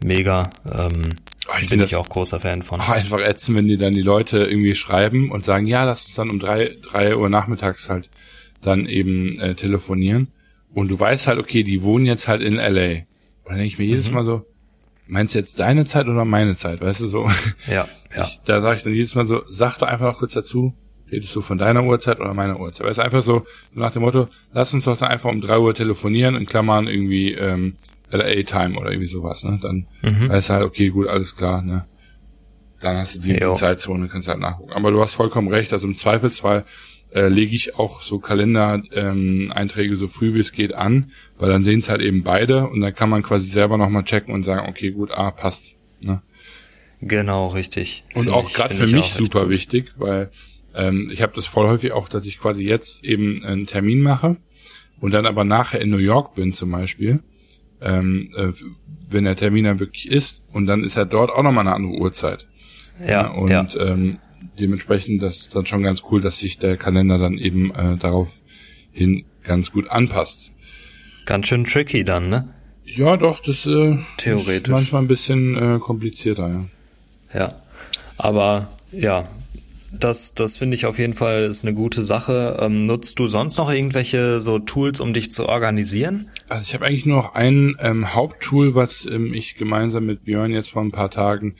mega. 0.04 0.50
Ähm, 0.74 1.10
Oh, 1.48 1.58
ich 1.60 1.70
bin 1.70 1.82
ich 1.82 1.96
auch 1.96 2.08
großer 2.08 2.40
Fan 2.40 2.62
von. 2.62 2.80
Oh, 2.80 2.92
einfach 2.92 3.20
ätzen, 3.20 3.56
wenn 3.56 3.68
die 3.68 3.78
dann 3.78 3.94
die 3.94 4.02
Leute 4.02 4.40
irgendwie 4.40 4.76
schreiben 4.76 5.32
und 5.32 5.46
sagen, 5.46 5.66
ja, 5.66 5.84
lass 5.84 6.06
uns 6.06 6.16
dann 6.16 6.30
um 6.30 6.40
drei, 6.40 6.78
drei 6.82 7.16
Uhr 7.16 7.30
nachmittags 7.30 7.90
halt 7.90 8.10
dann 8.62 8.86
eben 8.86 9.40
äh, 9.40 9.56
telefonieren. 9.56 10.32
Und 10.74 10.90
du 10.90 11.00
weißt 11.00 11.28
halt, 11.28 11.40
okay, 11.40 11.64
die 11.64 11.84
wohnen 11.84 12.06
jetzt 12.06 12.28
halt 12.28 12.42
in 12.42 12.56
LA. 12.56 13.02
Und 13.44 13.50
dann 13.50 13.58
denke 13.58 13.66
ich 13.66 13.80
mir 13.80 13.86
jedes 13.86 14.10
mhm. 14.10 14.16
Mal 14.16 14.24
so, 14.24 14.46
meinst 15.08 15.36
du 15.36 15.40
jetzt 15.40 15.60
deine 15.60 15.86
Zeit 15.86 16.08
oder 16.08 16.26
meine 16.26 16.56
Zeit? 16.56 16.82
Weißt 16.82 17.02
du 17.02 17.08
so? 17.08 17.30
Ja, 17.68 17.88
ja. 18.16 18.24
Ich, 18.24 18.40
da 18.46 18.62
sage 18.62 18.78
ich 18.78 18.84
dann 18.84 18.94
jedes 18.94 19.16
Mal 19.16 19.26
so, 19.26 19.44
sag 19.48 19.78
doch 19.80 19.88
einfach 19.88 20.06
noch 20.14 20.20
kurz 20.20 20.34
dazu, 20.34 20.74
redest 21.12 21.36
du 21.36 21.42
von 21.42 21.58
deiner 21.58 21.84
Uhrzeit 21.84 22.20
oder 22.20 22.34
meiner 22.34 22.60
Uhrzeit? 22.60 22.88
Weißt 22.88 23.00
du, 23.00 23.04
einfach 23.04 23.22
so, 23.22 23.44
so 23.74 23.80
nach 23.80 23.92
dem 23.92 24.04
Motto, 24.04 24.28
lass 24.54 24.74
uns 24.74 24.86
doch 24.86 24.98
dann 24.98 25.10
einfach 25.10 25.30
um 25.30 25.42
drei 25.42 25.60
Uhr 25.60 25.74
telefonieren, 25.74 26.36
in 26.36 26.46
Klammern 26.46 26.88
irgendwie 26.88 27.34
ähm, 27.34 27.76
LA-Time 28.12 28.78
oder 28.78 28.91
irgendwie 28.91 29.08
sowas, 29.08 29.43
ne? 29.43 29.60
Dann 29.62 29.88
mhm. 30.02 30.30
weißt 30.30 30.50
du 30.50 30.54
halt, 30.54 30.63
okay, 30.65 30.89
gut, 30.89 31.08
alles 31.08 31.36
klar, 31.36 31.62
ne? 31.62 31.86
Dann 32.82 32.97
hast 32.97 33.15
du 33.15 33.19
die, 33.19 33.34
die 33.34 33.54
Zeitzone, 33.56 34.08
kannst 34.08 34.28
halt 34.28 34.39
nachgucken. 34.39 34.74
Aber 34.74 34.91
du 34.91 35.02
hast 35.02 35.13
vollkommen 35.13 35.47
recht, 35.50 35.71
also 35.71 35.88
im 35.88 35.95
Zweifelsfall 35.95 36.65
äh, 37.13 37.28
lege 37.28 37.56
ich 37.56 37.76
auch 37.76 38.02
so 38.02 38.19
Kalender-Einträge 38.19 39.89
ähm, 39.89 39.95
so 39.95 40.08
früh 40.08 40.34
wie 40.34 40.39
es 40.39 40.52
geht 40.52 40.74
an, 40.74 41.12
weil 41.38 41.50
dann 41.50 41.63
sehen 41.63 41.80
es 41.80 41.89
halt 41.89 42.02
eben 42.02 42.24
beide 42.24 42.67
und 42.67 42.82
dann 42.82 42.95
kann 42.95 43.10
man 43.10 43.21
quasi 43.21 43.47
selber 43.47 43.78
nochmal 43.78 44.04
checken 44.04 44.34
und 44.34 44.43
sagen, 44.43 44.67
okay, 44.69 44.91
gut, 44.91 45.12
ah, 45.12 45.32
passt. 45.32 45.76
Ne? 46.04 46.21
Genau, 47.02 47.47
richtig. 47.47 48.04
Und 48.13 48.24
find 48.24 48.36
auch 48.36 48.52
gerade 48.52 48.74
für 48.74 48.88
mich 48.88 49.13
super 49.13 49.50
wichtig, 49.50 49.91
weil 49.97 50.32
ähm, 50.74 51.10
ich 51.12 51.21
habe 51.21 51.34
das 51.36 51.45
voll 51.45 51.67
häufig 51.67 51.91
auch, 51.91 52.08
dass 52.08 52.26
ich 52.26 52.39
quasi 52.39 52.63
jetzt 52.63 53.04
eben 53.04 53.43
einen 53.43 53.67
Termin 53.67 54.02
mache 54.02 54.38
und 55.00 55.13
dann 55.13 55.26
aber 55.26 55.43
nachher 55.43 55.82
in 55.82 55.89
New 55.89 55.97
York 55.97 56.36
bin 56.36 56.54
zum 56.54 56.71
Beispiel, 56.71 57.21
ähm, 57.82 58.30
äh, 58.36 58.52
wenn 59.10 59.26
der 59.26 59.36
Termin 59.36 59.65
dann 59.65 59.80
wirklich 59.80 60.10
ist 60.10 60.44
und 60.54 60.67
dann 60.67 60.84
ist 60.84 60.96
er 60.96 61.06
dort 61.06 61.32
auch 61.32 61.44
nochmal 61.44 61.67
eine 61.67 61.76
andere 61.76 61.94
Uhrzeit. 61.94 62.48
Ja, 63.00 63.08
ja 63.08 63.28
und 63.32 63.50
ja. 63.50 63.67
Ähm, 63.80 64.20
dementsprechend, 64.60 65.22
das 65.22 65.41
ist 65.41 65.56
dann 65.56 65.65
schon 65.65 65.84
ganz 65.84 66.04
cool, 66.12 66.22
dass 66.22 66.39
sich 66.39 66.60
der 66.60 66.78
Kalender 66.78 67.17
dann 67.17 67.38
eben 67.38 67.74
äh, 67.74 67.98
darauf 67.98 68.39
hin 68.91 69.26
ganz 69.44 69.72
gut 69.72 69.89
anpasst. 69.89 70.52
Ganz 71.26 71.48
schön 71.48 71.63
tricky 71.65 72.04
dann, 72.04 72.30
ne? 72.30 72.54
Ja, 72.86 73.15
doch, 73.15 73.39
das 73.39 73.65
äh, 73.65 73.98
Theoretisch. 74.17 74.63
ist 74.63 74.70
manchmal 74.70 75.02
ein 75.02 75.08
bisschen 75.08 75.56
äh, 75.56 75.80
komplizierter, 75.80 76.50
ja. 76.50 76.65
Ja, 77.34 77.62
aber 78.17 78.78
ja, 78.91 79.30
das, 79.92 80.34
das 80.34 80.58
finde 80.58 80.76
ich 80.76 80.86
auf 80.86 81.00
jeden 81.00 81.14
Fall 81.14 81.44
ist 81.44 81.64
eine 81.66 81.74
gute 81.74 82.04
Sache. 82.04 82.58
Ähm, 82.62 82.80
nutzt 82.80 83.20
du 83.20 83.28
sonst 83.28 83.58
noch 83.58 83.70
irgendwelche 83.70 84.40
so 84.40 84.58
Tools, 84.60 85.00
um 85.00 85.14
dich 85.14 85.32
zu 85.32 85.50
organisieren? 85.50 86.30
Also 86.48 86.64
ich 86.64 86.74
habe 86.74 86.86
eigentlich 86.86 87.06
nur 87.06 87.18
noch 87.18 87.36
ein 87.36 87.76
ähm, 87.80 88.14
Haupttool, 88.14 88.74
was 88.74 89.06
ähm, 89.06 89.34
ich 89.34 89.56
gemeinsam 89.56 90.06
mit 90.06 90.24
Björn 90.24 90.52
jetzt 90.52 90.72
vor 90.72 90.82
ein 90.82 90.92
paar 90.92 91.12
Tagen 91.12 91.56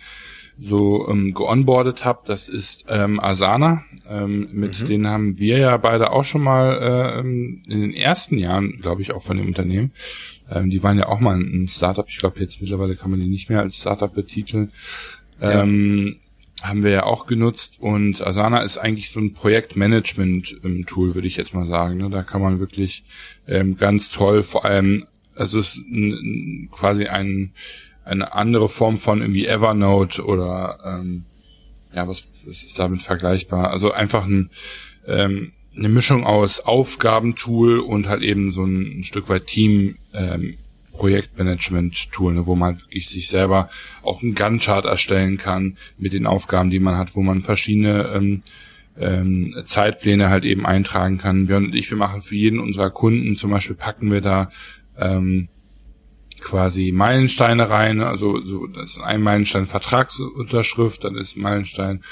so 0.58 1.08
ähm, 1.10 1.34
geonboardet 1.34 2.06
habe. 2.06 2.20
Das 2.26 2.48
ist 2.48 2.86
ähm, 2.88 3.20
Asana. 3.20 3.84
Ähm, 4.08 4.50
mit 4.52 4.80
mhm. 4.80 4.86
denen 4.86 5.08
haben 5.08 5.40
wir 5.40 5.58
ja 5.58 5.76
beide 5.78 6.12
auch 6.12 6.24
schon 6.24 6.42
mal 6.42 6.78
äh, 6.78 7.20
ähm, 7.20 7.64
in 7.68 7.82
den 7.82 7.94
ersten 7.94 8.38
Jahren, 8.38 8.80
glaube 8.80 9.02
ich, 9.02 9.12
auch 9.12 9.22
von 9.22 9.38
dem 9.38 9.48
Unternehmen. 9.48 9.92
Ähm, 10.50 10.70
die 10.70 10.84
waren 10.84 10.98
ja 10.98 11.08
auch 11.08 11.20
mal 11.20 11.38
ein 11.38 11.68
Startup. 11.68 12.08
Ich 12.08 12.18
glaube, 12.18 12.40
jetzt 12.40 12.62
mittlerweile 12.62 12.96
kann 12.96 13.12
man 13.12 13.20
die 13.20 13.28
nicht 13.28 13.50
mehr 13.50 13.62
als 13.62 13.78
Startup 13.78 14.14
betiteln. 14.14 14.72
Ja. 15.42 15.64
Ähm, 15.64 16.18
haben 16.62 16.84
wir 16.84 16.92
ja 16.92 17.04
auch 17.04 17.26
genutzt 17.26 17.78
und 17.80 18.22
Asana 18.22 18.60
ist 18.60 18.78
eigentlich 18.78 19.10
so 19.10 19.20
ein 19.20 19.34
Projektmanagement-Tool, 19.34 21.16
würde 21.16 21.28
ich 21.28 21.38
jetzt 21.38 21.54
mal 21.54 21.66
sagen. 21.66 21.98
Ne? 21.98 22.10
Da 22.10 22.24
kann 22.24 22.42
man 22.42 22.60
wirklich 22.60 23.04
ähm, 23.48 23.78
ganz 23.78 24.12
toll, 24.12 24.44
vor 24.44 24.66
allem, 24.66 25.04
es 25.36 25.54
ist 25.54 25.82
quasi 26.72 27.08
ein, 27.08 27.54
eine 28.04 28.34
andere 28.34 28.70
Form 28.70 28.98
von 28.98 29.22
irgendwie 29.22 29.48
Evernote 29.48 30.24
oder 30.24 30.80
ähm, 30.86 31.26
ja, 31.96 32.08
was, 32.08 32.42
was 32.46 32.64
ist 32.64 32.78
damit 32.78 33.02
vergleichbar? 33.02 33.72
Also 33.72 33.92
einfach 33.92 34.26
ein, 34.26 34.50
ähm, 35.08 35.54
eine 35.76 35.90
Mischung 35.90 36.26
aus 36.26 36.60
Aufgabentool 36.60 37.80
und 37.80 38.08
halt 38.08 38.22
eben 38.22 38.52
so 38.52 38.64
ein, 38.64 39.00
ein 39.00 39.04
Stück 39.04 39.30
weit 39.30 39.48
Team 39.48 39.98
ähm, 40.14 40.58
Projektmanagement-Tool, 41.02 42.36
ne, 42.36 42.46
wo 42.46 42.56
man 42.56 42.80
wirklich 42.80 43.10
sich 43.10 43.28
selber 43.28 43.70
auch 44.04 44.22
einen 44.22 44.36
Gantt-Chart 44.36 44.86
erstellen 44.86 45.40
kann 45.40 45.78
mit 45.98 46.14
den 46.14 46.28
Aufgaben, 46.28 46.70
die 46.70 46.80
man 46.80 46.96
hat, 46.96 47.16
wo 47.16 47.24
man 47.24 47.42
verschiedene 47.42 48.04
ähm, 48.14 48.42
ähm, 49.00 49.56
Zeitpläne 49.66 50.30
halt 50.30 50.46
eben 50.46 50.68
eintragen 50.68 51.18
kann. 51.18 51.48
Björn 51.48 51.66
und 51.66 51.76
ich, 51.76 51.90
wir 51.90 51.98
machen 51.98 52.22
für 52.22 52.36
jeden 52.36 52.60
unserer 52.60 52.92
Kunden, 52.92 53.36
zum 53.36 53.50
Beispiel 53.50 53.76
packen 53.76 54.12
wir 54.12 54.22
da 54.22 54.52
ähm, 54.96 55.48
quasi 56.40 56.92
Meilensteine 56.92 57.72
rein, 57.72 58.02
also 58.02 58.40
so, 58.46 58.68
das 58.68 58.92
ist 58.92 59.02
ein 59.02 59.24
Meilenstein 59.24 59.66
Vertragsunterschrift, 59.66 61.04
dann 61.04 61.16
ist 61.16 61.36
Meilenstein 61.36 62.04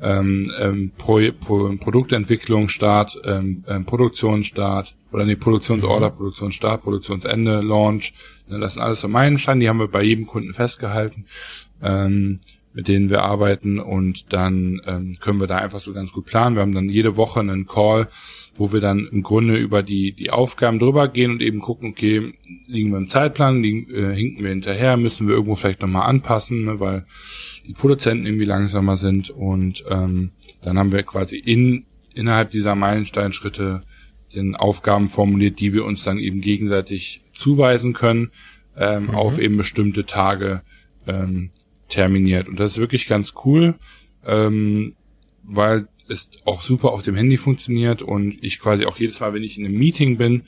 ähm, 0.00 0.52
ähm, 0.56 0.92
Pro, 0.96 1.20
Pro, 1.32 1.74
Produktentwicklung, 1.80 2.68
Start, 2.68 3.20
ähm, 3.24 3.64
ähm, 3.66 3.86
Produktionsstart 3.86 4.94
oder 5.16 5.24
nee, 5.24 5.34
Produktionsorder, 5.36 6.10
mhm. 6.10 6.16
Produktionsstart, 6.16 6.82
Produktionsende, 6.82 7.62
Launch. 7.62 8.12
Ne, 8.48 8.58
das 8.58 8.74
sind 8.74 8.82
alles 8.82 9.00
so 9.00 9.08
Meilensteine, 9.08 9.60
die 9.60 9.68
haben 9.70 9.78
wir 9.78 9.88
bei 9.88 10.02
jedem 10.02 10.26
Kunden 10.26 10.52
festgehalten, 10.52 11.24
ähm, 11.82 12.38
mit 12.74 12.86
denen 12.86 13.08
wir 13.08 13.22
arbeiten 13.22 13.78
und 13.78 14.34
dann 14.34 14.82
ähm, 14.84 15.14
können 15.18 15.40
wir 15.40 15.46
da 15.46 15.56
einfach 15.56 15.80
so 15.80 15.94
ganz 15.94 16.12
gut 16.12 16.26
planen. 16.26 16.54
Wir 16.54 16.60
haben 16.60 16.74
dann 16.74 16.90
jede 16.90 17.16
Woche 17.16 17.40
einen 17.40 17.66
Call, 17.66 18.08
wo 18.56 18.74
wir 18.74 18.80
dann 18.80 19.08
im 19.10 19.22
Grunde 19.22 19.56
über 19.56 19.82
die, 19.82 20.12
die 20.12 20.28
Aufgaben 20.28 20.78
drüber 20.78 21.08
gehen 21.08 21.30
und 21.30 21.40
eben 21.40 21.60
gucken, 21.60 21.88
okay, 21.92 22.34
liegen 22.66 22.90
wir 22.90 22.98
im 22.98 23.08
Zeitplan, 23.08 23.62
liegen, 23.62 23.90
äh, 23.90 24.14
hinken 24.14 24.44
wir 24.44 24.50
hinterher, 24.50 24.98
müssen 24.98 25.28
wir 25.28 25.34
irgendwo 25.36 25.54
vielleicht 25.54 25.80
nochmal 25.80 26.10
anpassen, 26.10 26.66
ne, 26.66 26.78
weil 26.78 27.06
die 27.66 27.72
Produzenten 27.72 28.26
irgendwie 28.26 28.44
langsamer 28.44 28.98
sind 28.98 29.30
und 29.30 29.82
ähm, 29.88 30.32
dann 30.60 30.78
haben 30.78 30.92
wir 30.92 31.04
quasi 31.04 31.38
in 31.38 31.86
innerhalb 32.12 32.50
dieser 32.50 32.74
Meilensteinschritte 32.74 33.80
den 34.34 34.56
Aufgaben 34.56 35.08
formuliert, 35.08 35.60
die 35.60 35.72
wir 35.72 35.84
uns 35.84 36.04
dann 36.04 36.18
eben 36.18 36.40
gegenseitig 36.40 37.22
zuweisen 37.32 37.92
können, 37.92 38.30
ähm, 38.76 39.04
mhm. 39.04 39.14
auf 39.14 39.38
eben 39.38 39.56
bestimmte 39.56 40.04
Tage 40.04 40.62
ähm, 41.06 41.50
terminiert. 41.88 42.48
Und 42.48 42.60
das 42.60 42.72
ist 42.72 42.78
wirklich 42.78 43.06
ganz 43.06 43.34
cool, 43.44 43.74
ähm, 44.24 44.94
weil 45.42 45.88
es 46.08 46.30
auch 46.44 46.62
super 46.62 46.92
auf 46.92 47.02
dem 47.02 47.16
Handy 47.16 47.36
funktioniert 47.36 48.02
und 48.02 48.42
ich 48.42 48.60
quasi 48.60 48.86
auch 48.86 48.98
jedes 48.98 49.20
Mal, 49.20 49.34
wenn 49.34 49.42
ich 49.42 49.58
in 49.58 49.64
einem 49.64 49.78
Meeting 49.78 50.18
bin, 50.18 50.42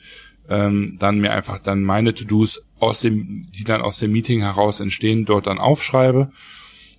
ähm, 0.49 0.97
dann 0.99 1.19
mir 1.19 1.31
einfach 1.31 1.59
dann 1.59 1.83
meine 1.83 2.13
To-Dos 2.13 2.63
aus 2.79 3.01
dem, 3.01 3.45
die 3.53 3.63
dann 3.63 3.81
aus 3.81 3.99
dem 3.99 4.11
Meeting 4.11 4.41
heraus 4.41 4.79
entstehen, 4.79 5.25
dort 5.25 5.47
dann 5.47 5.59
aufschreibe 5.59 6.31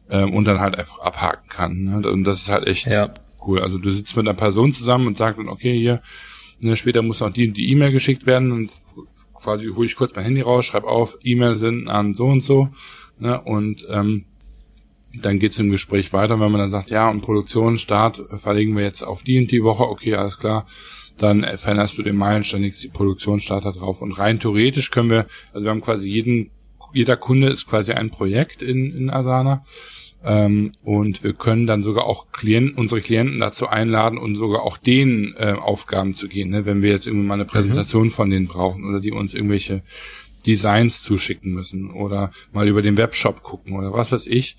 ähm, 0.09 0.33
und 0.33 0.45
dann 0.45 0.61
halt 0.61 0.77
einfach 0.77 1.01
abhaken 1.01 1.49
kann. 1.49 1.83
Ne? 1.83 2.09
Und 2.11 2.25
das 2.25 2.43
ist 2.43 2.49
halt 2.49 2.66
echt 2.66 2.87
ja. 2.87 3.12
cool. 3.47 3.61
Also 3.61 3.79
du 3.79 3.90
sitzt 3.90 4.16
mit 4.16 4.29
einer 4.29 4.37
Person 4.37 4.73
zusammen 4.73 5.07
und 5.07 5.16
sagst 5.16 5.38
dann, 5.38 5.49
okay, 5.49 5.77
hier, 5.77 6.01
ne, 6.61 6.77
später 6.77 7.03
muss 7.03 7.20
noch 7.20 7.33
die 7.33 7.53
die 7.53 7.70
E-Mail 7.70 7.92
geschickt 7.92 8.27
werden 8.27 8.53
und 8.53 8.70
quasi 9.35 9.68
hole 9.68 9.87
ich 9.87 9.96
kurz 9.96 10.14
mein 10.14 10.25
Handy 10.25 10.42
raus, 10.42 10.66
schreibe 10.66 10.87
auf, 10.87 11.18
E-Mail 11.23 11.57
sind 11.57 11.88
an 11.88 12.14
so 12.14 12.27
und 12.27 12.42
so, 12.42 12.68
ne, 13.18 13.40
und 13.40 13.87
ähm, 13.90 14.27
dann 15.14 15.38
geht's 15.38 15.59
im 15.59 15.70
Gespräch 15.70 16.12
weiter, 16.12 16.38
wenn 16.38 16.53
man 16.53 16.61
dann 16.61 16.70
sagt, 16.70 16.90
ja, 16.90 17.09
und 17.11 17.23
Produktionsstart 17.23 18.23
verlegen 18.40 18.77
wir 18.77 18.85
jetzt 18.85 19.03
auf 19.03 19.23
die 19.23 19.38
und 19.38 19.51
die 19.51 19.64
Woche, 19.64 19.88
okay, 19.88 20.14
alles 20.14 20.38
klar, 20.38 20.66
dann 21.16 21.44
veränderst 21.57 21.99
du 21.99 22.03
den 22.03 22.16
Meilenstein, 22.16 22.62
legst 22.62 22.83
die 22.83 22.88
Produktionsstarter 22.88 23.73
drauf. 23.73 24.03
Und 24.03 24.12
rein 24.12 24.38
theoretisch 24.38 24.90
können 24.90 25.11
wir, 25.11 25.27
also 25.53 25.64
wir 25.64 25.70
haben 25.70 25.81
quasi 25.81 26.09
jeden, 26.09 26.51
jeder 26.94 27.16
Kunde 27.16 27.49
ist 27.49 27.66
quasi 27.66 27.92
ein 27.92 28.11
Projekt 28.11 28.62
in, 28.62 28.96
in 28.96 29.11
Asana 29.11 29.64
ähm, 30.24 30.72
und 30.83 31.24
wir 31.24 31.33
können 31.33 31.66
dann 31.66 31.83
sogar 31.83 32.04
auch 32.04 32.30
Klienten, 32.33 32.76
unsere 32.76 33.00
Klienten 33.00 33.40
dazu 33.40 33.68
einladen 33.68 34.18
und 34.18 34.37
sogar 34.37 34.62
auch 34.62 34.76
denen 34.76 35.35
äh, 35.37 35.52
Aufgaben 35.52 36.14
zu 36.14 36.28
gehen, 36.28 36.50
ne? 36.50 36.66
wenn 36.66 36.83
wir 36.83 36.90
jetzt 36.90 37.06
irgendwie 37.06 37.26
mal 37.26 37.35
eine 37.35 37.46
Präsentation 37.46 38.06
mhm. 38.06 38.11
von 38.11 38.30
denen 38.30 38.46
brauchen 38.46 38.85
oder 38.85 39.00
die 39.00 39.12
uns 39.12 39.35
irgendwelche 39.35 39.83
Designs 40.46 41.02
zuschicken 41.02 41.52
müssen 41.52 41.90
oder 41.90 42.30
mal 42.52 42.68
über 42.68 42.83
den 42.83 42.96
Webshop 42.96 43.42
gucken 43.42 43.74
oder 43.74 43.92
was 43.92 44.12
weiß 44.12 44.26
ich, 44.26 44.56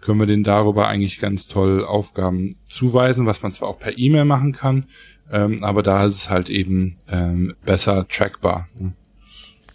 können 0.00 0.18
wir 0.18 0.26
denen 0.26 0.44
darüber 0.44 0.88
eigentlich 0.88 1.20
ganz 1.20 1.46
toll 1.46 1.84
Aufgaben 1.84 2.56
zuweisen, 2.68 3.26
was 3.26 3.42
man 3.42 3.52
zwar 3.52 3.68
auch 3.68 3.78
per 3.78 3.96
E-Mail 3.96 4.24
machen 4.24 4.52
kann, 4.52 4.86
ähm, 5.30 5.62
aber 5.62 5.82
da 5.82 6.04
ist 6.04 6.14
es 6.14 6.30
halt 6.30 6.50
eben 6.50 6.96
ähm, 7.08 7.54
besser 7.64 8.08
trackbar. 8.08 8.68
Ne? 8.78 8.94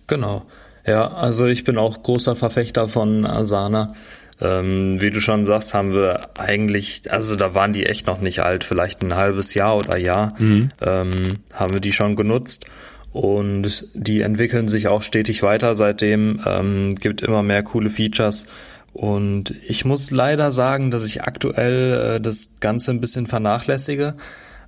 Genau. 0.07 0.45
Ja, 0.85 1.09
also 1.09 1.47
ich 1.47 1.63
bin 1.63 1.77
auch 1.77 2.01
großer 2.01 2.35
Verfechter 2.35 2.87
von 2.87 3.25
Asana. 3.25 3.93
Ähm, 4.39 5.01
wie 5.01 5.09
du 5.09 5.19
schon 5.19 5.45
sagst, 5.45 5.73
haben 5.73 5.93
wir 5.93 6.21
eigentlich, 6.37 7.11
also 7.11 7.35
da 7.35 7.55
waren 7.55 7.73
die 7.73 7.85
echt 7.85 8.05
noch 8.05 8.21
nicht 8.21 8.41
alt, 8.41 8.63
vielleicht 8.63 9.01
ein 9.01 9.15
halbes 9.15 9.53
Jahr 9.53 9.75
oder 9.75 9.97
Jahr, 9.97 10.33
mhm. 10.39 10.69
ähm, 10.85 11.39
haben 11.53 11.73
wir 11.73 11.81
die 11.81 11.93
schon 11.93 12.15
genutzt. 12.15 12.65
Und 13.13 13.87
die 13.95 14.21
entwickeln 14.21 14.67
sich 14.67 14.87
auch 14.87 15.01
stetig 15.01 15.41
weiter 15.41 15.73
seitdem, 15.73 16.41
ähm, 16.45 16.93
gibt 16.95 17.23
immer 17.23 17.41
mehr 17.41 17.63
coole 17.63 17.89
Features. 17.89 18.45
Und 18.93 19.55
ich 19.67 19.85
muss 19.85 20.11
leider 20.11 20.51
sagen, 20.51 20.91
dass 20.91 21.05
ich 21.05 21.23
aktuell 21.23 22.17
äh, 22.17 22.21
das 22.21 22.59
Ganze 22.59 22.91
ein 22.91 23.01
bisschen 23.01 23.25
vernachlässige. 23.25 24.15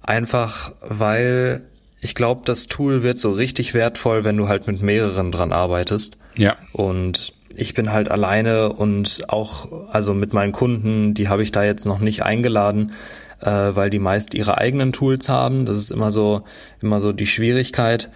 Einfach 0.01 0.71
weil 0.81 1.61
ich 2.01 2.15
glaube, 2.15 2.41
das 2.45 2.67
Tool 2.67 3.03
wird 3.03 3.17
so 3.17 3.31
richtig 3.31 3.73
wertvoll, 3.73 4.23
wenn 4.23 4.37
du 4.37 4.47
halt 4.47 4.67
mit 4.67 4.81
mehreren 4.81 5.31
dran 5.31 5.51
arbeitest. 5.51 6.17
Ja. 6.35 6.55
Und 6.71 7.33
ich 7.55 7.73
bin 7.73 7.91
halt 7.91 8.11
alleine 8.11 8.69
und 8.69 9.23
auch, 9.27 9.89
also 9.91 10.13
mit 10.13 10.33
meinen 10.33 10.51
Kunden, 10.51 11.13
die 11.13 11.29
habe 11.29 11.43
ich 11.43 11.51
da 11.51 11.63
jetzt 11.63 11.85
noch 11.85 11.99
nicht 11.99 12.23
eingeladen, 12.23 12.93
äh, 13.41 13.49
weil 13.49 13.89
die 13.89 13.99
meist 13.99 14.33
ihre 14.33 14.57
eigenen 14.57 14.91
Tools 14.91 15.29
haben. 15.29 15.65
Das 15.65 15.77
ist 15.77 15.91
immer 15.91 16.11
so, 16.11 16.43
immer 16.81 17.01
so 17.01 17.11
die 17.11 17.27
Schwierigkeit. 17.27 18.09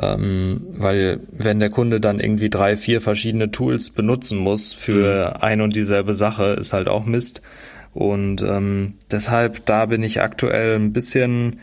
Ähm, 0.00 0.66
weil 0.70 1.20
wenn 1.30 1.60
der 1.60 1.70
Kunde 1.70 2.00
dann 2.00 2.18
irgendwie 2.18 2.50
drei, 2.50 2.76
vier 2.76 3.00
verschiedene 3.00 3.52
Tools 3.52 3.90
benutzen 3.90 4.38
muss 4.38 4.72
für 4.72 5.30
mhm. 5.30 5.42
ein 5.42 5.60
und 5.60 5.76
dieselbe 5.76 6.14
Sache, 6.14 6.46
ist 6.46 6.72
halt 6.72 6.88
auch 6.88 7.04
Mist. 7.04 7.42
Und 7.92 8.42
ähm, 8.42 8.94
deshalb, 9.10 9.64
da 9.66 9.86
bin 9.86 10.02
ich 10.02 10.20
aktuell 10.20 10.74
ein 10.74 10.92
bisschen, 10.92 11.60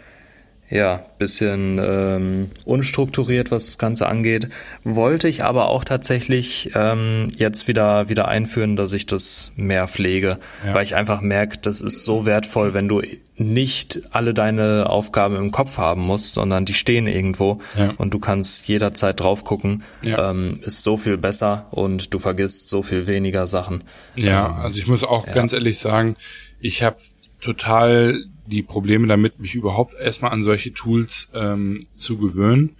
ja, 0.71 1.05
bisschen 1.19 1.79
ähm, 1.83 2.51
unstrukturiert, 2.65 3.51
was 3.51 3.65
das 3.65 3.77
Ganze 3.77 4.07
angeht. 4.07 4.47
Wollte 4.85 5.27
ich 5.27 5.43
aber 5.43 5.67
auch 5.67 5.83
tatsächlich 5.83 6.71
ähm, 6.75 7.27
jetzt 7.35 7.67
wieder 7.67 8.07
wieder 8.07 8.29
einführen, 8.29 8.77
dass 8.77 8.93
ich 8.93 9.05
das 9.05 9.51
mehr 9.57 9.89
pflege, 9.89 10.39
ja. 10.65 10.73
weil 10.73 10.83
ich 10.83 10.95
einfach 10.95 11.19
merke, 11.19 11.57
das 11.61 11.81
ist 11.81 12.05
so 12.05 12.25
wertvoll, 12.25 12.73
wenn 12.73 12.87
du 12.87 13.01
nicht 13.35 14.01
alle 14.11 14.33
deine 14.33 14.89
Aufgaben 14.89 15.35
im 15.35 15.51
Kopf 15.51 15.77
haben 15.77 16.01
musst, 16.03 16.33
sondern 16.33 16.63
die 16.63 16.73
stehen 16.73 17.07
irgendwo 17.07 17.59
ja. 17.77 17.93
und 17.97 18.13
du 18.13 18.19
kannst 18.19 18.67
jederzeit 18.67 19.19
drauf 19.19 19.43
gucken, 19.43 19.83
ja. 20.03 20.29
ähm, 20.29 20.53
ist 20.61 20.83
so 20.83 20.95
viel 20.95 21.17
besser 21.17 21.67
und 21.71 22.13
du 22.13 22.19
vergisst 22.19 22.69
so 22.69 22.81
viel 22.81 23.07
weniger 23.07 23.45
Sachen. 23.45 23.83
Ja, 24.15 24.47
ähm, 24.47 24.55
also 24.55 24.79
ich 24.79 24.87
muss 24.87 25.03
auch 25.03 25.25
ganz 25.33 25.51
ehrlich 25.51 25.79
sagen, 25.79 26.15
ich 26.61 26.81
habe 26.81 26.97
total 27.41 28.23
die 28.45 28.63
Probleme 28.63 29.07
damit, 29.07 29.39
mich 29.39 29.55
überhaupt 29.55 29.93
erstmal 29.95 30.31
an 30.31 30.41
solche 30.41 30.73
Tools 30.73 31.29
ähm, 31.33 31.79
zu 31.95 32.17
gewöhnen. 32.17 32.75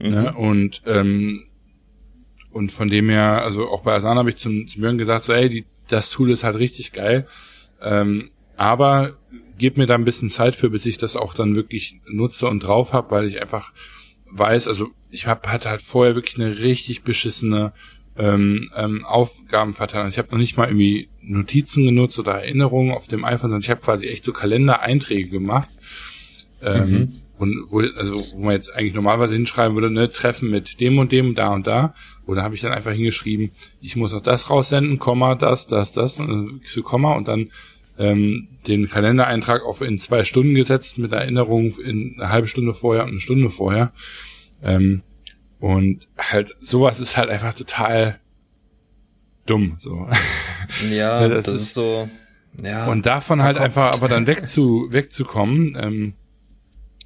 Mhm. 0.00 0.10
Ne? 0.10 0.32
Und 0.34 0.82
ähm, 0.86 1.44
und 2.52 2.70
von 2.70 2.88
dem 2.88 3.08
her, 3.08 3.42
also 3.42 3.68
auch 3.68 3.82
bei 3.82 3.94
Asana 3.94 4.20
habe 4.20 4.30
ich 4.30 4.36
zum, 4.36 4.68
zum 4.68 4.82
Jürgen 4.82 4.98
gesagt, 4.98 5.24
so, 5.24 5.32
ey, 5.32 5.48
die, 5.48 5.64
das 5.88 6.10
Tool 6.10 6.30
ist 6.30 6.44
halt 6.44 6.56
richtig 6.56 6.92
geil. 6.92 7.26
Ähm, 7.80 8.30
aber 8.56 9.16
gib 9.58 9.78
mir 9.78 9.86
da 9.86 9.94
ein 9.94 10.04
bisschen 10.04 10.30
Zeit 10.30 10.54
für, 10.54 10.70
bis 10.70 10.84
ich 10.86 10.98
das 10.98 11.16
auch 11.16 11.34
dann 11.34 11.56
wirklich 11.56 12.00
nutze 12.06 12.46
und 12.48 12.60
drauf 12.60 12.92
habe, 12.92 13.10
weil 13.10 13.26
ich 13.26 13.40
einfach 13.40 13.72
weiß, 14.30 14.68
also 14.68 14.88
ich 15.10 15.26
hab, 15.26 15.48
hatte 15.48 15.70
halt 15.70 15.82
vorher 15.82 16.14
wirklich 16.14 16.36
eine 16.36 16.58
richtig 16.58 17.02
beschissene 17.02 17.72
ähm, 18.16 18.70
ähm, 18.76 19.04
Aufgabenverteilung. 19.04 20.08
Ich 20.08 20.18
habe 20.18 20.28
noch 20.32 20.38
nicht 20.38 20.56
mal 20.56 20.68
irgendwie 20.68 21.08
Notizen 21.22 21.84
genutzt 21.84 22.18
oder 22.18 22.32
Erinnerungen 22.32 22.92
auf 22.92 23.08
dem 23.08 23.24
iPhone, 23.24 23.38
sondern 23.38 23.60
ich 23.60 23.70
habe 23.70 23.80
quasi 23.80 24.08
echt 24.08 24.24
so 24.24 24.32
Kalendereinträge 24.32 25.28
gemacht. 25.28 25.70
Ähm, 26.62 26.90
mhm. 26.90 27.08
Und 27.38 27.64
wo, 27.70 27.80
also, 27.80 28.22
wo 28.34 28.42
man 28.42 28.54
jetzt 28.54 28.74
eigentlich 28.74 28.94
normalerweise 28.94 29.34
hinschreiben 29.34 29.74
würde, 29.74 29.90
ne, 29.90 30.12
Treffen 30.12 30.50
mit 30.50 30.80
dem 30.80 30.98
und 30.98 31.10
dem, 31.10 31.34
da 31.34 31.48
und 31.48 31.66
da. 31.66 31.94
Oder 32.26 32.42
habe 32.42 32.54
ich 32.54 32.60
dann 32.60 32.72
einfach 32.72 32.92
hingeschrieben, 32.92 33.50
ich 33.80 33.96
muss 33.96 34.12
noch 34.12 34.20
das 34.20 34.48
raussenden, 34.48 34.98
Komma, 34.98 35.34
das, 35.34 35.66
das, 35.66 35.92
das, 35.92 36.20
und 36.20 36.28
dann 36.28 36.60
so 36.64 36.82
Komma 36.82 37.14
und 37.14 37.26
dann 37.26 37.50
ähm, 37.98 38.48
den 38.68 38.88
Kalendereintrag 38.88 39.64
auf 39.64 39.80
in 39.80 39.98
zwei 39.98 40.22
Stunden 40.22 40.54
gesetzt 40.54 40.98
mit 40.98 41.12
Erinnerung 41.12 41.72
in 41.78 42.14
eine 42.16 42.30
halbe 42.30 42.46
Stunde 42.46 42.74
vorher 42.74 43.04
und 43.04 43.10
eine 43.10 43.20
Stunde 43.20 43.50
vorher. 43.50 43.92
Ähm, 44.62 45.02
und 45.62 46.08
halt, 46.18 46.56
sowas 46.60 46.98
ist 46.98 47.16
halt 47.16 47.30
einfach 47.30 47.54
total 47.54 48.18
dumm, 49.46 49.76
so. 49.78 50.08
Ja, 50.90 51.28
das, 51.28 51.46
das 51.46 51.54
ist, 51.54 51.62
ist, 51.62 51.74
so, 51.74 52.10
ja. 52.60 52.86
Und 52.88 53.06
davon 53.06 53.42
halt 53.42 53.58
einfach 53.58 53.92
aber 53.92 54.08
dann 54.08 54.26
wegzu, 54.26 54.88
wegzukommen, 54.90 55.76
ähm, 55.78 56.14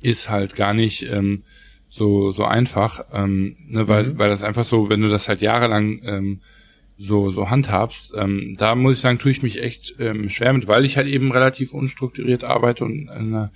ist 0.00 0.30
halt 0.30 0.56
gar 0.56 0.72
nicht, 0.72 1.02
ähm, 1.02 1.42
so, 1.90 2.30
so 2.30 2.46
einfach, 2.46 3.00
ähm, 3.12 3.56
ne, 3.66 3.88
weil, 3.88 4.04
mhm. 4.04 4.18
weil 4.18 4.30
das 4.30 4.42
einfach 4.42 4.64
so, 4.64 4.88
wenn 4.88 5.02
du 5.02 5.08
das 5.08 5.28
halt 5.28 5.42
jahrelang, 5.42 6.00
ähm, 6.04 6.40
so, 6.96 7.30
so 7.30 7.50
handhabst, 7.50 8.14
ähm, 8.16 8.54
da 8.56 8.74
muss 8.74 8.94
ich 8.94 9.00
sagen, 9.00 9.18
tue 9.18 9.32
ich 9.32 9.42
mich 9.42 9.62
echt 9.62 9.96
ähm, 9.98 10.30
schwer 10.30 10.54
mit, 10.54 10.66
weil 10.66 10.86
ich 10.86 10.96
halt 10.96 11.08
eben 11.08 11.30
relativ 11.30 11.74
unstrukturiert 11.74 12.42
arbeite 12.42 12.84
und 12.84 13.10
eine, 13.10 13.50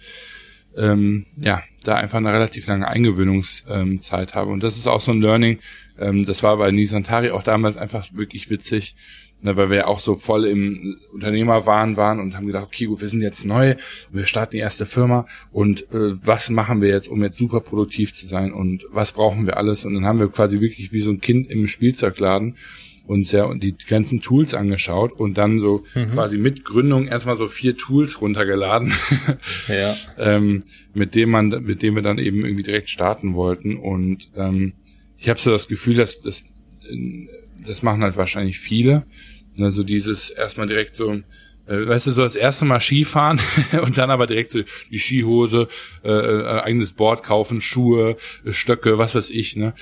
ähm, 0.76 1.24
ja, 1.38 1.62
da 1.84 1.96
einfach 1.96 2.18
eine 2.18 2.32
relativ 2.32 2.66
lange 2.66 2.88
Eingewöhnungszeit 2.88 4.34
habe. 4.34 4.50
Und 4.50 4.62
das 4.62 4.76
ist 4.76 4.86
auch 4.86 5.00
so 5.00 5.12
ein 5.12 5.20
Learning. 5.20 5.58
Ähm, 5.98 6.24
das 6.24 6.42
war 6.42 6.56
bei 6.56 6.70
Nisantari 6.70 7.30
auch 7.30 7.42
damals 7.42 7.76
einfach 7.76 8.06
wirklich 8.12 8.50
witzig, 8.50 8.94
ne, 9.42 9.56
weil 9.56 9.70
wir 9.70 9.76
ja 9.78 9.86
auch 9.86 10.00
so 10.00 10.14
voll 10.14 10.44
im 10.46 10.98
Unternehmerwahn 11.12 11.96
waren 11.96 12.20
und 12.20 12.36
haben 12.36 12.46
gedacht, 12.46 12.66
okay, 12.66 12.86
gut, 12.86 13.00
wir 13.00 13.08
sind 13.08 13.22
jetzt 13.22 13.44
neu, 13.44 13.76
wir 14.10 14.26
starten 14.26 14.52
die 14.52 14.58
erste 14.58 14.86
Firma 14.86 15.26
und 15.52 15.90
äh, 15.92 16.14
was 16.24 16.50
machen 16.50 16.82
wir 16.82 16.88
jetzt, 16.88 17.08
um 17.08 17.22
jetzt 17.22 17.38
super 17.38 17.60
produktiv 17.60 18.12
zu 18.12 18.26
sein 18.26 18.52
und 18.52 18.86
was 18.90 19.12
brauchen 19.12 19.46
wir 19.46 19.56
alles? 19.56 19.84
Und 19.84 19.94
dann 19.94 20.04
haben 20.04 20.20
wir 20.20 20.28
quasi 20.28 20.60
wirklich 20.60 20.92
wie 20.92 21.00
so 21.00 21.10
ein 21.10 21.20
Kind 21.20 21.50
im 21.50 21.66
Spielzeugladen 21.66 22.56
uns 23.06 23.32
ja 23.32 23.52
die 23.54 23.74
ganzen 23.76 24.20
Tools 24.20 24.54
angeschaut 24.54 25.12
und 25.12 25.36
dann 25.36 25.58
so 25.58 25.84
mhm. 25.94 26.12
quasi 26.12 26.38
mit 26.38 26.64
Gründung 26.64 27.06
erstmal 27.08 27.36
so 27.36 27.48
vier 27.48 27.76
Tools 27.76 28.20
runtergeladen, 28.20 28.92
ja. 29.68 29.96
ähm, 30.16 30.62
mit 30.94 31.14
dem 31.14 31.30
man, 31.30 31.48
mit 31.48 31.82
dem 31.82 31.94
wir 31.94 32.02
dann 32.02 32.18
eben 32.18 32.44
irgendwie 32.44 32.62
direkt 32.62 32.88
starten 32.88 33.34
wollten. 33.34 33.76
Und 33.76 34.28
ähm, 34.36 34.74
ich 35.18 35.28
habe 35.28 35.40
so 35.40 35.50
das 35.50 35.68
Gefühl, 35.68 35.96
dass 35.96 36.20
das, 36.20 36.44
das 37.66 37.82
machen 37.82 38.02
halt 38.02 38.16
wahrscheinlich 38.16 38.58
viele. 38.58 39.06
Also 39.58 39.82
dieses 39.82 40.30
erstmal 40.30 40.66
direkt 40.66 40.96
so 40.96 41.20
äh, 41.70 41.86
weißt 41.86 42.08
du, 42.08 42.10
so 42.10 42.22
das 42.22 42.34
erste 42.34 42.64
Mal 42.64 42.80
Skifahren 42.80 43.40
und 43.82 43.96
dann 43.96 44.10
aber 44.10 44.26
direkt 44.26 44.52
so 44.52 44.60
die 44.90 44.98
Skihose, 44.98 45.68
äh, 46.04 46.10
äh, 46.10 46.60
eigenes 46.62 46.92
Board 46.92 47.22
kaufen, 47.22 47.60
Schuhe, 47.60 48.16
Stöcke, 48.50 48.98
was 48.98 49.14
weiß 49.14 49.30
ich, 49.30 49.56
ne? 49.56 49.74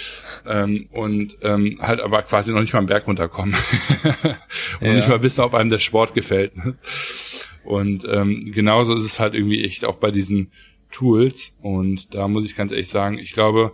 Ähm, 0.46 0.86
und 0.92 1.38
ähm, 1.42 1.78
halt 1.80 2.00
aber 2.00 2.22
quasi 2.22 2.52
noch 2.52 2.60
nicht 2.60 2.74
mal 2.74 2.80
am 2.80 2.86
Berg 2.86 3.06
runterkommen. 3.06 3.54
und 4.80 4.86
ja. 4.86 4.94
nicht 4.94 5.08
mal 5.08 5.22
wissen, 5.22 5.40
ob 5.40 5.54
einem 5.54 5.70
der 5.70 5.78
Sport 5.78 6.14
gefällt. 6.14 6.56
Ne? 6.56 6.76
Und 7.64 8.06
ähm, 8.08 8.52
genauso 8.52 8.94
ist 8.94 9.04
es 9.04 9.18
halt 9.18 9.34
irgendwie 9.34 9.64
echt 9.64 9.84
auch 9.84 9.96
bei 9.96 10.10
diesen 10.10 10.52
Tools. 10.90 11.56
Und 11.62 12.14
da 12.14 12.28
muss 12.28 12.44
ich 12.44 12.56
ganz 12.56 12.72
ehrlich 12.72 12.88
sagen, 12.88 13.18
ich 13.18 13.32
glaube, 13.32 13.72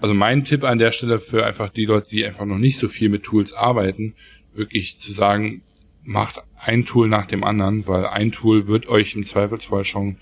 also 0.00 0.14
mein 0.14 0.44
Tipp 0.44 0.64
an 0.64 0.78
der 0.78 0.92
Stelle 0.92 1.18
für 1.18 1.44
einfach 1.44 1.70
die 1.70 1.84
Leute, 1.84 2.08
die 2.10 2.24
einfach 2.24 2.44
noch 2.44 2.58
nicht 2.58 2.78
so 2.78 2.88
viel 2.88 3.08
mit 3.08 3.22
Tools 3.22 3.52
arbeiten, 3.52 4.14
wirklich 4.54 4.98
zu 4.98 5.12
sagen, 5.12 5.62
macht 6.02 6.42
ein 6.62 6.84
Tool 6.84 7.08
nach 7.08 7.26
dem 7.26 7.44
anderen, 7.44 7.86
weil 7.86 8.06
ein 8.06 8.32
Tool 8.32 8.66
wird 8.66 8.88
euch 8.88 9.14
im 9.14 9.24
Zweifelsfall 9.24 9.84
schon 9.84 10.16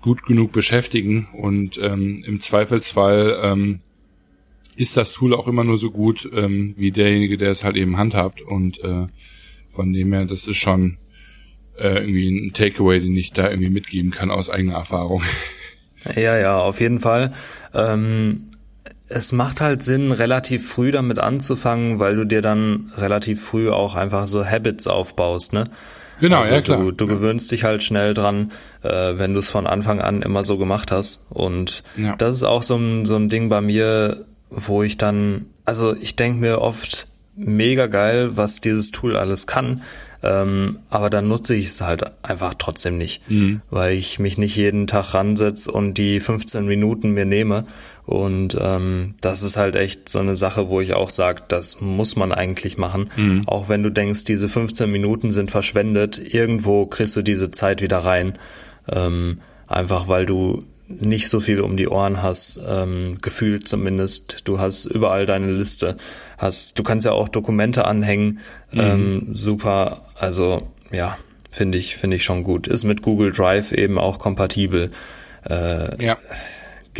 gut 0.00 0.24
genug 0.24 0.52
beschäftigen 0.52 1.28
und 1.32 1.78
ähm, 1.82 2.22
im 2.24 2.40
Zweifelsfall 2.40 3.38
ähm, 3.42 3.80
ist 4.76 4.96
das 4.96 5.12
Tool 5.12 5.34
auch 5.34 5.46
immer 5.46 5.64
nur 5.64 5.76
so 5.76 5.90
gut 5.90 6.28
ähm, 6.32 6.74
wie 6.78 6.90
derjenige, 6.90 7.36
der 7.36 7.50
es 7.50 7.64
halt 7.64 7.76
eben 7.76 7.98
handhabt 7.98 8.40
und 8.40 8.82
äh, 8.82 9.08
von 9.68 9.92
dem 9.92 10.12
her, 10.12 10.24
das 10.24 10.48
ist 10.48 10.56
schon 10.56 10.96
äh, 11.76 11.98
irgendwie 11.98 12.30
ein 12.30 12.52
Takeaway, 12.54 13.00
den 13.00 13.16
ich 13.16 13.32
da 13.32 13.50
irgendwie 13.50 13.70
mitgeben 13.70 14.10
kann 14.10 14.30
aus 14.30 14.48
eigener 14.48 14.74
Erfahrung. 14.74 15.22
Ja, 16.16 16.38
ja, 16.38 16.58
auf 16.58 16.80
jeden 16.80 16.98
Fall. 16.98 17.34
Ähm, 17.74 18.49
es 19.10 19.32
macht 19.32 19.60
halt 19.60 19.82
Sinn, 19.82 20.12
relativ 20.12 20.68
früh 20.68 20.92
damit 20.92 21.18
anzufangen, 21.18 21.98
weil 21.98 22.16
du 22.16 22.24
dir 22.24 22.40
dann 22.40 22.92
relativ 22.96 23.44
früh 23.44 23.68
auch 23.68 23.96
einfach 23.96 24.26
so 24.26 24.46
Habits 24.46 24.86
aufbaust, 24.86 25.52
ne? 25.52 25.64
Genau, 26.20 26.40
also 26.40 26.54
ja 26.54 26.60
klar. 26.60 26.78
Du, 26.78 26.92
du 26.92 27.06
ja. 27.06 27.14
gewöhnst 27.14 27.50
dich 27.50 27.64
halt 27.64 27.82
schnell 27.82 28.14
dran, 28.14 28.52
äh, 28.82 29.14
wenn 29.16 29.34
du 29.34 29.40
es 29.40 29.48
von 29.48 29.66
Anfang 29.66 30.00
an 30.00 30.22
immer 30.22 30.44
so 30.44 30.58
gemacht 30.58 30.92
hast. 30.92 31.26
Und 31.30 31.82
ja. 31.96 32.14
das 32.16 32.36
ist 32.36 32.44
auch 32.44 32.62
so 32.62 32.76
ein, 32.76 33.04
so 33.04 33.16
ein 33.16 33.28
Ding 33.28 33.48
bei 33.48 33.60
mir, 33.60 34.26
wo 34.48 34.82
ich 34.82 34.96
dann, 34.96 35.46
also 35.64 35.96
ich 35.96 36.16
denke 36.16 36.38
mir 36.38 36.60
oft, 36.60 37.08
mega 37.34 37.86
geil, 37.86 38.36
was 38.36 38.60
dieses 38.60 38.90
Tool 38.90 39.16
alles 39.16 39.46
kann. 39.46 39.82
Ähm, 40.22 40.80
aber 40.90 41.08
dann 41.08 41.28
nutze 41.28 41.54
ich 41.54 41.68
es 41.68 41.80
halt 41.80 42.04
einfach 42.22 42.52
trotzdem 42.58 42.98
nicht, 42.98 43.28
mhm. 43.30 43.62
weil 43.70 43.94
ich 43.94 44.18
mich 44.18 44.36
nicht 44.36 44.54
jeden 44.56 44.86
Tag 44.86 45.14
ransetze 45.14 45.72
und 45.72 45.94
die 45.94 46.20
15 46.20 46.66
Minuten 46.66 47.12
mir 47.12 47.24
nehme. 47.24 47.64
Und 48.10 48.58
ähm, 48.60 49.14
das 49.20 49.44
ist 49.44 49.56
halt 49.56 49.76
echt 49.76 50.08
so 50.08 50.18
eine 50.18 50.34
Sache, 50.34 50.68
wo 50.68 50.80
ich 50.80 50.94
auch 50.94 51.10
sage, 51.10 51.44
das 51.46 51.80
muss 51.80 52.16
man 52.16 52.32
eigentlich 52.32 52.76
machen. 52.76 53.08
Mhm. 53.16 53.42
Auch 53.46 53.68
wenn 53.68 53.84
du 53.84 53.90
denkst, 53.90 54.24
diese 54.24 54.48
15 54.48 54.90
Minuten 54.90 55.30
sind 55.30 55.52
verschwendet, 55.52 56.18
irgendwo 56.18 56.86
kriegst 56.86 57.14
du 57.14 57.22
diese 57.22 57.52
Zeit 57.52 57.82
wieder 57.82 57.98
rein. 57.98 58.36
Ähm, 58.90 59.38
einfach 59.68 60.08
weil 60.08 60.26
du 60.26 60.64
nicht 60.88 61.28
so 61.28 61.38
viel 61.38 61.60
um 61.60 61.76
die 61.76 61.86
Ohren 61.86 62.20
hast, 62.20 62.60
ähm, 62.68 63.18
gefühlt 63.22 63.68
zumindest. 63.68 64.40
Du 64.42 64.58
hast 64.58 64.86
überall 64.86 65.24
deine 65.24 65.52
Liste, 65.52 65.96
hast, 66.36 66.80
du 66.80 66.82
kannst 66.82 67.06
ja 67.06 67.12
auch 67.12 67.28
Dokumente 67.28 67.84
anhängen, 67.84 68.40
mhm. 68.72 68.80
ähm, 68.80 69.26
super. 69.30 70.02
Also 70.16 70.58
ja, 70.90 71.16
finde 71.52 71.78
ich, 71.78 71.96
finde 71.96 72.16
ich 72.16 72.24
schon 72.24 72.42
gut. 72.42 72.66
Ist 72.66 72.82
mit 72.82 73.02
Google 73.02 73.30
Drive 73.30 73.70
eben 73.70 74.00
auch 74.00 74.18
kompatibel. 74.18 74.90
Äh, 75.48 76.04
ja. 76.04 76.16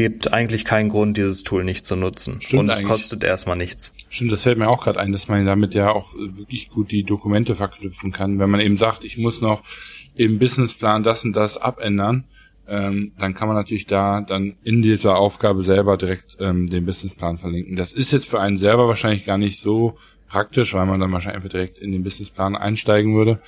Gibt 0.00 0.32
eigentlich 0.32 0.64
keinen 0.64 0.88
Grund, 0.88 1.18
dieses 1.18 1.44
Tool 1.44 1.62
nicht 1.62 1.84
zu 1.84 1.94
nutzen. 1.94 2.40
Stimmt 2.40 2.60
Und 2.60 2.68
es 2.70 2.76
eigentlich. 2.78 2.88
kostet 2.88 3.22
erstmal 3.22 3.56
nichts. 3.56 3.92
Stimmt, 4.08 4.32
das 4.32 4.44
fällt 4.44 4.56
mir 4.56 4.70
auch 4.70 4.82
gerade 4.82 4.98
ein, 4.98 5.12
dass 5.12 5.28
man 5.28 5.44
damit 5.44 5.74
ja 5.74 5.92
auch 5.92 6.14
wirklich 6.14 6.70
gut 6.70 6.90
die 6.90 7.04
Dokumente 7.04 7.54
verknüpfen 7.54 8.10
kann. 8.10 8.38
Wenn 8.38 8.48
man 8.48 8.60
eben 8.60 8.78
sagt, 8.78 9.04
ich 9.04 9.18
muss 9.18 9.42
noch 9.42 9.62
im 10.16 10.38
Businessplan 10.38 11.02
das 11.02 11.26
und 11.26 11.36
das 11.36 11.58
abändern, 11.58 12.24
ähm, 12.66 13.12
dann 13.18 13.34
kann 13.34 13.48
man 13.48 13.58
natürlich 13.58 13.86
da 13.86 14.22
dann 14.22 14.56
in 14.64 14.80
dieser 14.80 15.16
Aufgabe 15.16 15.62
selber 15.62 15.98
direkt 15.98 16.38
ähm, 16.40 16.66
den 16.66 16.86
Businessplan 16.86 17.36
verlinken. 17.36 17.76
Das 17.76 17.92
ist 17.92 18.10
jetzt 18.10 18.26
für 18.26 18.40
einen 18.40 18.56
selber 18.56 18.88
wahrscheinlich 18.88 19.26
gar 19.26 19.36
nicht 19.36 19.60
so 19.60 19.98
praktisch, 20.28 20.72
weil 20.72 20.86
man 20.86 20.98
dann 20.98 21.12
wahrscheinlich 21.12 21.36
einfach 21.36 21.50
direkt 21.50 21.78
in 21.78 21.92
den 21.92 22.04
Businessplan 22.04 22.56
einsteigen 22.56 23.14
würde, 23.14 23.40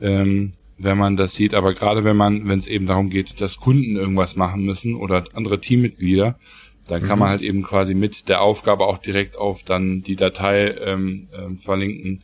ähm, 0.00 0.52
wenn 0.82 0.98
man 0.98 1.16
das 1.16 1.34
sieht. 1.34 1.54
Aber 1.54 1.74
gerade 1.74 2.04
wenn 2.04 2.16
man, 2.16 2.48
wenn 2.48 2.58
es 2.58 2.66
eben 2.66 2.86
darum 2.86 3.10
geht, 3.10 3.40
dass 3.40 3.58
Kunden 3.58 3.96
irgendwas 3.96 4.36
machen 4.36 4.64
müssen 4.64 4.94
oder 4.94 5.24
andere 5.34 5.60
Teammitglieder, 5.60 6.38
dann 6.88 7.02
kann 7.02 7.18
mhm. 7.18 7.20
man 7.20 7.28
halt 7.28 7.42
eben 7.42 7.62
quasi 7.62 7.94
mit 7.94 8.28
der 8.28 8.40
Aufgabe 8.40 8.86
auch 8.86 8.98
direkt 8.98 9.36
auf 9.36 9.62
dann 9.62 10.02
die 10.02 10.16
Datei 10.16 10.70
ähm, 10.70 11.28
ähm, 11.36 11.56
verlinken, 11.56 12.22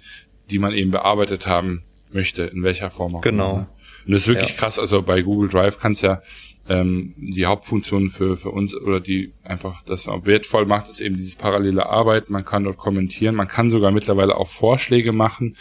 die 0.50 0.58
man 0.58 0.72
eben 0.72 0.90
bearbeitet 0.90 1.46
haben 1.46 1.82
möchte, 2.10 2.44
in 2.44 2.62
welcher 2.62 2.90
Form 2.90 3.16
auch 3.16 3.20
Genau. 3.20 3.52
Immer. 3.52 3.68
Und 4.06 4.12
das 4.12 4.22
ist 4.22 4.28
wirklich 4.28 4.50
ja. 4.50 4.56
krass. 4.56 4.78
Also 4.78 5.02
bei 5.02 5.22
Google 5.22 5.48
Drive 5.48 5.78
kannst 5.78 6.02
ja 6.02 6.20
ähm, 6.68 7.12
die 7.16 7.46
Hauptfunktion 7.46 8.10
für, 8.10 8.36
für 8.36 8.50
uns 8.50 8.74
oder 8.74 9.00
die 9.00 9.32
einfach 9.44 9.82
das 9.82 10.08
auch 10.08 10.26
wertvoll 10.26 10.66
macht, 10.66 10.88
ist 10.88 11.00
eben 11.00 11.16
dieses 11.16 11.36
parallele 11.36 11.86
Arbeit. 11.86 12.30
Man 12.30 12.44
kann 12.44 12.64
dort 12.64 12.78
kommentieren, 12.78 13.34
man 13.34 13.48
kann 13.48 13.70
sogar 13.70 13.92
mittlerweile 13.92 14.36
auch 14.36 14.48
Vorschläge 14.48 15.12
machen, 15.12 15.56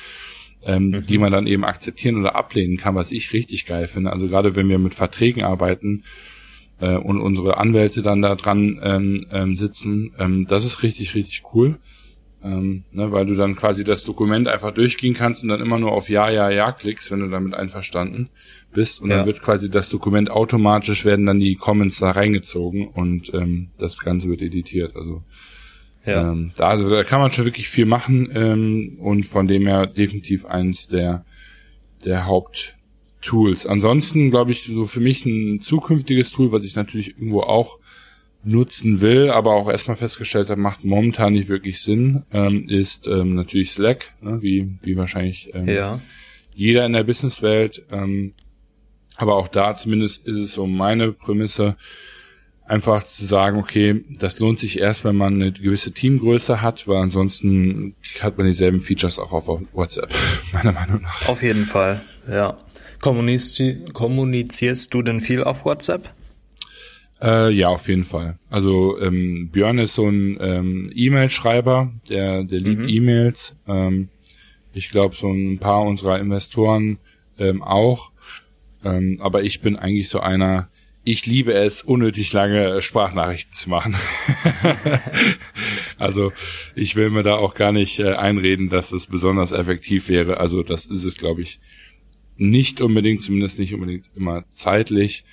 ähm, 0.66 0.90
mhm. 0.90 1.06
die 1.06 1.18
man 1.18 1.32
dann 1.32 1.48
eben 1.48 1.64
akzeptieren 1.64 2.18
oder 2.18 2.36
ablehnen 2.36 2.78
kann, 2.78 2.96
was 2.96 3.12
ich 3.12 3.34
richtig 3.34 3.66
geil 3.66 3.88
finde. 3.88 4.12
Also 4.12 4.28
gerade 4.28 4.56
wenn 4.56 4.70
wir 4.70 4.80
mit 4.80 4.96
Verträgen 4.96 5.44
arbeiten 5.44 6.04
äh, 6.80 6.96
und 6.96 7.22
unsere 7.22 7.58
Anwälte 7.58 8.02
dann 8.02 8.22
da 8.22 8.36
dran 8.36 8.80
ähm, 8.84 9.26
ähm, 9.32 9.56
sitzen, 9.56 10.14
ähm, 10.18 10.48
das 10.48 10.66
ist 10.66 10.84
richtig, 10.84 11.16
richtig 11.16 11.44
cool 11.54 11.78
ähm, 12.46 12.84
ne, 12.92 13.12
weil 13.12 13.26
du 13.26 13.34
dann 13.34 13.56
quasi 13.56 13.84
das 13.84 14.04
Dokument 14.04 14.48
einfach 14.48 14.72
durchgehen 14.72 15.16
kannst 15.16 15.42
und 15.42 15.50
dann 15.50 15.62
immer 15.62 15.80
nur 15.80 15.92
auf 15.92 16.10
Ja, 16.10 16.30
Ja, 16.30 16.50
Ja 16.52 16.72
klickst, 16.72 17.10
wenn 17.10 17.22
du 17.22 17.30
damit 17.30 17.56
einverstanden 17.56 18.30
bist 18.72 19.02
und 19.02 19.10
ja. 19.10 19.18
dann 19.18 19.26
wird 19.26 19.42
quasi 19.42 19.70
das 19.70 19.90
Dokument 19.90 20.30
automatisch 20.30 21.06
werden 21.06 21.26
dann 21.26 21.40
die 21.40 21.56
Comments 21.56 21.98
da 21.98 22.12
reingezogen 22.12 22.88
und 22.88 23.34
ähm, 23.34 23.70
das 23.80 23.98
Ganze 23.98 24.30
wird 24.30 24.44
editiert. 24.44 24.96
Also 24.96 25.24
ja. 26.06 26.32
ähm, 26.32 26.52
da, 26.56 26.70
also 26.70 26.90
da 26.90 27.04
kann 27.04 27.20
man 27.20 27.32
schon 27.32 27.46
wirklich 27.46 27.70
viel 27.70 27.86
machen 27.86 28.30
ähm, 28.34 28.98
und 29.00 29.26
von 29.26 29.48
dem 29.48 29.68
her 29.68 29.88
definitiv 29.88 30.46
eins 30.46 30.88
der 30.88 31.26
der 32.06 32.26
Haupttools. 32.26 33.66
Ansonsten 33.66 34.30
glaube 34.30 34.52
ich 34.52 34.64
so 34.64 34.86
für 34.86 35.00
mich 35.00 35.26
ein 35.26 35.62
zukünftiges 35.62 36.32
Tool, 36.32 36.52
was 36.52 36.64
ich 36.64 36.76
natürlich 36.76 37.18
irgendwo 37.18 37.42
auch 37.42 37.80
nutzen 38.44 39.02
will, 39.02 39.32
aber 39.32 39.54
auch 39.54 39.70
erstmal 39.70 39.98
festgestellt 39.98 40.50
habe, 40.50 40.62
macht 40.62 40.86
momentan 40.86 41.34
nicht 41.34 41.50
wirklich 41.50 41.82
Sinn, 41.82 42.24
ähm, 42.32 42.68
ist 42.70 43.08
ähm, 43.08 43.34
natürlich 43.34 43.72
Slack, 43.72 44.14
ne, 44.22 44.42
wie, 44.42 44.78
wie 44.84 44.96
wahrscheinlich 44.96 45.50
ähm, 45.54 45.68
ja. 45.68 46.00
jeder 46.54 46.86
in 46.86 46.94
der 46.94 47.04
Businesswelt. 47.04 47.84
Ähm, 47.92 48.34
aber 49.18 49.36
auch 49.36 49.48
da 49.48 49.76
zumindest 49.76 50.28
ist 50.28 50.36
es 50.36 50.54
so 50.54 50.68
meine 50.68 51.12
Prämisse, 51.12 51.76
einfach 52.66 53.04
zu 53.04 53.26
sagen, 53.26 53.58
okay, 53.58 54.04
das 54.20 54.40
lohnt 54.40 54.60
sich 54.60 54.80
erst, 54.80 55.06
wenn 55.06 55.16
man 55.16 55.36
eine 55.36 55.52
gewisse 55.52 55.92
Teamgröße 55.92 56.62
hat, 56.62 56.88
weil 56.88 56.98
ansonsten 56.98 57.96
hat 58.22 58.38
man 58.38 58.48
dieselben 58.48 58.80
Features 58.80 59.20
auch 59.20 59.32
auf 59.32 59.48
WhatsApp, 59.74 60.10
meiner 60.54 60.72
Meinung 60.72 61.02
nach. 61.02 61.30
Auf 61.30 61.44
jeden 61.44 61.66
Fall, 61.66 62.02
ja. 62.30 62.58
Kommunizierst 63.00 64.94
du 64.94 65.02
denn 65.02 65.22
viel 65.22 65.44
auf 65.44 65.66
WhatsApp? 65.66 66.10
Äh, 67.22 67.52
ja, 67.52 67.70
auf 67.70 67.88
jeden 67.88 68.04
Fall. 68.04 68.38
Also 68.50 69.00
ähm, 69.00 69.50
Björn 69.52 69.78
ist 69.78 69.96
so 69.96 70.08
ein 70.08 70.38
ähm, 70.40 70.92
E-Mail-Schreiber, 70.94 71.92
der, 72.10 72.44
der 72.44 72.60
liebt 72.60 72.82
mhm. 72.82 72.90
E-Mails. 72.90 73.56
Ähm, 73.68 74.10
ich 74.74 74.90
glaube, 74.90 75.16
so 75.16 75.32
ein 75.32 75.60
paar 75.60 75.84
unserer 75.84 76.20
Investoren 76.20 76.98
ähm, 77.40 77.62
auch. 77.62 78.12
Ähm, 78.84 79.20
aber 79.22 79.44
ich 79.44 79.62
bin 79.62 79.78
eigentlich 79.78 80.10
so 80.10 80.20
einer, 80.20 80.70
ich 81.06 81.28
liebe 81.28 81.54
es, 81.54 81.84
unnötig 81.84 82.34
lange 82.34 82.82
Sprachnachrichten 82.82 83.54
zu 83.54 83.70
machen. 83.70 83.96
also 86.00 86.34
ich 86.76 86.96
will 86.96 87.12
mir 87.12 87.22
da 87.22 87.36
auch 87.36 87.54
gar 87.54 87.72
nicht 87.72 88.00
äh, 88.00 88.16
einreden, 88.16 88.70
dass 88.70 88.92
es 88.92 89.06
besonders 89.06 89.52
effektiv 89.52 90.10
wäre. 90.10 90.40
Also 90.40 90.64
das 90.64 90.88
ist 90.88 91.04
es, 91.04 91.16
glaube 91.18 91.44
ich, 91.44 91.60
nicht 92.38 92.82
unbedingt, 92.82 93.24
zumindest 93.24 93.60
nicht 93.60 93.76
unbedingt 93.76 94.08
immer 94.16 94.46
zeitlich. 94.52 95.26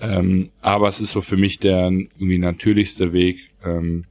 Ähm, 0.00 0.48
aber 0.62 0.88
es 0.88 0.98
ist 0.98 1.12
so 1.12 1.20
für 1.20 1.36
mich 1.36 1.58
der 1.58 1.90
irgendwie 1.90 2.38
natürlichste 2.38 3.12
Weg, 3.12 3.50
ähm, 3.62 4.06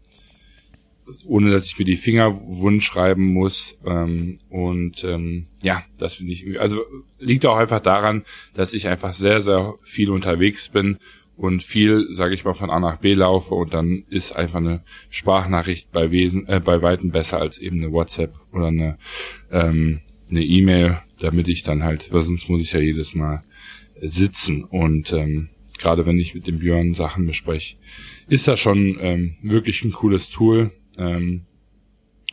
ohne 1.25 1.51
dass 1.51 1.67
ich 1.67 1.77
mir 1.77 1.85
die 1.85 1.95
Finger 1.95 2.33
wund 2.33 2.83
schreiben 2.83 3.27
muss. 3.27 3.77
Ähm, 3.85 4.37
und 4.49 5.03
ähm, 5.03 5.47
ja, 5.63 5.83
das 5.97 6.15
finde 6.15 6.33
ich, 6.33 6.59
also 6.59 6.81
liegt 7.19 7.45
auch 7.45 7.57
einfach 7.57 7.81
daran, 7.81 8.23
dass 8.53 8.73
ich 8.73 8.87
einfach 8.87 9.13
sehr, 9.13 9.41
sehr 9.41 9.75
viel 9.81 10.09
unterwegs 10.09 10.69
bin 10.69 10.97
und 11.37 11.63
viel, 11.63 12.07
sage 12.13 12.35
ich 12.35 12.45
mal, 12.45 12.53
von 12.53 12.69
A 12.69 12.79
nach 12.79 12.99
B 12.99 13.13
laufe 13.13 13.55
und 13.55 13.73
dann 13.73 14.03
ist 14.09 14.35
einfach 14.35 14.59
eine 14.59 14.83
Sprachnachricht 15.09 15.91
bei 15.91 16.11
Wesen, 16.11 16.47
äh, 16.47 16.59
bei 16.59 16.81
Weitem 16.81 17.11
besser 17.11 17.39
als 17.39 17.57
eben 17.57 17.77
eine 17.77 17.91
WhatsApp 17.91 18.35
oder 18.51 18.67
eine 18.67 18.97
ähm, 19.51 20.01
eine 20.29 20.43
E-Mail, 20.43 20.99
damit 21.19 21.47
ich 21.47 21.63
dann 21.63 21.83
halt, 21.83 22.11
weil 22.13 22.23
sonst 22.23 22.49
muss 22.49 22.61
ich 22.61 22.71
ja 22.71 22.79
jedes 22.79 23.13
Mal 23.13 23.43
sitzen 24.01 24.63
und 24.63 25.11
ähm, 25.13 25.49
gerade 25.77 26.05
wenn 26.05 26.17
ich 26.17 26.33
mit 26.33 26.47
dem 26.47 26.59
Björn 26.59 26.93
Sachen 26.93 27.25
bespreche, 27.25 27.75
ist 28.27 28.47
das 28.47 28.59
schon 28.59 28.97
ähm, 29.01 29.35
wirklich 29.41 29.83
ein 29.83 29.91
cooles 29.91 30.29
Tool. 30.29 30.71
Ähm, 30.97 31.45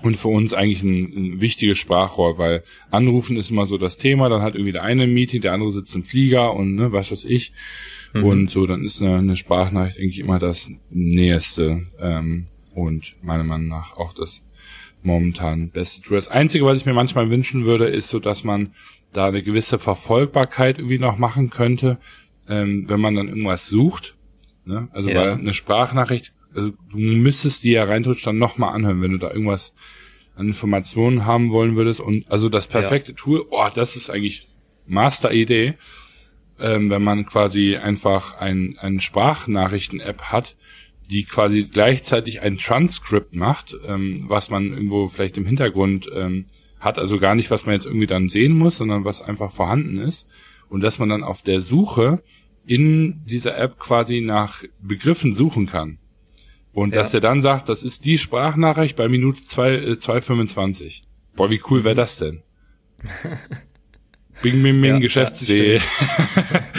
und 0.03 0.17
für 0.17 0.29
uns 0.29 0.55
eigentlich 0.55 0.83
ein, 0.83 1.13
ein 1.17 1.41
wichtiges 1.41 1.79
Sprachrohr, 1.79 2.39
weil 2.39 2.63
Anrufen 2.91 3.37
ist 3.37 3.51
immer 3.51 3.67
so 3.67 3.79
das 3.79 3.99
Thema, 3.99 4.29
dann 4.29 4.43
hat 4.43 4.55
irgendwie 4.55 4.73
der 4.73 4.85
eine 4.85 5.05
ein 5.05 5.15
Meeting, 5.15 5.41
der 5.41 5.53
andere 5.53 5.73
sitzt 5.73 5.95
im 5.97 6.05
Flieger 6.05 6.55
und 6.55 6.77
ne, 6.77 6.93
was 6.93 7.11
weiß 7.11 7.25
ich. 7.25 7.53
Mhm. 8.13 8.25
Und 8.25 8.51
so, 8.51 8.67
dann 8.67 8.85
ist 8.85 9.03
eine, 9.03 9.17
eine 9.17 9.37
Sprachnachricht 9.37 9.99
eigentlich 9.99 10.21
immer 10.21 10.39
das 10.39 10.71
Näheste 10.91 11.87
ähm, 11.99 12.47
und 12.75 13.17
meiner 13.23 13.45
Meinung 13.45 13.69
nach 13.69 13.97
auch 13.97 14.13
das 14.13 14.43
momentan 15.03 15.71
beste 15.71 16.03
Tool. 16.03 16.17
Das 16.17 16.29
Einzige, 16.29 16.65
was 16.65 16.79
ich 16.79 16.87
mir 16.87 16.95
manchmal 16.95 17.31
wünschen 17.31 17.67
würde, 17.67 17.87
ist 17.87 18.11
so, 18.11 18.19
dass 18.19 18.45
man 18.45 18.73
da 19.13 19.29
eine 19.29 19.43
gewisse 19.43 19.79
Verfolgbarkeit 19.79 20.79
irgendwie 20.79 20.99
noch 20.99 21.19
machen 21.19 21.51
könnte, 21.51 21.99
ähm, 22.49 22.85
wenn 22.89 23.01
man 23.01 23.15
dann 23.15 23.29
irgendwas 23.29 23.67
sucht. 23.67 24.17
Ne? 24.65 24.89
Also 24.93 25.09
ja. 25.09 25.17
weil 25.17 25.33
eine 25.33 25.55
Sprachnachricht, 25.55 26.33
also 26.55 26.73
du 26.91 26.99
müsstest 26.99 27.65
die 27.65 27.73
ja 27.73 27.85
reintutsch 27.85 28.27
dann 28.27 28.39
nochmal 28.39 28.75
anhören, 28.75 29.03
wenn 29.03 29.13
du 29.13 29.19
da 29.19 29.31
irgendwas 29.31 29.75
an 30.35 30.49
Informationen 30.49 31.27
haben 31.27 31.51
wollen 31.51 31.77
würdest. 31.77 32.01
Und 32.01 32.31
also 32.31 32.49
das 32.49 32.69
perfekte 32.69 33.13
ja. 33.13 33.17
Tool, 33.17 33.45
oh, 33.51 33.69
das 33.75 33.97
ist 33.97 34.11
eigentlich 34.11 34.49
Master-Idee, 34.87 35.75
ähm, 36.59 36.91
wenn 36.91 37.03
man 37.03 37.27
quasi 37.27 37.77
einfach 37.77 38.35
ein, 38.39 38.77
eine 38.79 39.01
Sprachnachrichten-App 39.01 40.23
hat, 40.23 40.57
die 41.11 41.25
quasi 41.25 41.63
gleichzeitig 41.63 42.43
ein 42.43 42.59
Transkript 42.59 43.35
macht, 43.35 43.75
ähm, 43.87 44.19
was 44.29 44.51
man 44.51 44.73
irgendwo 44.73 45.09
vielleicht 45.09 45.37
im 45.39 45.47
Hintergrund 45.47 46.11
ähm, 46.15 46.47
hat, 46.81 46.99
also 46.99 47.19
gar 47.19 47.35
nicht, 47.35 47.51
was 47.51 47.67
man 47.67 47.75
jetzt 47.75 47.87
irgendwie 47.87 48.07
dann 48.07 48.29
sehen 48.29 48.57
muss, 48.57 48.77
sondern 48.77 49.05
was 49.05 49.23
einfach 49.23 49.51
vorhanden 49.51 49.99
ist. 49.99 50.29
Und 50.69 50.83
dass 50.83 50.99
man 50.99 51.09
dann 51.09 51.25
auf 51.25 51.43
der 51.43 51.61
Suche 51.61 52.23
in 52.67 53.25
dieser 53.25 53.57
App 53.57 53.79
quasi 53.79 54.21
nach 54.21 54.63
Begriffen 54.81 55.35
suchen 55.35 55.67
kann. 55.67 55.99
Und 56.79 56.95
ja. 56.95 57.01
dass 57.01 57.13
er 57.13 57.19
dann 57.19 57.43
sagt, 57.43 57.69
das 57.69 57.83
ist 57.83 58.05
die 58.05 58.19
Sprachnachricht 58.19 58.95
bei 58.97 59.09
Minute 59.09 59.41
2,25. 59.43 60.85
Äh, 60.85 60.91
Boah, 61.35 61.51
wie 61.51 61.61
cool 61.69 61.83
wäre 61.83 61.97
das 61.97 62.19
denn? 62.19 62.45
Bing, 64.43 64.63
bing, 64.63 64.81
bing, 64.81 64.95
ja, 64.95 64.99
Geschäftsidee. 65.01 65.81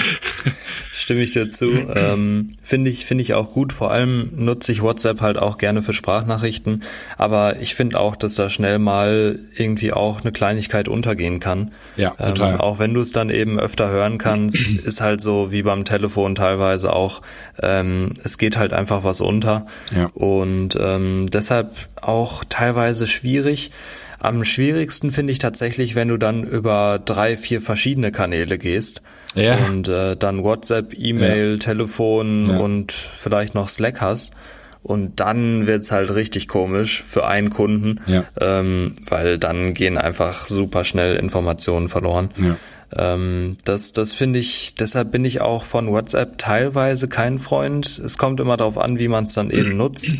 Stimme 0.99 1.21
ich 1.21 1.31
dir 1.31 1.49
zu. 1.49 1.71
Ähm, 1.95 2.49
finde 2.61 2.89
ich, 2.89 3.05
finde 3.05 3.21
ich 3.21 3.33
auch 3.33 3.53
gut. 3.53 3.71
Vor 3.71 3.89
allem 3.89 4.31
nutze 4.35 4.73
ich 4.73 4.81
WhatsApp 4.81 5.21
halt 5.21 5.37
auch 5.37 5.57
gerne 5.57 5.81
für 5.81 5.93
Sprachnachrichten. 5.93 6.83
Aber 7.17 7.61
ich 7.61 7.73
finde 7.73 7.97
auch, 7.97 8.17
dass 8.17 8.35
da 8.35 8.49
schnell 8.49 8.79
mal 8.79 9.39
irgendwie 9.55 9.93
auch 9.93 10.19
eine 10.19 10.33
Kleinigkeit 10.33 10.89
untergehen 10.89 11.39
kann. 11.39 11.71
Ja, 11.95 12.15
ähm, 12.19 12.35
total. 12.35 12.55
Ähm, 12.55 12.59
auch 12.59 12.79
wenn 12.79 12.93
du 12.93 12.99
es 12.99 13.13
dann 13.13 13.29
eben 13.29 13.61
öfter 13.61 13.89
hören 13.89 14.17
kannst, 14.17 14.57
ist 14.85 14.99
halt 14.99 15.21
so 15.21 15.53
wie 15.53 15.61
beim 15.61 15.85
Telefon 15.85 16.35
teilweise 16.35 16.91
auch, 16.91 17.21
ähm, 17.63 18.11
es 18.25 18.37
geht 18.37 18.57
halt 18.57 18.73
einfach 18.73 19.05
was 19.05 19.21
unter. 19.21 19.67
Ja. 19.95 20.07
Und 20.07 20.77
ähm, 20.81 21.27
deshalb 21.31 21.75
auch 22.01 22.43
teilweise 22.49 23.07
schwierig. 23.07 23.71
Am 24.19 24.43
schwierigsten 24.43 25.13
finde 25.13 25.31
ich 25.31 25.39
tatsächlich, 25.39 25.95
wenn 25.95 26.09
du 26.09 26.17
dann 26.17 26.43
über 26.43 26.99
drei, 27.03 27.37
vier 27.37 27.61
verschiedene 27.61 28.11
Kanäle 28.11 28.57
gehst 28.57 29.01
ja. 29.35 29.57
und 29.67 29.87
äh, 29.87 30.15
dann 30.15 30.43
WhatsApp, 30.43 30.93
E-Mail, 30.97 31.53
ja. 31.53 31.57
Telefon 31.57 32.49
ja. 32.49 32.57
und 32.57 32.91
vielleicht 32.91 33.55
noch 33.55 33.69
Slack 33.69 34.01
hast. 34.01 34.33
Und 34.81 35.19
dann 35.19 35.67
wird's 35.67 35.91
halt 35.91 36.13
richtig 36.15 36.47
komisch 36.47 37.03
für 37.03 37.27
einen 37.27 37.49
Kunden, 37.49 37.99
ja. 38.07 38.23
ähm, 38.39 38.95
weil 39.09 39.37
dann 39.37 39.73
gehen 39.73 39.97
einfach 39.97 40.47
super 40.47 40.85
schnell 40.85 41.17
Informationen 41.17 41.89
verloren. 41.89 42.29
Ja. 42.37 42.55
Ähm, 42.95 43.57
das 43.65 43.91
das 43.91 44.13
finde 44.13 44.39
ich, 44.39 44.75
deshalb 44.75 45.11
bin 45.11 45.25
ich 45.25 45.41
auch 45.41 45.63
von 45.63 45.89
WhatsApp 45.89 46.37
teilweise 46.37 47.07
kein 47.07 47.39
Freund. 47.39 47.85
Es 47.99 48.17
kommt 48.17 48.39
immer 48.39 48.57
darauf 48.57 48.77
an, 48.77 48.99
wie 48.99 49.09
man 49.09 49.25
es 49.25 49.33
dann 49.33 49.51
eben 49.51 49.75
nutzt. 49.77 50.11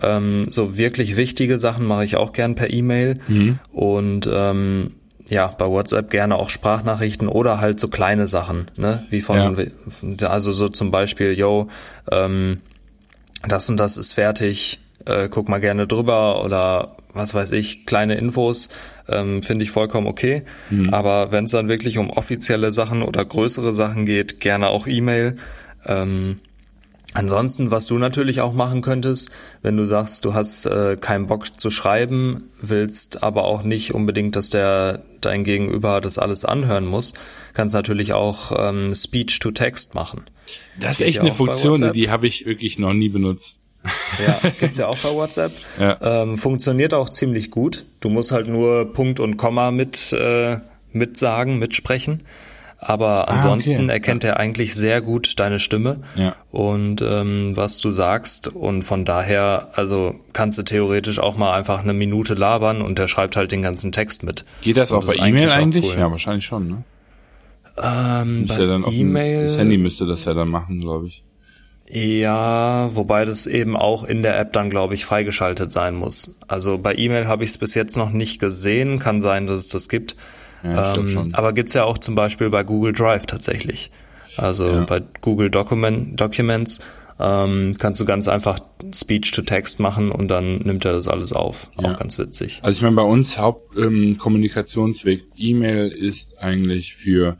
Ähm, 0.00 0.46
so 0.50 0.76
wirklich 0.78 1.16
wichtige 1.16 1.58
Sachen 1.58 1.86
mache 1.86 2.04
ich 2.04 2.16
auch 2.16 2.32
gern 2.32 2.54
per 2.54 2.72
E-Mail. 2.72 3.14
Mhm. 3.28 3.58
Und 3.72 4.28
ähm, 4.32 4.92
ja, 5.28 5.46
bei 5.46 5.66
WhatsApp 5.66 6.10
gerne 6.10 6.36
auch 6.36 6.50
Sprachnachrichten 6.50 7.28
oder 7.28 7.60
halt 7.60 7.80
so 7.80 7.88
kleine 7.88 8.26
Sachen, 8.26 8.70
ne? 8.76 9.04
Wie 9.10 9.20
von, 9.20 9.56
ja. 10.18 10.28
also 10.28 10.52
so 10.52 10.68
zum 10.68 10.90
Beispiel, 10.90 11.32
yo, 11.32 11.68
ähm, 12.10 12.60
das 13.46 13.68
und 13.70 13.78
das 13.78 13.96
ist 13.96 14.12
fertig, 14.12 14.80
äh, 15.06 15.28
guck 15.28 15.48
mal 15.48 15.60
gerne 15.60 15.86
drüber 15.86 16.44
oder 16.44 16.96
was 17.12 17.32
weiß 17.32 17.52
ich, 17.52 17.86
kleine 17.86 18.16
Infos, 18.16 18.68
ähm, 19.08 19.42
finde 19.42 19.64
ich 19.64 19.70
vollkommen 19.70 20.06
okay. 20.06 20.42
Mhm. 20.70 20.92
Aber 20.92 21.32
wenn 21.32 21.44
es 21.44 21.52
dann 21.52 21.68
wirklich 21.68 21.98
um 21.98 22.10
offizielle 22.10 22.72
Sachen 22.72 23.02
oder 23.02 23.24
größere 23.24 23.72
Sachen 23.72 24.04
geht, 24.04 24.40
gerne 24.40 24.68
auch 24.68 24.86
E-Mail. 24.86 25.36
Ähm, 25.86 26.40
Ansonsten, 27.16 27.70
was 27.70 27.86
du 27.86 27.96
natürlich 27.96 28.40
auch 28.40 28.52
machen 28.52 28.82
könntest, 28.82 29.30
wenn 29.62 29.76
du 29.76 29.84
sagst, 29.84 30.24
du 30.24 30.34
hast 30.34 30.66
äh, 30.66 30.96
keinen 31.00 31.28
Bock 31.28 31.60
zu 31.60 31.70
schreiben, 31.70 32.50
willst 32.60 33.22
aber 33.22 33.44
auch 33.44 33.62
nicht 33.62 33.94
unbedingt, 33.94 34.34
dass 34.34 34.50
der 34.50 35.04
dein 35.24 35.44
Gegenüber 35.44 36.00
das 36.00 36.18
alles 36.18 36.44
anhören 36.44 36.86
muss, 36.86 37.14
kannst 37.52 37.74
natürlich 37.74 38.12
auch 38.12 38.52
ähm, 38.56 38.94
Speech 38.94 39.38
to 39.38 39.50
Text 39.50 39.94
machen. 39.94 40.24
Das 40.80 41.00
ist 41.00 41.06
echt 41.06 41.20
eine 41.20 41.32
Funktion, 41.32 41.92
die 41.92 42.10
habe 42.10 42.26
ich 42.26 42.46
wirklich 42.46 42.78
noch 42.78 42.92
nie 42.92 43.08
benutzt. 43.08 43.60
Ja, 44.26 44.40
gibt's 44.60 44.78
ja 44.78 44.86
auch 44.86 44.98
bei 44.98 45.10
WhatsApp. 45.10 45.52
Ja. 45.78 45.98
Ähm, 46.22 46.38
funktioniert 46.38 46.94
auch 46.94 47.10
ziemlich 47.10 47.50
gut. 47.50 47.84
Du 48.00 48.08
musst 48.08 48.32
halt 48.32 48.48
nur 48.48 48.92
Punkt 48.92 49.20
und 49.20 49.36
Komma 49.36 49.70
mit 49.70 50.12
äh, 50.12 50.58
mitsagen, 50.92 51.58
mitsprechen. 51.58 52.22
Aber 52.86 53.28
ansonsten 53.28 53.76
ah, 53.76 53.84
okay. 53.84 53.92
erkennt 53.92 54.24
er 54.24 54.38
eigentlich 54.38 54.74
sehr 54.74 55.00
gut 55.00 55.40
deine 55.40 55.58
Stimme 55.58 56.00
ja. 56.16 56.36
und 56.50 57.00
ähm, 57.00 57.52
was 57.54 57.78
du 57.78 57.90
sagst. 57.90 58.48
Und 58.48 58.82
von 58.82 59.06
daher, 59.06 59.68
also 59.72 60.16
kannst 60.34 60.58
du 60.58 60.62
theoretisch 60.64 61.18
auch 61.18 61.34
mal 61.38 61.54
einfach 61.54 61.82
eine 61.82 61.94
Minute 61.94 62.34
labern 62.34 62.82
und 62.82 62.98
der 62.98 63.08
schreibt 63.08 63.36
halt 63.36 63.52
den 63.52 63.62
ganzen 63.62 63.90
Text 63.90 64.22
mit. 64.22 64.44
Geht 64.60 64.76
das 64.76 64.92
auch 64.92 65.06
bei 65.06 65.14
E-Mail 65.14 65.48
eigentlich? 65.50 65.86
Cool. 65.86 65.98
Ja, 65.98 66.10
wahrscheinlich 66.10 66.44
schon, 66.44 66.68
ne? 66.68 66.84
Ähm, 67.82 68.46
bei 68.46 68.58
ja 68.58 68.88
E-Mail. 68.90 69.44
Das 69.44 69.56
Handy 69.56 69.78
müsste 69.78 70.04
das 70.04 70.26
ja 70.26 70.34
dann 70.34 70.48
machen, 70.48 70.80
glaube 70.80 71.06
ich. 71.06 71.24
Ja, 71.88 72.90
wobei 72.94 73.24
das 73.24 73.46
eben 73.46 73.76
auch 73.76 74.04
in 74.04 74.22
der 74.22 74.38
App 74.38 74.52
dann, 74.52 74.68
glaube 74.68 74.92
ich, 74.92 75.06
freigeschaltet 75.06 75.72
sein 75.72 75.94
muss. 75.94 76.36
Also 76.48 76.76
bei 76.76 76.94
E-Mail 76.94 77.28
habe 77.28 77.44
ich 77.44 77.50
es 77.50 77.58
bis 77.58 77.74
jetzt 77.74 77.96
noch 77.96 78.10
nicht 78.10 78.40
gesehen. 78.40 78.98
Kann 78.98 79.22
sein, 79.22 79.46
dass 79.46 79.60
es 79.60 79.68
das 79.68 79.88
gibt. 79.88 80.16
Ja, 80.64 80.96
ähm. 80.96 81.30
Aber 81.34 81.52
gibt's 81.52 81.74
ja 81.74 81.84
auch 81.84 81.98
zum 81.98 82.14
Beispiel 82.14 82.50
bei 82.50 82.64
Google 82.64 82.92
Drive 82.92 83.26
tatsächlich. 83.26 83.90
Also 84.36 84.66
ja. 84.66 84.84
bei 84.84 85.02
Google 85.20 85.50
Document, 85.50 86.18
Documents 86.18 86.80
ähm, 87.20 87.76
kannst 87.78 88.00
du 88.00 88.04
ganz 88.04 88.26
einfach 88.28 88.58
Speech 88.92 89.30
to 89.32 89.42
Text 89.42 89.78
machen 89.78 90.10
und 90.10 90.28
dann 90.28 90.58
nimmt 90.58 90.84
er 90.84 90.92
das 90.92 91.06
alles 91.06 91.32
auf. 91.32 91.70
Ja. 91.80 91.90
Auch 91.92 91.96
ganz 91.96 92.18
witzig. 92.18 92.58
Also 92.62 92.78
ich 92.78 92.82
meine, 92.82 92.96
bei 92.96 93.02
uns 93.02 93.38
Hauptkommunikationsweg 93.38 95.20
ähm, 95.20 95.26
E-Mail 95.36 95.88
ist 95.88 96.38
eigentlich 96.38 96.94
für 96.94 97.36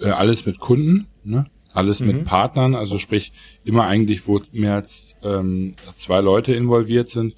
äh, 0.00 0.10
alles 0.10 0.46
mit 0.46 0.60
Kunden, 0.60 1.06
ne? 1.24 1.46
alles 1.72 2.00
mhm. 2.00 2.06
mit 2.06 2.24
Partnern, 2.24 2.74
also 2.74 2.98
sprich 2.98 3.32
immer 3.64 3.84
eigentlich, 3.84 4.28
wo 4.28 4.40
mehr 4.52 4.74
als 4.74 5.16
ähm, 5.22 5.72
zwei 5.96 6.20
Leute 6.20 6.54
involviert 6.54 7.08
sind. 7.08 7.34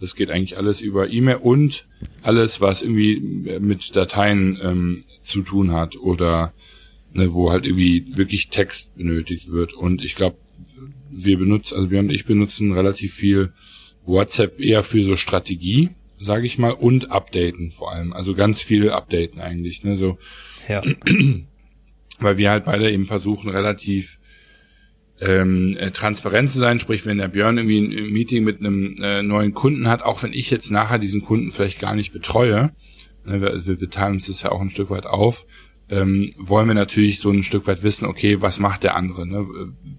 Das 0.00 0.14
geht 0.14 0.30
eigentlich 0.30 0.56
alles 0.56 0.80
über 0.80 1.10
E-Mail 1.10 1.36
und 1.36 1.86
alles, 2.22 2.60
was 2.60 2.82
irgendwie 2.82 3.20
mit 3.60 3.94
Dateien 3.94 4.58
ähm, 4.62 5.00
zu 5.20 5.42
tun 5.42 5.72
hat 5.72 5.96
oder 5.98 6.52
ne, 7.12 7.32
wo 7.34 7.50
halt 7.50 7.66
irgendwie 7.66 8.16
wirklich 8.16 8.48
Text 8.48 8.96
benötigt 8.96 9.50
wird. 9.50 9.74
Und 9.74 10.02
ich 10.02 10.14
glaube, 10.14 10.36
wir 11.10 11.38
benutzen, 11.38 11.74
also 11.74 11.90
wir 11.90 12.00
und 12.00 12.10
ich 12.10 12.24
benutzen 12.24 12.72
relativ 12.72 13.14
viel 13.14 13.52
WhatsApp 14.06 14.60
eher 14.60 14.82
für 14.82 15.04
so 15.04 15.16
Strategie, 15.16 15.90
sage 16.18 16.46
ich 16.46 16.58
mal, 16.58 16.72
und 16.72 17.10
Updaten 17.10 17.70
vor 17.70 17.92
allem. 17.92 18.12
Also 18.12 18.34
ganz 18.34 18.62
viel 18.62 18.90
Updaten 18.90 19.40
eigentlich. 19.40 19.84
Ne, 19.84 19.96
so, 19.96 20.18
ja. 20.68 20.82
weil 22.20 22.36
wir 22.36 22.50
halt 22.50 22.64
beide 22.64 22.90
eben 22.90 23.06
versuchen, 23.06 23.50
relativ 23.50 24.19
ähm, 25.20 25.76
äh, 25.76 25.90
transparent 25.90 26.50
zu 26.50 26.58
sein, 26.58 26.80
sprich, 26.80 27.04
wenn 27.04 27.18
der 27.18 27.28
Björn 27.28 27.58
irgendwie 27.58 27.78
ein 27.78 28.12
Meeting 28.12 28.44
mit 28.44 28.60
einem 28.60 28.96
äh, 29.00 29.22
neuen 29.22 29.52
Kunden 29.52 29.88
hat, 29.88 30.02
auch 30.02 30.22
wenn 30.22 30.32
ich 30.32 30.50
jetzt 30.50 30.70
nachher 30.70 30.98
diesen 30.98 31.22
Kunden 31.22 31.50
vielleicht 31.50 31.78
gar 31.78 31.94
nicht 31.94 32.12
betreue, 32.12 32.72
ne, 33.24 33.42
wir, 33.42 33.80
wir 33.80 33.90
teilen 33.90 34.14
uns 34.14 34.26
das 34.26 34.42
ja 34.42 34.52
auch 34.52 34.60
ein 34.60 34.70
Stück 34.70 34.90
weit 34.90 35.06
auf, 35.06 35.46
ähm, 35.90 36.30
wollen 36.38 36.68
wir 36.68 36.74
natürlich 36.74 37.20
so 37.20 37.30
ein 37.30 37.42
Stück 37.42 37.66
weit 37.66 37.82
wissen, 37.82 38.06
okay, 38.06 38.40
was 38.40 38.60
macht 38.60 38.84
der 38.84 38.96
andere, 38.96 39.26
ne? 39.26 39.46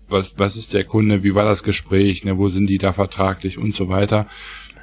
was, 0.08 0.40
was 0.40 0.56
ist 0.56 0.74
der 0.74 0.86
Kunde, 0.86 1.24
wie 1.24 1.36
war 1.36 1.44
das 1.44 1.64
Gespräch, 1.64 2.24
ne? 2.24 2.38
wo 2.38 2.50
sind 2.50 2.68
die 2.68 2.78
da 2.78 2.94
vertraglich 2.94 3.58
und 3.58 3.76
so 3.76 3.90
weiter. 3.90 4.26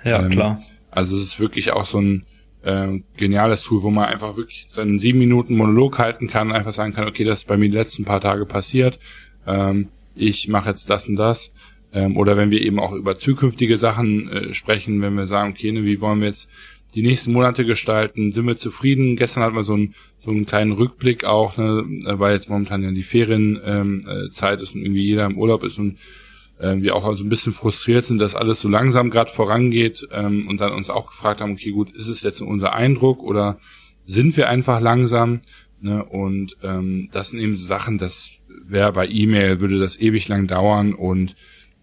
Ja, 0.05 0.23
ähm, 0.23 0.31
klar. 0.31 0.61
Also 0.91 1.17
es 1.17 1.23
ist 1.23 1.41
wirklich 1.41 1.73
auch 1.73 1.87
so 1.87 2.01
ein 2.01 2.27
äh, 2.63 3.01
geniales 3.17 3.63
Tool, 3.63 3.83
wo 3.83 3.91
man 3.91 4.05
einfach 4.05 4.37
wirklich 4.37 4.67
seinen 4.69 4.99
sieben 4.99 5.19
Minuten 5.19 5.57
Monolog 5.57 5.99
halten 5.99 6.29
kann, 6.29 6.53
einfach 6.53 6.73
sagen 6.73 6.93
kann, 6.93 7.09
okay, 7.09 7.25
das 7.25 7.41
ist 7.41 7.49
bei 7.49 7.57
mir 7.57 7.69
die 7.69 7.77
letzten 7.77 8.05
paar 8.05 8.21
Tage 8.21 8.45
passiert. 8.45 8.99
Ähm, 9.47 9.89
ich 10.19 10.49
mache 10.49 10.71
jetzt 10.71 10.91
das 10.91 11.09
und 11.09 11.17
das. 11.17 11.53
Ähm, 11.93 12.17
oder 12.17 12.37
wenn 12.37 12.51
wir 12.51 12.61
eben 12.61 12.79
auch 12.79 12.93
über 12.93 13.17
zukünftige 13.17 13.79
Sachen 13.79 14.29
äh, 14.29 14.55
sprechen, 14.55 15.01
wenn 15.01 15.15
wir 15.15 15.27
sagen, 15.27 15.53
okay, 15.53 15.73
ne, 15.73 15.85
wie 15.85 16.01
wollen 16.01 16.21
wir 16.21 16.29
jetzt 16.29 16.49
die 16.95 17.03
nächsten 17.03 17.33
Monate 17.33 17.65
gestalten, 17.65 18.33
sind 18.33 18.47
wir 18.47 18.59
zufrieden? 18.59 19.17
Gestern 19.17 19.43
hatten 19.43 19.57
wir 19.57 19.65
so, 19.65 19.77
ein, 19.77 19.95
so 20.19 20.31
einen 20.31 20.47
kleinen 20.47 20.73
Rückblick 20.73 21.25
auch, 21.25 21.57
ne, 21.57 21.85
weil 22.05 22.35
jetzt 22.35 22.51
momentan 22.51 22.83
ja 22.83 22.91
die 22.91 23.03
Ferienzeit 23.03 23.63
ähm, 23.65 24.03
äh, 24.07 24.63
ist 24.63 24.75
und 24.75 24.83
irgendwie 24.83 25.05
jeder 25.05 25.27
im 25.27 25.39
Urlaub 25.39 25.65
ist 25.65 25.79
und 25.79 25.99
äh, 26.59 26.77
wir 26.77 26.95
auch 26.95 27.07
also 27.07 27.25
ein 27.25 27.29
bisschen 27.29 27.53
frustriert 27.53 28.05
sind, 28.05 28.21
dass 28.21 28.35
alles 28.35 28.61
so 28.61 28.69
langsam 28.69 29.11
gerade 29.11 29.31
vorangeht 29.31 30.07
ähm, 30.13 30.47
und 30.49 30.61
dann 30.61 30.73
uns 30.73 30.91
auch 30.91 31.07
gefragt 31.07 31.41
haben, 31.41 31.53
okay, 31.53 31.71
gut, 31.71 31.91
ist 31.97 32.09
es 32.09 32.23
jetzt 32.23 32.41
unser 32.41 32.75
Eindruck 32.75 33.23
oder 33.23 33.59
sind 34.05 34.37
wir 34.37 34.49
einfach 34.49 34.81
langsam? 34.81 35.41
Ne? 35.81 36.05
Und 36.05 36.57
ähm, 36.63 37.09
das 37.13 37.31
sind 37.31 37.41
eben 37.41 37.57
so 37.57 37.67
Sachen, 37.67 37.99
das 37.99 38.38
wäre 38.71 38.93
bei 38.93 39.09
E-Mail, 39.09 39.61
würde 39.61 39.79
das 39.79 39.99
ewig 39.99 40.29
lang 40.29 40.47
dauern 40.47 40.95
und 40.95 41.35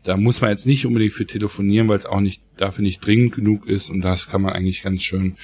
da 0.03 0.17
muss 0.17 0.41
man 0.41 0.51
jetzt 0.51 0.67
nicht 0.67 0.85
unbedingt 0.85 1.13
für 1.13 1.25
telefonieren, 1.25 1.89
weil 1.89 1.97
es 1.97 2.05
auch 2.05 2.19
nicht 2.19 2.41
dafür 2.57 2.83
nicht 2.83 3.05
dringend 3.05 3.33
genug 3.33 3.67
ist 3.67 3.89
und 3.89 4.01
das 4.01 4.27
kann 4.27 4.41
man 4.41 4.53
eigentlich 4.53 4.83
ganz 4.83 5.03
schön 5.03 5.35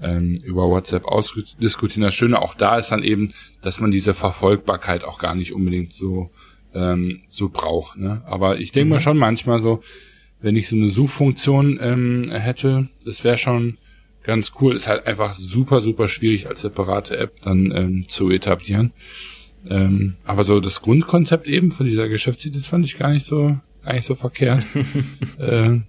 ähm, 0.00 0.36
über 0.44 0.68
WhatsApp 0.68 1.04
ausdiskutieren. 1.06 2.02
Das 2.02 2.14
Schöne 2.14 2.40
auch 2.40 2.54
da 2.54 2.78
ist 2.78 2.90
dann 2.90 3.02
eben, 3.02 3.28
dass 3.62 3.80
man 3.80 3.90
diese 3.90 4.14
Verfolgbarkeit 4.14 5.04
auch 5.04 5.18
gar 5.18 5.34
nicht 5.34 5.52
unbedingt 5.52 5.92
so 5.92 6.30
ähm, 6.74 7.18
so 7.28 7.48
braucht. 7.48 7.98
Ne? 7.98 8.22
Aber 8.26 8.58
ich 8.60 8.72
denke 8.72 8.86
mhm. 8.86 8.90
mal 8.90 9.00
schon 9.00 9.18
manchmal 9.18 9.60
so, 9.60 9.80
wenn 10.40 10.56
ich 10.56 10.68
so 10.68 10.76
eine 10.76 10.90
Suchfunktion 10.90 11.78
ähm, 11.80 12.30
hätte, 12.30 12.88
das 13.04 13.24
wäre 13.24 13.38
schon 13.38 13.78
ganz 14.22 14.52
cool. 14.60 14.76
Ist 14.76 14.86
halt 14.86 15.06
einfach 15.06 15.34
super, 15.34 15.80
super 15.80 16.08
schwierig 16.08 16.46
als 16.46 16.60
separate 16.60 17.16
App 17.16 17.40
dann 17.42 17.72
ähm, 17.74 18.08
zu 18.08 18.30
etablieren. 18.30 18.92
Ähm, 19.68 20.14
aber 20.24 20.44
so 20.44 20.60
das 20.60 20.82
Grundkonzept 20.82 21.46
eben 21.46 21.72
von 21.72 21.86
dieser 21.86 22.08
Geschäftsidee, 22.08 22.58
das 22.58 22.66
fand 22.66 22.84
ich 22.84 22.98
gar 22.98 23.10
nicht 23.10 23.26
so, 23.26 23.58
gar 23.84 23.94
nicht 23.94 24.06
so 24.06 24.14
verkehrt. 24.14 24.62
äh, 25.38 25.80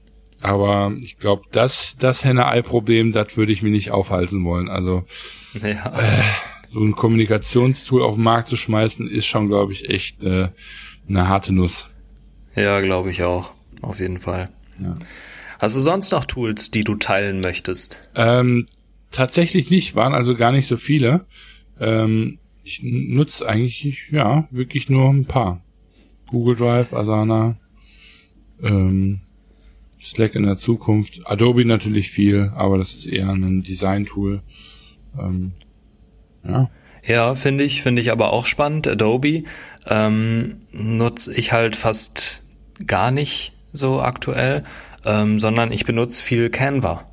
aber 0.42 0.94
ich 1.02 1.18
glaube, 1.18 1.44
das, 1.52 1.96
das 1.98 2.24
Henne-Ei-Problem, 2.24 3.12
das 3.12 3.38
würde 3.38 3.52
ich 3.52 3.64
mir 3.64 3.72
nicht 3.72 3.92
aufhalten 3.92 4.44
wollen. 4.44 4.70
Also 4.70 5.04
ja. 5.62 6.00
äh, 6.00 6.24
so 6.70 6.82
ein 6.82 6.94
Kommunikationstool 6.94 8.02
auf 8.02 8.16
den 8.16 8.24
Markt 8.24 8.48
zu 8.48 8.58
schmeißen, 8.58 9.10
ist 9.10 9.26
schon, 9.26 9.48
glaube 9.48 9.72
ich, 9.72 9.90
echt 9.90 10.24
äh, 10.24 10.50
eine 11.10 11.28
harte 11.28 11.54
Nuss. 11.54 11.90
Ja, 12.56 12.82
glaube 12.82 13.12
ich 13.12 13.24
auch. 13.24 13.52
Auf 13.82 14.00
jeden 14.00 14.20
Fall. 14.20 14.50
Ja. 14.80 14.98
Hast 15.60 15.76
du 15.76 15.80
sonst 15.80 16.12
noch 16.12 16.26
Tools, 16.26 16.72
die 16.72 16.84
du 16.84 16.96
teilen 16.96 17.40
möchtest? 17.40 18.10
Ähm, 18.16 18.66
tatsächlich 19.12 19.70
nicht, 19.70 19.96
waren 19.96 20.14
also 20.14 20.36
gar 20.36 20.52
nicht 20.52 20.68
so 20.68 20.78
viele. 20.78 21.26
Ähm, 21.80 22.40
ich 22.68 22.82
nutze 22.84 23.48
eigentlich, 23.48 24.10
ja, 24.12 24.48
wirklich 24.52 24.90
nur 24.90 25.10
ein 25.10 25.26
paar. 25.26 25.64
Google 26.28 26.58
Drive, 26.58 26.94
Asana, 26.94 27.56
ähm, 28.62 29.22
Slack 30.04 30.36
in 30.36 30.44
der 30.44 30.58
Zukunft, 30.58 31.22
Adobe 31.26 31.64
natürlich 31.64 32.12
viel, 32.12 32.52
aber 32.56 32.78
das 32.78 32.94
ist 32.94 33.06
eher 33.06 33.30
ein 33.30 33.64
Design-Tool. 33.64 34.42
Ähm, 35.18 35.54
ja. 36.46 36.70
Ja, 37.06 37.36
finde 37.36 37.64
ich, 37.64 37.84
finde 37.84 38.02
ich 38.02 38.12
aber 38.12 38.34
auch 38.34 38.46
spannend. 38.46 38.86
Adobe 38.86 39.44
ähm, 39.86 40.62
nutze 40.74 41.34
ich 41.34 41.54
halt 41.54 41.78
fast 41.78 42.44
gar 42.86 43.12
nicht 43.12 43.54
so 43.72 44.02
aktuell, 44.02 44.66
ähm, 45.06 45.40
sondern 45.40 45.72
ich 45.72 45.86
benutze 45.86 46.22
viel 46.22 46.50
Canva. 46.50 47.06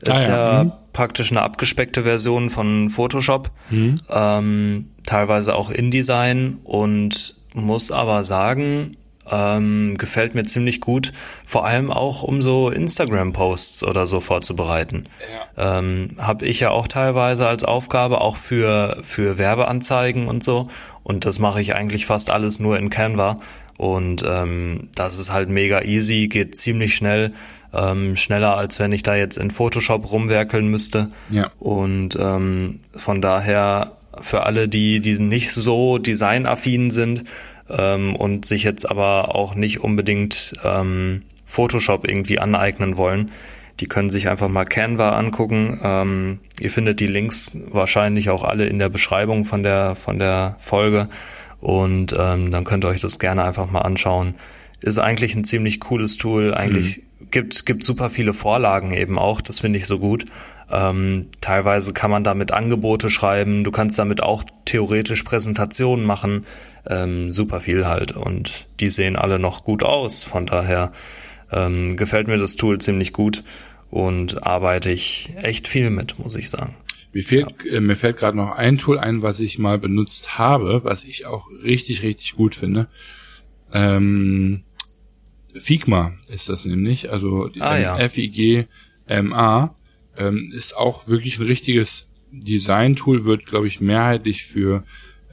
Das 0.00 0.18
ah, 0.18 0.20
ist 0.20 0.28
ja, 0.28 0.52
ja 0.52 0.64
mhm. 0.64 0.72
praktisch 0.92 1.30
eine 1.30 1.42
abgespeckte 1.42 2.02
Version 2.02 2.50
von 2.50 2.90
Photoshop, 2.90 3.50
mhm. 3.70 3.96
ähm, 4.10 4.90
teilweise 5.04 5.54
auch 5.54 5.70
InDesign 5.70 6.58
und 6.64 7.34
muss 7.54 7.90
aber 7.90 8.22
sagen, 8.22 8.96
ähm, 9.30 9.96
gefällt 9.98 10.34
mir 10.34 10.44
ziemlich 10.44 10.80
gut, 10.80 11.12
vor 11.44 11.66
allem 11.66 11.90
auch 11.90 12.22
um 12.22 12.42
so 12.42 12.70
Instagram-Posts 12.70 13.82
oder 13.84 14.06
so 14.06 14.20
vorzubereiten. 14.20 15.08
Ja. 15.56 15.78
Ähm, 15.78 16.10
Habe 16.18 16.46
ich 16.46 16.60
ja 16.60 16.70
auch 16.70 16.86
teilweise 16.86 17.48
als 17.48 17.64
Aufgabe, 17.64 18.20
auch 18.20 18.36
für, 18.36 18.98
für 19.02 19.38
Werbeanzeigen 19.38 20.28
und 20.28 20.44
so. 20.44 20.68
Und 21.02 21.24
das 21.24 21.38
mache 21.38 21.60
ich 21.60 21.74
eigentlich 21.74 22.06
fast 22.06 22.30
alles 22.30 22.60
nur 22.60 22.78
in 22.78 22.90
Canva. 22.90 23.40
Und 23.76 24.24
ähm, 24.26 24.88
das 24.94 25.18
ist 25.18 25.32
halt 25.32 25.48
mega 25.48 25.82
easy, 25.82 26.28
geht 26.28 26.56
ziemlich 26.56 26.94
schnell 26.94 27.32
ähm, 27.76 28.16
schneller, 28.16 28.56
als 28.56 28.80
wenn 28.80 28.92
ich 28.92 29.02
da 29.02 29.14
jetzt 29.14 29.36
in 29.36 29.50
Photoshop 29.50 30.10
rumwerkeln 30.10 30.68
müsste. 30.68 31.08
Ja. 31.30 31.50
Und 31.58 32.16
ähm, 32.20 32.80
von 32.94 33.20
daher 33.20 33.92
für 34.20 34.44
alle, 34.44 34.68
die, 34.68 35.00
die 35.00 35.18
nicht 35.18 35.52
so 35.52 35.98
designaffin 35.98 36.90
sind 36.90 37.24
ähm, 37.68 38.16
und 38.16 38.46
sich 38.46 38.62
jetzt 38.62 38.88
aber 38.90 39.34
auch 39.34 39.54
nicht 39.54 39.80
unbedingt 39.80 40.54
ähm, 40.64 41.22
Photoshop 41.44 42.06
irgendwie 42.08 42.38
aneignen 42.38 42.96
wollen, 42.96 43.30
die 43.80 43.86
können 43.86 44.10
sich 44.10 44.28
einfach 44.28 44.48
mal 44.48 44.64
Canva 44.64 45.10
angucken. 45.10 45.80
Ähm, 45.82 46.38
ihr 46.58 46.70
findet 46.70 47.00
die 47.00 47.06
Links 47.06 47.56
wahrscheinlich 47.70 48.30
auch 48.30 48.42
alle 48.42 48.66
in 48.66 48.78
der 48.78 48.88
Beschreibung 48.88 49.44
von 49.44 49.62
der, 49.62 49.96
von 49.96 50.18
der 50.18 50.56
Folge. 50.60 51.08
Und 51.60 52.14
ähm, 52.18 52.50
dann 52.50 52.64
könnt 52.64 52.84
ihr 52.84 52.88
euch 52.88 53.00
das 53.00 53.18
gerne 53.18 53.44
einfach 53.44 53.70
mal 53.70 53.82
anschauen, 53.82 54.34
ist 54.80 54.98
eigentlich 54.98 55.34
ein 55.34 55.44
ziemlich 55.44 55.80
cooles 55.80 56.16
Tool. 56.16 56.54
Eigentlich 56.54 56.98
mhm. 56.98 57.02
Gibt 57.36 57.66
gibt 57.66 57.84
super 57.84 58.08
viele 58.08 58.32
Vorlagen 58.32 58.92
eben 58.92 59.18
auch. 59.18 59.42
Das 59.42 59.58
finde 59.58 59.78
ich 59.78 59.86
so 59.86 59.98
gut. 59.98 60.24
Ähm, 60.70 61.26
teilweise 61.42 61.92
kann 61.92 62.10
man 62.10 62.24
damit 62.24 62.50
Angebote 62.50 63.10
schreiben. 63.10 63.62
Du 63.62 63.70
kannst 63.70 63.98
damit 63.98 64.22
auch 64.22 64.42
theoretisch 64.64 65.22
Präsentationen 65.22 66.06
machen. 66.06 66.46
Ähm, 66.88 67.32
super 67.32 67.60
viel 67.60 67.86
halt. 67.86 68.12
Und 68.12 68.68
die 68.80 68.88
sehen 68.88 69.16
alle 69.16 69.38
noch 69.38 69.64
gut 69.64 69.82
aus. 69.82 70.24
Von 70.24 70.46
daher 70.46 70.92
ähm, 71.52 71.98
gefällt 71.98 72.26
mir 72.26 72.38
das 72.38 72.56
Tool 72.56 72.80
ziemlich 72.80 73.12
gut 73.12 73.44
und 73.90 74.42
arbeite 74.42 74.90
ich 74.90 75.34
echt 75.42 75.68
viel 75.68 75.90
mit, 75.90 76.18
muss 76.18 76.36
ich 76.36 76.48
sagen. 76.48 76.74
Mir 77.12 77.22
fehlt, 77.22 77.48
ja. 77.66 77.72
äh, 77.74 77.80
mir 77.80 77.96
fällt 77.96 78.16
gerade 78.16 78.38
noch 78.38 78.56
ein 78.56 78.78
Tool 78.78 78.98
ein, 78.98 79.20
was 79.20 79.40
ich 79.40 79.58
mal 79.58 79.78
benutzt 79.78 80.38
habe, 80.38 80.84
was 80.84 81.04
ich 81.04 81.26
auch 81.26 81.50
richtig, 81.62 82.02
richtig 82.02 82.32
gut 82.32 82.54
finde. 82.54 82.88
Ähm, 83.74 84.62
Figma 85.60 86.12
ist 86.28 86.48
das 86.48 86.64
nämlich, 86.64 87.10
also 87.10 87.48
die 87.48 87.60
ah, 87.60 87.78
ja. 87.78 87.98
F-I-G-M-A 87.98 89.74
ähm, 90.16 90.52
ist 90.54 90.76
auch 90.76 91.08
wirklich 91.08 91.38
ein 91.38 91.46
richtiges 91.46 92.08
Design-Tool, 92.30 93.24
wird, 93.24 93.46
glaube 93.46 93.66
ich, 93.66 93.80
mehrheitlich 93.80 94.44
für 94.44 94.84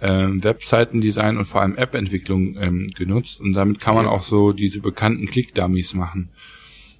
ähm, 0.01 0.43
Webseitendesign 0.43 1.37
und 1.37 1.45
vor 1.45 1.61
allem 1.61 1.75
App-Entwicklung 1.75 2.57
ähm, 2.59 2.87
genutzt 2.95 3.39
und 3.41 3.53
damit 3.53 3.79
kann 3.79 3.95
man 3.95 4.05
ja. 4.05 4.11
auch 4.11 4.23
so 4.23 4.51
diese 4.51 4.81
bekannten 4.81 5.27
Click-Dummies 5.27 5.93
machen. 5.93 6.29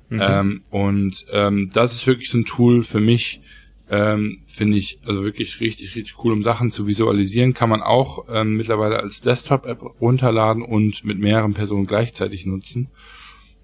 Mhm. 0.10 0.22
Ähm, 0.22 0.64
und 0.70 1.26
ähm, 1.32 1.70
das 1.74 1.94
ist 1.94 2.08
wirklich 2.08 2.30
so 2.30 2.38
ein 2.38 2.46
Tool 2.46 2.84
für 2.84 3.00
mich, 3.00 3.42
ähm, 3.90 4.42
finde 4.48 4.78
ich 4.78 5.00
also 5.06 5.24
wirklich 5.24 5.60
richtig, 5.60 5.96
richtig 5.96 6.24
cool, 6.24 6.32
um 6.32 6.42
Sachen 6.42 6.72
zu 6.72 6.88
visualisieren. 6.88 7.54
Kann 7.54 7.70
man 7.70 7.82
auch 7.82 8.26
ähm, 8.30 8.56
mittlerweile 8.56 9.00
als 9.00 9.22
Desktop-App 9.22 10.02
runterladen 10.02 10.64
und 10.64 11.04
mit 11.04 11.20
mehreren 11.20 11.54
Personen 11.54 11.86
gleichzeitig 11.86 12.46
nutzen. 12.46 12.90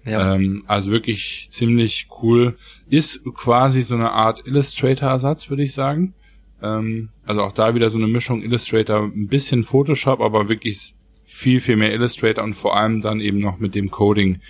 Ja. 0.04 0.34
Ähm, 0.34 0.64
also 0.66 0.92
wirklich 0.92 1.48
ziemlich 1.50 2.08
cool. 2.22 2.56
Ist 2.88 3.24
quasi 3.34 3.82
so 3.82 3.94
eine 3.94 4.12
Art 4.12 4.46
Illustrator-Ersatz, 4.46 5.50
würde 5.50 5.62
ich 5.62 5.72
sagen. 5.72 6.14
Ähm, 6.62 7.10
also 7.24 7.42
auch 7.42 7.52
da 7.52 7.74
wieder 7.74 7.90
so 7.90 7.98
eine 7.98 8.06
Mischung 8.06 8.42
Illustrator, 8.42 9.04
ein 9.04 9.28
bisschen 9.28 9.64
Photoshop, 9.64 10.20
aber 10.20 10.48
wirklich 10.48 10.94
viel, 11.24 11.60
viel 11.60 11.76
mehr 11.76 11.92
Illustrator 11.92 12.44
und 12.44 12.54
vor 12.54 12.76
allem 12.76 13.00
dann 13.00 13.20
eben 13.20 13.38
noch 13.38 13.58
mit 13.58 13.74
dem 13.74 13.90
Coding 13.90 14.40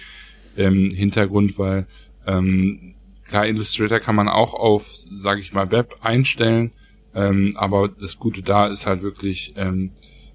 ähm, 0.57 0.91
Hintergrund, 0.91 1.59
weil 1.59 1.87
ähm, 2.27 2.95
klar, 3.31 3.47
Illustrator 3.47 4.01
kann 4.01 4.17
man 4.17 4.29
auch 4.29 4.55
auf, 4.55 4.91
sage 5.11 5.41
ich 5.41 5.53
mal, 5.53 5.71
Web 5.71 5.97
einstellen, 6.03 6.73
ähm, 7.15 7.55
aber 7.57 7.89
das 7.89 8.19
Gute 8.19 8.43
da 8.43 8.67
ist 8.67 8.87
halt 8.87 9.03
wirklich, 9.03 9.55
ähm, 9.57 9.93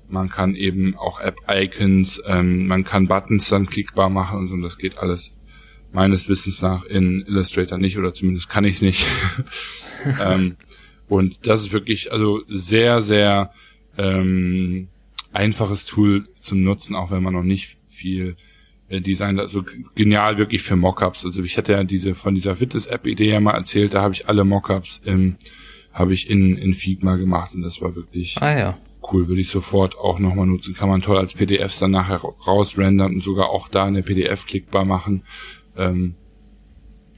man 0.07 0.29
kann 0.29 0.55
eben 0.55 0.95
auch 0.95 1.19
App-Icons, 1.19 2.23
ähm, 2.25 2.67
man 2.67 2.85
kann 2.85 3.07
Buttons 3.07 3.49
dann 3.49 3.65
klickbar 3.65 4.09
machen 4.09 4.39
und 4.39 4.47
so, 4.47 4.55
und 4.55 4.61
das 4.61 4.77
geht 4.77 4.97
alles 4.97 5.33
meines 5.91 6.29
Wissens 6.29 6.61
nach 6.61 6.85
in 6.85 7.21
Illustrator 7.27 7.77
nicht, 7.77 7.97
oder 7.97 8.13
zumindest 8.13 8.49
kann 8.49 8.63
ich 8.63 8.75
es 8.75 8.81
nicht. 8.81 9.05
ähm, 10.21 10.55
und 11.07 11.47
das 11.47 11.61
ist 11.61 11.73
wirklich, 11.73 12.11
also 12.11 12.43
sehr, 12.47 13.01
sehr 13.01 13.51
ähm, 13.97 14.87
einfaches 15.33 15.85
Tool 15.85 16.27
zum 16.39 16.61
Nutzen, 16.61 16.95
auch 16.95 17.11
wenn 17.11 17.23
man 17.23 17.33
noch 17.33 17.43
nicht 17.43 17.77
viel 17.87 18.37
Design, 18.89 19.39
also 19.39 19.63
genial 19.95 20.37
wirklich 20.37 20.61
für 20.61 20.75
Mockups. 20.75 21.25
Also 21.25 21.43
ich 21.43 21.57
hatte 21.57 21.73
ja 21.73 21.83
diese 21.83 22.13
von 22.13 22.35
dieser 22.35 22.55
Fitness-App-Idee 22.55 23.31
ja 23.31 23.39
mal 23.39 23.55
erzählt, 23.55 23.93
da 23.93 24.01
habe 24.01 24.13
ich 24.13 24.27
alle 24.29 24.43
Mockups 24.43 25.01
im 25.03 25.37
habe 25.91 26.13
ich 26.13 26.29
in, 26.29 26.57
in 26.57 26.73
Figma 26.73 27.15
gemacht 27.15 27.55
und 27.55 27.61
das 27.61 27.81
war 27.81 27.95
wirklich 27.95 28.35
ah, 28.41 28.57
ja. 28.57 28.77
cool, 29.11 29.29
würde 29.29 29.39
ich 29.39 29.47
sofort 29.47 29.97
auch 29.97 30.19
nochmal 30.19 30.45
nutzen. 30.45 30.75
Kann 30.75 30.89
man 30.89 31.01
toll 31.01 31.17
als 31.17 31.35
PDFs 31.35 31.79
dann 31.79 31.91
nachher 31.91 32.17
rausrendern 32.17 33.15
und 33.15 33.23
sogar 33.23 33.49
auch 33.49 33.69
da 33.69 33.85
eine 33.85 34.03
PDF 34.03 34.45
klickbar 34.45 34.83
machen. 34.83 35.23
Ähm, 35.77 36.15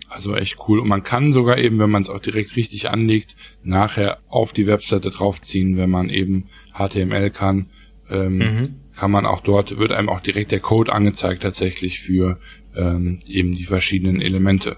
also 0.09 0.35
echt 0.35 0.57
cool. 0.67 0.79
Und 0.79 0.89
man 0.89 1.01
kann 1.01 1.33
sogar 1.33 1.57
eben, 1.57 1.79
wenn 1.79 1.89
man 1.89 2.03
es 2.03 2.09
auch 2.09 2.19
direkt 2.19 2.55
richtig 2.55 2.91
anlegt, 2.91 3.35
nachher 3.63 4.19
auf 4.27 4.53
die 4.53 4.67
Webseite 4.67 5.09
draufziehen, 5.09 5.75
wenn 5.75 5.89
man 5.89 6.09
eben 6.09 6.45
HTML 6.75 7.31
kann. 7.31 7.71
Ähm, 8.09 8.37
mhm 8.37 8.75
kann 8.97 9.11
man 9.11 9.25
auch 9.25 9.41
dort, 9.41 9.77
wird 9.77 9.91
einem 9.91 10.09
auch 10.09 10.19
direkt 10.19 10.51
der 10.51 10.59
Code 10.59 10.91
angezeigt 10.91 11.43
tatsächlich 11.43 11.99
für 11.99 12.39
ähm, 12.75 13.19
eben 13.27 13.55
die 13.55 13.63
verschiedenen 13.63 14.21
Elemente, 14.21 14.77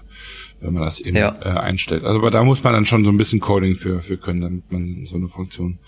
wenn 0.60 0.74
man 0.74 0.82
das 0.82 1.00
eben 1.00 1.16
ja. 1.16 1.36
äh, 1.40 1.48
einstellt. 1.48 2.04
Also 2.04 2.18
aber 2.18 2.30
da 2.30 2.44
muss 2.44 2.62
man 2.62 2.72
dann 2.72 2.86
schon 2.86 3.04
so 3.04 3.10
ein 3.10 3.16
bisschen 3.16 3.40
Coding 3.40 3.76
für, 3.76 4.00
für 4.00 4.18
können, 4.18 4.42
damit 4.42 4.70
man 4.70 5.06
so 5.06 5.16
eine 5.16 5.28
Funktion 5.28 5.78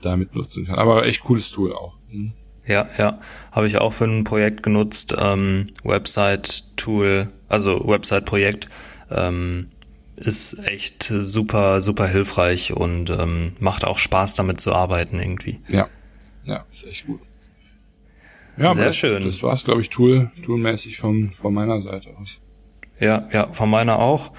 damit 0.00 0.34
nutzen 0.34 0.66
kann. 0.66 0.78
Aber 0.78 1.06
echt 1.06 1.22
cooles 1.22 1.50
Tool 1.50 1.72
auch. 1.72 1.98
Mhm. 2.10 2.32
Ja, 2.64 2.88
ja, 2.96 3.18
habe 3.50 3.66
ich 3.66 3.78
auch 3.78 3.92
für 3.92 4.04
ein 4.04 4.22
Projekt 4.22 4.62
genutzt, 4.62 5.16
ähm, 5.18 5.66
Website-Tool, 5.82 7.28
also 7.48 7.88
Website-Projekt. 7.88 8.68
Ähm, 9.10 9.68
ist 10.14 10.58
echt 10.64 11.12
super, 11.22 11.82
super 11.82 12.06
hilfreich 12.06 12.72
und 12.72 13.10
ähm, 13.10 13.54
macht 13.58 13.84
auch 13.84 13.98
Spaß 13.98 14.36
damit 14.36 14.60
zu 14.60 14.72
arbeiten 14.72 15.18
irgendwie. 15.18 15.58
Ja, 15.68 15.88
ja, 16.44 16.64
ist 16.72 16.86
echt 16.86 17.06
gut. 17.06 17.20
Ja, 18.56 18.74
sehr 18.74 18.86
das, 18.86 18.96
schön. 18.96 19.24
Das 19.24 19.42
war's, 19.42 19.64
glaube 19.64 19.80
ich, 19.80 19.90
Tool, 19.90 20.30
Toolmäßig 20.44 20.98
von, 20.98 21.30
von 21.30 21.54
meiner 21.54 21.80
Seite 21.80 22.10
aus. 22.20 22.40
Ja, 23.00 23.28
ja, 23.32 23.52
von 23.52 23.70
meiner 23.70 23.98
auch. 23.98 24.32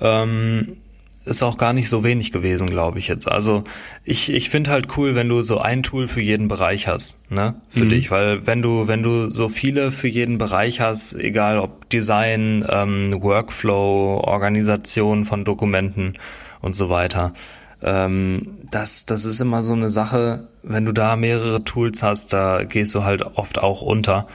Ähm, 0.00 0.78
ist 1.26 1.42
auch 1.42 1.58
gar 1.58 1.72
nicht 1.72 1.88
so 1.88 2.04
wenig 2.04 2.30
gewesen, 2.30 2.68
glaube 2.68 3.00
ich 3.00 3.08
jetzt. 3.08 3.26
Also 3.28 3.64
ich, 4.04 4.32
ich 4.32 4.48
finde 4.48 4.70
halt 4.70 4.96
cool, 4.96 5.16
wenn 5.16 5.28
du 5.28 5.42
so 5.42 5.58
ein 5.58 5.82
Tool 5.82 6.06
für 6.06 6.20
jeden 6.20 6.46
Bereich 6.46 6.86
hast, 6.86 7.32
ne? 7.32 7.60
Für 7.68 7.84
mhm. 7.84 7.88
dich. 7.88 8.10
Weil 8.12 8.46
wenn 8.46 8.62
du, 8.62 8.86
wenn 8.86 9.02
du 9.02 9.28
so 9.28 9.48
viele 9.48 9.90
für 9.90 10.08
jeden 10.08 10.38
Bereich 10.38 10.80
hast, 10.80 11.14
egal 11.14 11.58
ob 11.58 11.90
Design, 11.90 12.64
ähm, 12.68 13.22
Workflow, 13.22 14.20
Organisation 14.24 15.24
von 15.24 15.44
Dokumenten 15.44 16.14
und 16.60 16.76
so 16.76 16.90
weiter, 16.90 17.34
ähm, 17.82 18.58
das, 18.70 19.06
das 19.06 19.24
ist 19.24 19.40
immer 19.40 19.62
so 19.62 19.74
eine 19.74 19.90
Sache, 19.90 20.48
wenn 20.62 20.84
du 20.84 20.92
da 20.92 21.16
mehrere 21.16 21.62
Tools 21.64 22.02
hast, 22.02 22.32
da 22.32 22.64
gehst 22.64 22.94
du 22.94 23.04
halt 23.04 23.22
oft 23.22 23.58
auch 23.58 23.82
unter. 23.82 24.26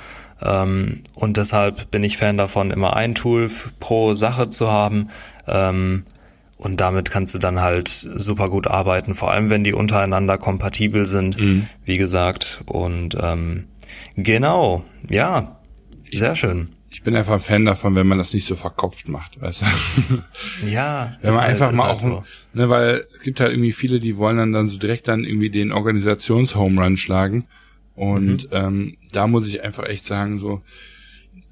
Ähm, 0.42 1.02
und 1.16 1.38
deshalb 1.38 1.92
bin 1.92 2.04
ich 2.04 2.18
Fan 2.18 2.38
davon, 2.38 2.72
immer 2.72 2.96
ein 2.96 3.16
Tool 3.16 3.50
pro 3.80 4.14
Sache 4.14 4.50
zu 4.50 4.72
haben. 4.72 5.10
Ähm, 5.48 6.04
und 6.58 6.80
damit 6.80 7.10
kannst 7.10 7.34
du 7.34 7.40
dann 7.40 7.60
halt 7.62 7.88
super 7.88 8.48
gut 8.48 8.68
arbeiten, 8.68 9.16
vor 9.16 9.32
allem 9.32 9.50
wenn 9.50 9.64
die 9.64 9.74
untereinander 9.74 10.38
kompatibel 10.38 11.08
sind, 11.08 11.40
mhm. 11.40 11.68
wie 11.84 11.98
gesagt. 11.98 12.62
Und 12.68 13.18
ähm, 13.20 13.66
genau, 14.16 14.84
ja, 15.10 15.58
sehr 16.12 16.36
schön 16.36 16.70
ich 16.92 17.04
bin 17.04 17.16
einfach 17.16 17.36
ein 17.36 17.40
Fan 17.40 17.64
davon, 17.64 17.96
wenn 17.96 18.06
man 18.06 18.18
das 18.18 18.34
nicht 18.34 18.46
so 18.46 18.56
verkopft 18.58 19.08
macht, 19.08 19.40
weißt 19.42 19.62
du? 19.62 20.24
Ja. 20.68 21.18
wenn 21.22 21.34
man 21.34 21.42
halt, 21.42 21.52
einfach 21.52 21.72
mal 21.72 21.88
halt 21.88 21.96
auch, 21.96 22.00
so. 22.00 22.24
ne, 22.54 22.70
weil 22.70 23.08
es 23.16 23.22
gibt 23.22 23.40
halt 23.40 23.52
irgendwie 23.52 23.72
viele, 23.72 24.02
die 24.02 24.18
wollen 24.18 24.38
dann, 24.38 24.52
dann 24.52 24.68
so 24.68 24.78
direkt 24.78 25.08
dann 25.08 25.24
irgendwie 25.24 25.50
den 25.50 25.72
Organisations-Home-Run 25.72 26.98
schlagen. 26.98 27.48
Und 27.96 28.52
mhm. 28.52 28.58
ähm, 28.58 28.98
da 29.14 29.28
muss 29.28 29.48
ich 29.48 29.64
einfach 29.64 29.86
echt 29.86 30.06
sagen, 30.06 30.38
so, 30.38 30.62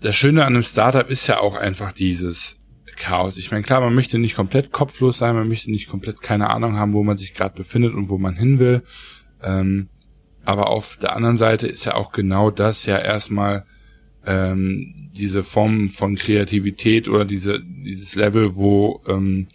das 0.01 0.15
Schöne 0.15 0.43
an 0.43 0.53
einem 0.53 0.63
Startup 0.63 1.09
ist 1.09 1.27
ja 1.27 1.39
auch 1.39 1.55
einfach 1.55 1.93
dieses 1.93 2.57
Chaos. 2.97 3.37
Ich 3.37 3.51
meine, 3.51 3.63
klar, 3.63 3.79
man 3.79 3.95
möchte 3.95 4.19
nicht 4.19 4.35
komplett 4.35 4.73
kopflos 4.73 5.19
sein, 5.19 5.35
man 5.35 5.47
möchte 5.47 5.71
nicht 5.71 5.87
komplett 5.87 6.21
keine 6.21 6.49
Ahnung 6.49 6.77
haben, 6.77 6.93
wo 6.93 7.03
man 7.03 7.17
sich 7.17 7.33
gerade 7.33 7.55
befindet 7.55 7.93
und 7.93 8.09
wo 8.09 8.17
man 8.17 8.35
hin 8.35 8.59
will. 8.59 8.83
Ähm, 9.41 9.87
aber 10.43 10.67
auf 10.67 10.97
der 10.97 11.15
anderen 11.15 11.37
Seite 11.37 11.67
ist 11.67 11.85
ja 11.85 11.95
auch 11.95 12.11
genau 12.11 12.51
das 12.51 12.85
ja 12.85 12.97
erstmal 12.97 13.65
ähm, 14.29 14.93
diese 15.17 15.43
Form 15.43 15.89
von 15.89 16.15
Kreativität 16.15 17.09
oder 17.09 17.25
diese 17.25 17.61
dieses 17.61 18.15
Level, 18.15 18.55
wo 18.55 19.01
ähm, 19.07 19.47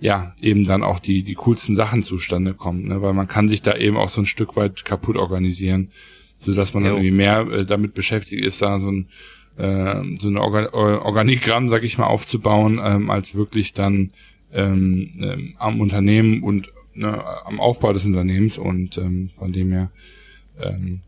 ja 0.00 0.34
eben 0.42 0.64
dann 0.64 0.82
auch 0.82 0.98
die 0.98 1.22
die 1.22 1.34
coolsten 1.34 1.76
Sachen 1.76 2.02
zustande 2.02 2.52
kommen, 2.52 2.88
ne? 2.88 3.00
weil 3.02 3.12
man 3.12 3.28
kann 3.28 3.48
sich 3.48 3.62
da 3.62 3.76
eben 3.76 3.96
auch 3.96 4.08
so 4.08 4.22
ein 4.22 4.26
Stück 4.26 4.56
weit 4.56 4.84
kaputt 4.84 5.16
organisieren, 5.16 5.90
so 6.38 6.52
dass 6.52 6.74
man 6.74 6.82
jo. 6.82 6.88
dann 6.88 6.96
irgendwie 6.98 7.16
mehr 7.16 7.40
äh, 7.46 7.64
damit 7.64 7.94
beschäftigt 7.94 8.44
ist, 8.44 8.62
da 8.62 8.80
so 8.80 8.90
ein 8.90 9.06
äh, 9.58 10.02
so 10.18 10.28
ein 10.28 10.38
Organ 10.38 10.66
Organigramm, 10.66 11.68
sag 11.68 11.84
ich 11.84 11.96
mal, 11.96 12.06
aufzubauen, 12.06 12.80
ähm, 12.82 13.10
als 13.10 13.36
wirklich 13.36 13.74
dann 13.74 14.10
ähm, 14.52 15.12
ähm, 15.20 15.54
am 15.58 15.80
Unternehmen 15.80 16.42
und 16.42 16.72
ne, 16.94 17.24
am 17.44 17.60
Aufbau 17.60 17.92
des 17.92 18.04
Unternehmens 18.04 18.58
und 18.58 18.98
ähm, 18.98 19.28
von 19.28 19.52
dem 19.52 19.70
her 19.70 19.90
ähm, 20.60 21.02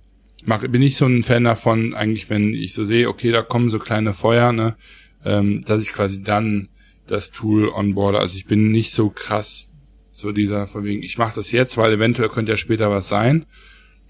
mach, 0.48 0.66
bin 0.66 0.82
ich 0.82 0.96
so 0.96 1.06
ein 1.06 1.22
Fan 1.22 1.44
davon, 1.44 1.94
eigentlich, 1.94 2.30
wenn 2.30 2.54
ich 2.54 2.72
so 2.72 2.84
sehe, 2.84 3.08
okay, 3.08 3.30
da 3.30 3.42
kommen 3.42 3.68
so 3.68 3.78
kleine 3.78 4.14
Feuer, 4.14 4.52
ne, 4.52 4.76
ähm, 5.24 5.62
dass 5.64 5.82
ich 5.82 5.92
quasi 5.92 6.22
dann 6.22 6.68
das 7.06 7.30
Tool 7.30 7.68
onboarde. 7.68 8.18
Also 8.18 8.36
ich 8.36 8.46
bin 8.46 8.72
nicht 8.72 8.92
so 8.92 9.10
krass, 9.10 9.70
so 10.10 10.32
dieser, 10.32 10.66
von 10.66 10.84
wegen, 10.84 11.02
ich 11.02 11.18
mache 11.18 11.34
das 11.36 11.52
jetzt, 11.52 11.76
weil 11.76 11.92
eventuell 11.92 12.30
könnte 12.30 12.52
ja 12.52 12.56
später 12.56 12.90
was 12.90 13.08
sein. 13.08 13.44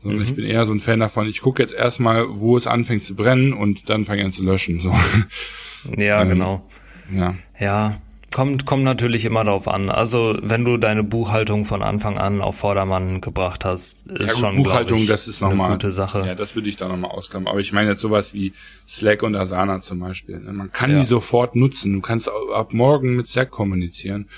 Sondern 0.01 0.21
mhm. 0.21 0.25
ich 0.27 0.35
bin 0.37 0.45
eher 0.45 0.65
so 0.65 0.73
ein 0.73 0.79
Fan 0.79 1.01
davon, 1.01 1.27
ich 1.27 1.41
gucke 1.41 1.61
jetzt 1.61 1.75
erstmal, 1.75 2.27
wo 2.31 2.57
es 2.57 2.69
anfängt 2.69 3.05
zu 3.05 3.17
brennen 3.17 3.53
und 3.53 3.91
dann 3.91 4.05
fange 4.05 4.21
ich 4.21 4.27
an 4.27 4.33
zu 4.33 4.45
löschen. 4.45 4.79
So. 4.79 4.95
Ja, 5.97 6.23
ähm, 6.23 6.29
genau. 6.29 6.65
Ja. 7.13 7.35
Ja, 7.59 8.01
Kommt, 8.31 8.67
kommt 8.67 8.85
natürlich 8.85 9.25
immer 9.25 9.43
darauf 9.43 9.69
an. 9.69 9.89
Also 9.89 10.37
wenn 10.43 10.65
du 10.65 10.77
deine 10.77 11.03
Buchhaltung 11.03 11.65
von 11.65 11.83
Anfang 11.83 12.19
an 12.19 12.43
auf 12.43 12.57
Vordermann 12.57 13.23
gebracht 13.23 13.65
hast, 13.65 14.07
ist 14.07 14.21
ja, 14.21 14.27
gut, 14.27 14.37
schon 14.37 14.57
Buchhaltung, 14.57 14.99
ich, 14.99 15.07
das 15.07 15.29
ist 15.29 15.41
nochmal 15.41 15.69
eine 15.69 15.77
gute 15.77 15.93
Sache. 15.93 16.25
Ja, 16.27 16.35
das 16.35 16.55
würde 16.55 16.69
ich 16.69 16.77
da 16.77 16.89
nochmal 16.89 17.11
ausklammern. 17.11 17.49
Aber 17.49 17.61
ich 17.61 17.73
meine 17.73 17.91
jetzt 17.91 18.03
sowas 18.03 18.35
wie 18.35 18.53
Slack 18.87 19.23
und 19.23 19.35
Asana 19.35 19.81
zum 19.81 20.01
Beispiel. 20.01 20.41
Ne? 20.41 20.53
Man 20.53 20.71
kann 20.71 20.91
ja. 20.91 20.99
die 20.99 21.05
sofort 21.07 21.57
nutzen. 21.57 21.95
Du 21.95 22.01
kannst 22.03 22.31
ab 22.55 22.75
morgen 22.75 23.17
mit 23.17 23.29
Slack 23.29 23.51
kommunizieren. 23.51 24.29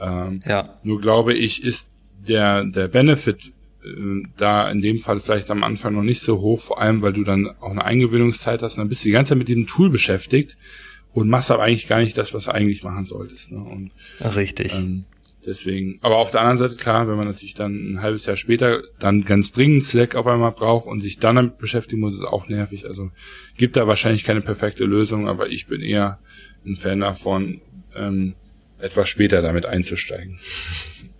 Ähm, 0.00 0.40
ja. 0.46 0.78
Nur 0.82 1.00
glaube 1.02 1.34
ich, 1.34 1.62
ist 1.62 1.90
der 2.26 2.64
der 2.64 2.88
Benefit 2.88 3.52
äh, 3.84 4.22
da 4.38 4.70
in 4.70 4.80
dem 4.80 4.98
Fall 4.98 5.20
vielleicht 5.20 5.50
am 5.50 5.62
Anfang 5.62 5.94
noch 5.94 6.02
nicht 6.02 6.22
so 6.22 6.40
hoch, 6.40 6.60
vor 6.60 6.80
allem 6.80 7.02
weil 7.02 7.12
du 7.12 7.22
dann 7.22 7.50
auch 7.60 7.70
eine 7.70 7.84
Eingewöhnungszeit 7.84 8.62
hast 8.62 8.78
und 8.78 8.82
dann 8.82 8.88
bist 8.88 9.04
du 9.04 9.08
die 9.08 9.12
ganze 9.12 9.30
Zeit 9.30 9.38
mit 9.38 9.48
diesem 9.48 9.66
Tool 9.66 9.90
beschäftigt 9.90 10.56
und 11.16 11.30
machst 11.30 11.50
aber 11.50 11.62
eigentlich 11.62 11.88
gar 11.88 12.00
nicht 12.00 12.18
das, 12.18 12.34
was 12.34 12.44
du 12.44 12.50
eigentlich 12.52 12.84
machen 12.84 13.06
solltest. 13.06 13.50
Ne? 13.50 13.58
Und, 13.58 13.90
Richtig. 14.20 14.74
Ähm, 14.74 15.06
deswegen, 15.46 15.98
aber 16.02 16.16
auf 16.16 16.30
der 16.30 16.42
anderen 16.42 16.58
Seite 16.58 16.76
klar, 16.76 17.08
wenn 17.08 17.16
man 17.16 17.26
natürlich 17.26 17.54
dann 17.54 17.94
ein 17.94 18.02
halbes 18.02 18.26
Jahr 18.26 18.36
später 18.36 18.82
dann 18.98 19.24
ganz 19.24 19.50
dringend 19.50 19.84
Slack 19.84 20.14
auf 20.14 20.26
einmal 20.26 20.52
braucht 20.52 20.86
und 20.86 21.00
sich 21.00 21.18
dann 21.18 21.36
damit 21.36 21.56
beschäftigen 21.56 22.02
muss, 22.02 22.12
ist 22.12 22.20
auch 22.20 22.50
nervig. 22.50 22.84
Also 22.84 23.10
gibt 23.56 23.78
da 23.78 23.86
wahrscheinlich 23.86 24.24
keine 24.24 24.42
perfekte 24.42 24.84
Lösung, 24.84 25.26
aber 25.26 25.48
ich 25.48 25.66
bin 25.66 25.80
eher 25.80 26.18
ein 26.66 26.76
Fan 26.76 27.00
davon, 27.00 27.62
ähm, 27.96 28.34
etwas 28.78 29.08
später 29.08 29.40
damit 29.40 29.64
einzusteigen. 29.64 30.38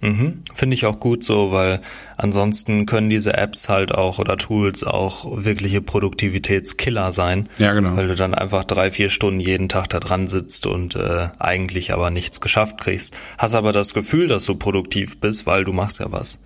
Mhm. 0.01 0.43
Finde 0.55 0.75
ich 0.75 0.87
auch 0.87 1.01
gut 1.01 1.25
so, 1.25 1.53
weil 1.53 1.81
ansonsten 2.17 2.87
können 2.87 3.09
diese 3.11 3.35
Apps 3.35 3.69
halt 3.69 3.95
auch 3.95 4.19
oder 4.19 4.37
Tools 4.37 4.85
auch 4.85 5.45
wirkliche 5.45 5.81
Produktivitätskiller 5.81 7.13
sein. 7.13 7.49
Ja, 7.59 7.73
genau. 7.73 7.97
Weil 7.97 8.09
du 8.09 8.15
dann 8.15 8.35
einfach 8.35 8.65
drei, 8.65 8.91
vier 8.91 9.09
Stunden 9.09 9.41
jeden 9.41 9.69
Tag 9.69 9.89
da 9.89 10.01
dran 10.01 10.29
sitzt 10.29 10.67
und 10.67 10.97
äh, 10.97 11.29
eigentlich 11.39 11.93
aber 11.93 12.11
nichts 12.11 12.41
geschafft 12.41 12.79
kriegst. 12.79 13.17
Hast 13.39 13.55
aber 13.55 13.73
das 13.73 13.95
Gefühl, 13.95 14.29
dass 14.29 14.45
du 14.45 14.55
produktiv 14.55 15.19
bist, 15.19 15.47
weil 15.47 15.65
du 15.65 15.73
machst 15.73 16.01
ja 16.01 16.13
was. 16.13 16.43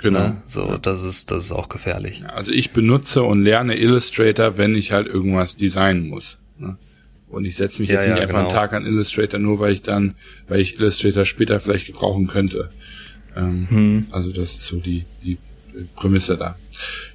Genau. 0.00 0.20
Ne? 0.20 0.36
So, 0.44 0.66
ja. 0.66 0.78
das 0.78 1.04
ist, 1.04 1.30
das 1.30 1.46
ist 1.46 1.52
auch 1.52 1.68
gefährlich. 1.68 2.24
Also 2.28 2.52
ich 2.52 2.72
benutze 2.72 3.22
und 3.22 3.42
lerne 3.42 3.76
Illustrator, 3.76 4.58
wenn 4.58 4.74
ich 4.74 4.92
halt 4.92 5.06
irgendwas 5.06 5.56
designen 5.56 6.08
muss. 6.08 6.38
Ne? 6.58 6.76
Und 7.34 7.44
ich 7.44 7.56
setze 7.56 7.80
mich 7.80 7.90
ja, 7.90 7.96
jetzt 7.96 8.08
nicht 8.08 8.20
einfach 8.20 8.38
genau. 8.38 8.48
einen 8.48 8.56
Tag 8.56 8.72
an 8.72 8.86
Illustrator, 8.86 9.38
nur 9.40 9.58
weil 9.58 9.72
ich 9.72 9.82
dann, 9.82 10.14
weil 10.48 10.60
ich 10.60 10.78
Illustrator 10.78 11.24
später 11.24 11.60
vielleicht 11.60 11.86
gebrauchen 11.86 12.26
könnte. 12.26 12.70
Ähm, 13.36 13.66
hm. 13.68 14.06
Also 14.10 14.32
das 14.32 14.54
ist 14.54 14.66
so 14.66 14.76
die, 14.76 15.04
die 15.22 15.38
Prämisse 15.96 16.36
da. 16.36 16.56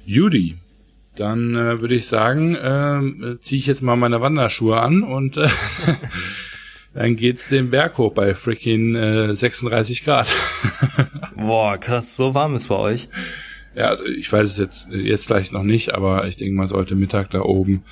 Judy, 0.04 0.56
dann 1.16 1.54
äh, 1.54 1.80
würde 1.80 1.94
ich 1.94 2.06
sagen, 2.06 2.54
äh, 2.54 3.38
ziehe 3.40 3.58
ich 3.58 3.66
jetzt 3.66 3.82
mal 3.82 3.96
meine 3.96 4.20
Wanderschuhe 4.20 4.80
an 4.80 5.02
und 5.02 5.36
äh, 5.36 5.48
dann 6.94 7.16
geht's 7.16 7.48
den 7.48 7.70
Berg 7.70 7.98
hoch 7.98 8.12
bei 8.12 8.34
freaking 8.34 8.94
äh, 8.94 9.34
36 9.34 10.04
Grad. 10.04 10.28
Boah, 11.36 11.78
krass, 11.78 12.16
so 12.16 12.34
warm 12.34 12.54
ist 12.54 12.68
bei 12.68 12.76
euch. 12.76 13.08
Ja, 13.74 13.86
also 13.86 14.04
ich 14.04 14.32
weiß 14.32 14.48
es 14.48 14.58
jetzt 14.58 14.88
jetzt 14.90 15.26
vielleicht 15.26 15.52
noch 15.52 15.62
nicht, 15.62 15.94
aber 15.94 16.26
ich 16.26 16.36
denke 16.36 16.54
mal, 16.54 16.66
sollte 16.66 16.96
Mittag 16.96 17.30
da 17.30 17.42
oben. 17.42 17.84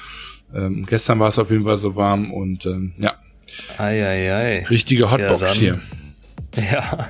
Ähm, 0.54 0.86
gestern 0.86 1.20
war 1.20 1.28
es 1.28 1.38
auf 1.38 1.50
jeden 1.50 1.64
Fall 1.64 1.76
so 1.76 1.96
warm 1.96 2.32
und 2.32 2.66
ähm, 2.66 2.92
ja. 2.96 3.14
Ei, 3.76 4.04
ei, 4.04 4.34
ei. 4.34 4.66
Richtige 4.68 5.10
Hotbox 5.10 5.40
ja, 5.54 5.60
hier. 5.60 5.80
Ja, 6.72 7.08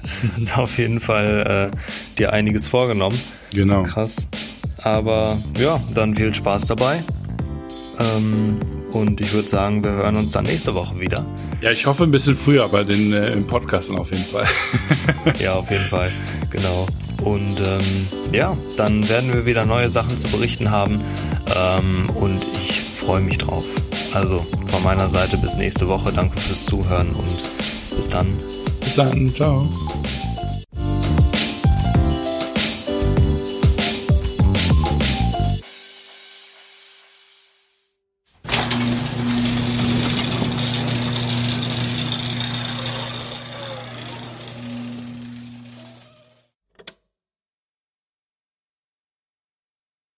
auf 0.56 0.76
jeden 0.78 1.00
Fall 1.00 1.70
äh, 1.72 2.16
dir 2.18 2.32
einiges 2.32 2.66
vorgenommen. 2.66 3.18
Genau. 3.52 3.82
Krass. 3.82 4.28
Aber 4.82 5.38
ja, 5.58 5.80
dann 5.94 6.14
viel 6.14 6.34
Spaß 6.34 6.66
dabei. 6.66 7.02
Ähm, 7.98 8.58
und 8.92 9.20
ich 9.20 9.32
würde 9.32 9.48
sagen, 9.48 9.82
wir 9.82 9.92
hören 9.92 10.16
uns 10.16 10.32
dann 10.32 10.44
nächste 10.44 10.74
Woche 10.74 10.98
wieder. 11.00 11.24
Ja, 11.60 11.70
ich 11.70 11.86
hoffe 11.86 12.04
ein 12.04 12.10
bisschen 12.10 12.36
früher 12.36 12.68
bei 12.68 12.84
den 12.84 13.12
äh, 13.12 13.36
Podcasten 13.36 13.96
auf 13.96 14.10
jeden 14.10 14.24
Fall. 14.24 14.46
ja, 15.40 15.54
auf 15.54 15.70
jeden 15.70 15.84
Fall. 15.84 16.10
Genau. 16.50 16.86
Und 17.22 17.60
ähm, 17.60 18.08
ja, 18.32 18.56
dann 18.76 19.08
werden 19.08 19.32
wir 19.32 19.46
wieder 19.46 19.64
neue 19.66 19.88
Sachen 19.88 20.16
zu 20.18 20.28
berichten 20.28 20.70
haben. 20.70 21.00
Ähm, 21.56 22.08
und 22.14 22.42
ich 22.42 22.80
freue 22.80 23.20
mich 23.20 23.38
drauf. 23.38 23.64
Also 24.14 24.46
von 24.66 24.82
meiner 24.82 25.08
Seite 25.08 25.36
bis 25.38 25.56
nächste 25.56 25.88
Woche. 25.88 26.12
Danke 26.12 26.38
fürs 26.40 26.64
Zuhören 26.64 27.10
und 27.10 27.96
bis 27.96 28.08
dann. 28.08 28.26
Bis 28.80 28.94
dann. 28.94 29.34
Ciao. 29.34 29.68